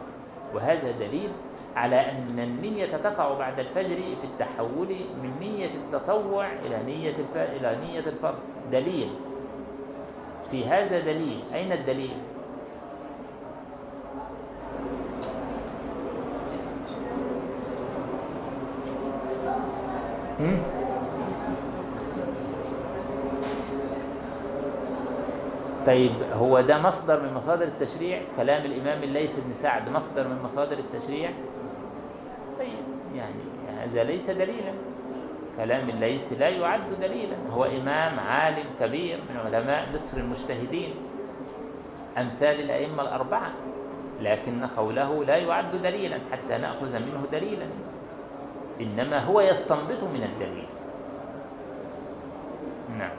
وهذا 0.54 0.90
دليل 0.90 1.30
على 1.76 2.00
أن 2.10 2.38
النية 2.38 2.96
تقع 2.96 3.38
بعد 3.38 3.58
الفجر 3.60 3.96
في 3.96 4.24
التحول 4.24 4.88
من 5.22 5.30
نية 5.40 5.70
التطوع 5.74 6.52
إلى 6.52 6.78
نية 6.86 7.16
إلى 7.34 7.78
نية 7.86 8.06
الفرض. 8.06 8.38
دليل. 8.72 9.10
في 10.50 10.64
هذا 10.66 11.00
دليل. 11.00 11.40
أين 11.54 11.72
الدليل؟ 11.72 12.16
طيب 25.86 26.12
هو 26.32 26.60
ده 26.60 26.78
مصدر 26.78 27.22
من 27.22 27.34
مصادر 27.34 27.64
التشريع؟ 27.64 28.22
كلام 28.36 28.64
الإمام 28.64 29.02
الليث 29.02 29.40
بن 29.40 29.52
سعد 29.52 29.88
مصدر 29.88 30.28
من 30.28 30.42
مصادر 30.42 30.78
التشريع؟ 30.78 31.30
طيب 32.58 32.78
يعني 33.14 33.34
هذا 33.78 34.04
ليس 34.04 34.30
دليلا. 34.30 34.72
كلام 35.56 35.88
الليث 35.88 36.32
لا 36.32 36.48
يعد 36.48 37.00
دليلا. 37.00 37.36
هو 37.50 37.64
إمام 37.64 38.20
عالم 38.20 38.64
كبير 38.80 39.18
من 39.30 39.36
علماء 39.36 39.88
مصر 39.94 40.18
المجتهدين 40.18 40.94
أمثال 42.18 42.60
الأئمة 42.60 43.02
الأربعة 43.02 43.50
لكن 44.20 44.66
قوله 44.76 45.24
لا 45.24 45.36
يعد 45.36 45.82
دليلا 45.82 46.18
حتى 46.32 46.58
نأخذ 46.58 46.98
منه 46.98 47.22
دليلا. 47.32 47.66
إنما 48.80 49.18
هو 49.24 49.40
يستنبط 49.40 50.02
من 50.02 50.22
الدليل 50.22 50.66
نعم 52.98 53.16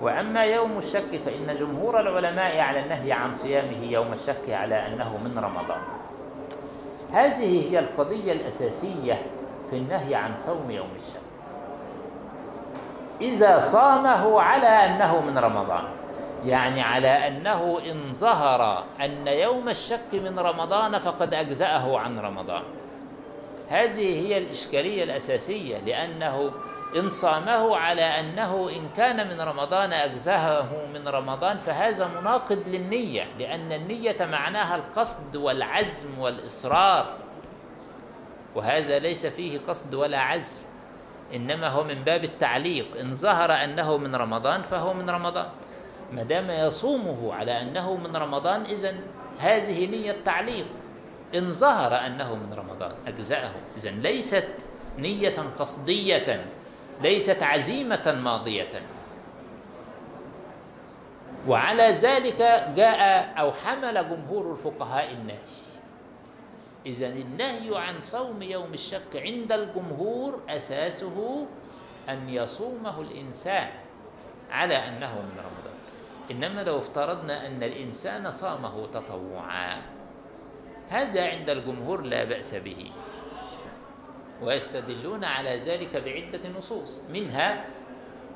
وأما 0.00 0.44
يوم 0.44 0.78
الشك 0.78 1.16
فإن 1.24 1.56
جمهور 1.60 2.00
العلماء 2.00 2.60
على 2.60 2.80
النهي 2.80 3.12
عن 3.12 3.34
صيامه 3.34 3.84
يوم 3.84 4.12
الشك 4.12 4.50
على 4.50 4.86
أنه 4.86 5.16
من 5.16 5.38
رمضان. 5.38 5.80
هذه 7.12 7.70
هي 7.70 7.78
القضية 7.78 8.32
الأساسية 8.32 9.22
في 9.70 9.76
النهي 9.76 10.14
عن 10.14 10.30
صوم 10.46 10.70
يوم 10.70 10.88
الشك. 10.96 11.20
إذا 13.20 13.60
صامه 13.60 14.40
على 14.40 14.66
أنه 14.66 15.20
من 15.20 15.38
رمضان 15.38 15.84
يعني 16.44 16.82
على 16.82 17.08
أنه 17.08 17.78
إن 17.90 18.12
ظهر 18.12 18.84
أن 19.00 19.26
يوم 19.26 19.68
الشك 19.68 20.14
من 20.14 20.38
رمضان 20.38 20.98
فقد 20.98 21.34
أجزأه 21.34 21.98
عن 21.98 22.18
رمضان. 22.18 22.62
هذه 23.68 24.26
هي 24.26 24.38
الإشكالية 24.38 25.04
الأساسية 25.04 25.78
لأنه 25.78 26.50
إن 26.96 27.10
صامه 27.10 27.76
على 27.76 28.02
أنه 28.02 28.70
إن 28.70 28.88
كان 28.88 29.28
من 29.28 29.40
رمضان 29.40 29.92
أجزاه 29.92 30.86
من 30.94 31.08
رمضان 31.08 31.58
فهذا 31.58 32.06
مناقض 32.06 32.62
للنية 32.66 33.24
لأن 33.38 33.72
النية 33.72 34.16
معناها 34.20 34.76
القصد 34.76 35.36
والعزم 35.36 36.18
والإصرار. 36.18 37.18
وهذا 38.54 38.98
ليس 38.98 39.26
فيه 39.26 39.58
قصد 39.58 39.94
ولا 39.94 40.20
عزم 40.20 40.62
إنما 41.34 41.68
هو 41.68 41.84
من 41.84 41.94
باب 41.94 42.24
التعليق. 42.24 42.96
إن 43.00 43.12
ظهر 43.12 43.52
أنه 43.52 43.96
من 43.96 44.16
رمضان 44.16 44.62
فهو 44.62 44.94
من 44.94 45.10
رمضان. 45.10 45.48
ما 46.12 46.22
دام 46.22 46.50
يصومه 46.50 47.34
على 47.34 47.62
أنه 47.62 47.96
من 47.96 48.16
رمضان 48.16 48.62
إذا 48.62 48.94
هذه 49.38 49.86
نية 49.86 50.16
تعليق 50.24 50.66
إن 51.34 51.50
ظهر 51.50 52.06
أنه 52.06 52.34
من 52.34 52.52
رمضان 52.52 52.92
أجزأه 53.06 53.50
إذا 53.76 53.90
ليست 53.90 54.48
نية 54.98 55.36
قصدية. 55.58 56.46
ليست 57.02 57.42
عزيمة 57.42 58.12
ماضية. 58.12 58.82
وعلى 61.48 61.82
ذلك 61.82 62.38
جاء 62.76 63.32
أو 63.40 63.52
حمل 63.52 63.94
جمهور 64.08 64.52
الفقهاء 64.52 65.12
النهي 65.12 65.38
إذا 66.86 67.08
النهي 67.08 67.78
عن 67.78 68.00
صوم 68.00 68.42
يوم 68.42 68.72
الشك 68.74 69.16
عند 69.16 69.52
الجمهور 69.52 70.40
أساسه 70.48 71.46
أن 72.08 72.28
يصومه 72.28 73.00
الإنسان 73.00 73.68
على 74.50 74.74
أنه 74.74 75.14
من 75.14 75.36
رمضان. 75.38 75.78
إنما 76.30 76.60
لو 76.60 76.78
افترضنا 76.78 77.46
أن 77.46 77.62
الإنسان 77.62 78.30
صامه 78.30 78.86
تطوعا 78.86 79.82
هذا 80.88 81.28
عند 81.28 81.50
الجمهور 81.50 82.02
لا 82.02 82.24
بأس 82.24 82.54
به. 82.54 82.90
ويستدلون 84.42 85.24
على 85.24 85.60
ذلك 85.60 85.96
بعدة 85.96 86.48
نصوص 86.58 87.02
منها 87.10 87.64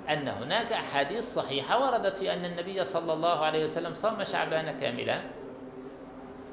أن 0.09 0.29
هناك 0.29 0.73
أحاديث 0.73 1.35
صحيحة 1.35 1.87
وردت 1.87 2.17
في 2.17 2.33
أن 2.33 2.45
النبي 2.45 2.85
صلى 2.85 3.13
الله 3.13 3.45
عليه 3.45 3.65
وسلم 3.65 3.95
صام 3.95 4.25
شعبان 4.25 4.81
كاملا 4.81 5.21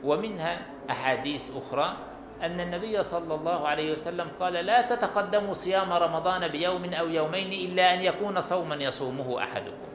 ومنها 0.03 0.61
أحاديث 0.89 1.57
أخرى 1.57 1.97
أن 2.41 2.59
النبي 2.59 3.03
صلى 3.03 3.35
الله 3.35 3.67
عليه 3.67 3.91
وسلم 3.91 4.27
قال 4.39 4.53
لا 4.53 4.81
تتقدموا 4.81 5.53
صيام 5.53 5.93
رمضان 5.93 6.47
بيوم 6.47 6.93
أو 6.93 7.07
يومين 7.07 7.71
إلا 7.71 7.93
أن 7.93 8.01
يكون 8.01 8.41
صوما 8.41 8.75
يصومه 8.75 9.43
أحدكم. 9.43 9.91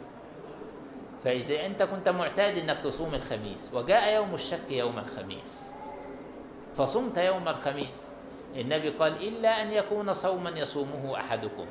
فإذا 1.25 1.67
أنت 1.67 1.83
كنت 1.83 2.09
معتاد 2.09 2.59
أنك 2.59 2.79
تصوم 2.79 3.15
الخميس 3.15 3.71
وجاء 3.75 4.15
يوم 4.15 4.35
الشك 4.35 4.71
يوم 4.71 4.99
الخميس 4.99 5.73
فصمت 6.75 7.19
يوم 7.19 7.49
الخميس. 7.49 8.06
النبي 8.57 8.89
قال 8.89 9.29
إلا 9.29 9.63
أن 9.63 9.71
يكون 9.71 10.13
صوما 10.13 10.51
يصومه 10.51 11.17
أحدكم. 11.17 11.67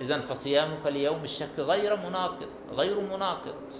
إذا 0.00 0.20
فصيامك 0.20 0.86
ليوم 0.86 1.22
الشك 1.24 1.58
غير 1.58 1.96
مناقض 1.96 2.48
غير 2.72 3.00
مناقض. 3.00 3.72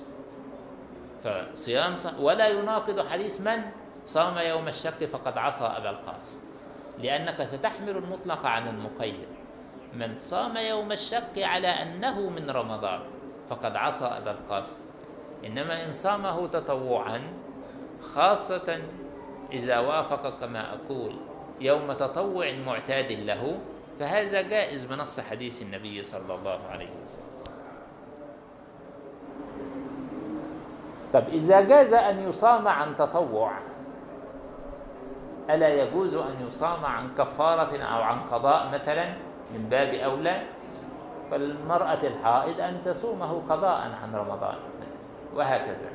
فصيام 1.24 1.96
ولا 2.20 2.48
يناقض 2.48 3.06
حديث 3.06 3.40
من 3.40 3.62
صام 4.06 4.38
يوم 4.38 4.68
الشك 4.68 5.04
فقد 5.04 5.38
عصى 5.38 5.64
أبا 5.64 5.90
القاسم. 5.90 6.38
لأنك 6.98 7.42
ستحمل 7.42 7.96
المطلق 7.96 8.46
عن 8.46 8.68
المقيد. 8.68 9.28
من 9.94 10.20
صام 10.20 10.56
يوم 10.56 10.92
الشك 10.92 11.38
على 11.38 11.68
أنه 11.68 12.30
من 12.30 12.50
رمضان 12.50 13.00
فقد 13.48 13.76
عصى 13.76 14.04
أبا 14.04 14.30
القاسم. 14.30 14.80
إنما 15.44 15.84
إن 15.84 15.92
صامه 15.92 16.46
تطوعا 16.46 17.32
خاصة 18.00 18.82
إذا 19.52 19.78
وافق 19.78 20.40
كما 20.40 20.74
أقول 20.74 21.16
يوم 21.60 21.92
تطوع 21.92 22.52
معتاد 22.66 23.12
له 23.12 23.58
فهذا 24.00 24.42
جائز 24.42 24.84
بنص 24.84 25.20
حديث 25.20 25.62
النبي 25.62 26.02
صلى 26.02 26.34
الله 26.34 26.60
عليه 26.70 26.90
وسلم. 27.04 27.24
طب 31.12 31.28
إذا 31.28 31.60
جاز 31.60 31.92
أن 31.92 32.28
يصام 32.28 32.68
عن 32.68 32.96
تطوع 32.96 33.52
ألا 35.50 35.82
يجوز 35.82 36.14
أن 36.14 36.46
يصام 36.48 36.84
عن 36.84 37.14
كفارة 37.14 37.82
أو 37.82 38.02
عن 38.02 38.20
قضاء 38.20 38.70
مثلا 38.72 39.06
من 39.54 39.68
باب 39.70 39.94
أولى؟ 39.94 40.42
فالمرأة 41.30 42.02
الحائض 42.02 42.60
أن 42.60 42.80
تصومه 42.84 43.42
قضاء 43.48 43.80
عن 44.02 44.14
رمضان 44.14 44.56
وهكذا. 45.34 45.88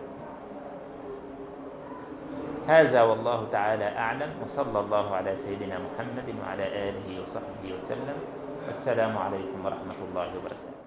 هذا 2.68 3.02
والله 3.02 3.48
تعالى 3.52 3.98
أعلم 3.98 4.32
وصلى 4.46 4.80
الله 4.80 5.16
على 5.16 5.36
سيدنا 5.36 5.80
محمد 5.80 6.28
وعلى 6.42 6.66
آله 6.90 7.08
وصحبه 7.24 7.66
وسلم. 7.76 8.18
والسلام 8.66 9.18
عليكم 9.18 9.66
ورحمة 9.66 10.00
الله 10.10 10.28
وبركاته. 10.38 10.79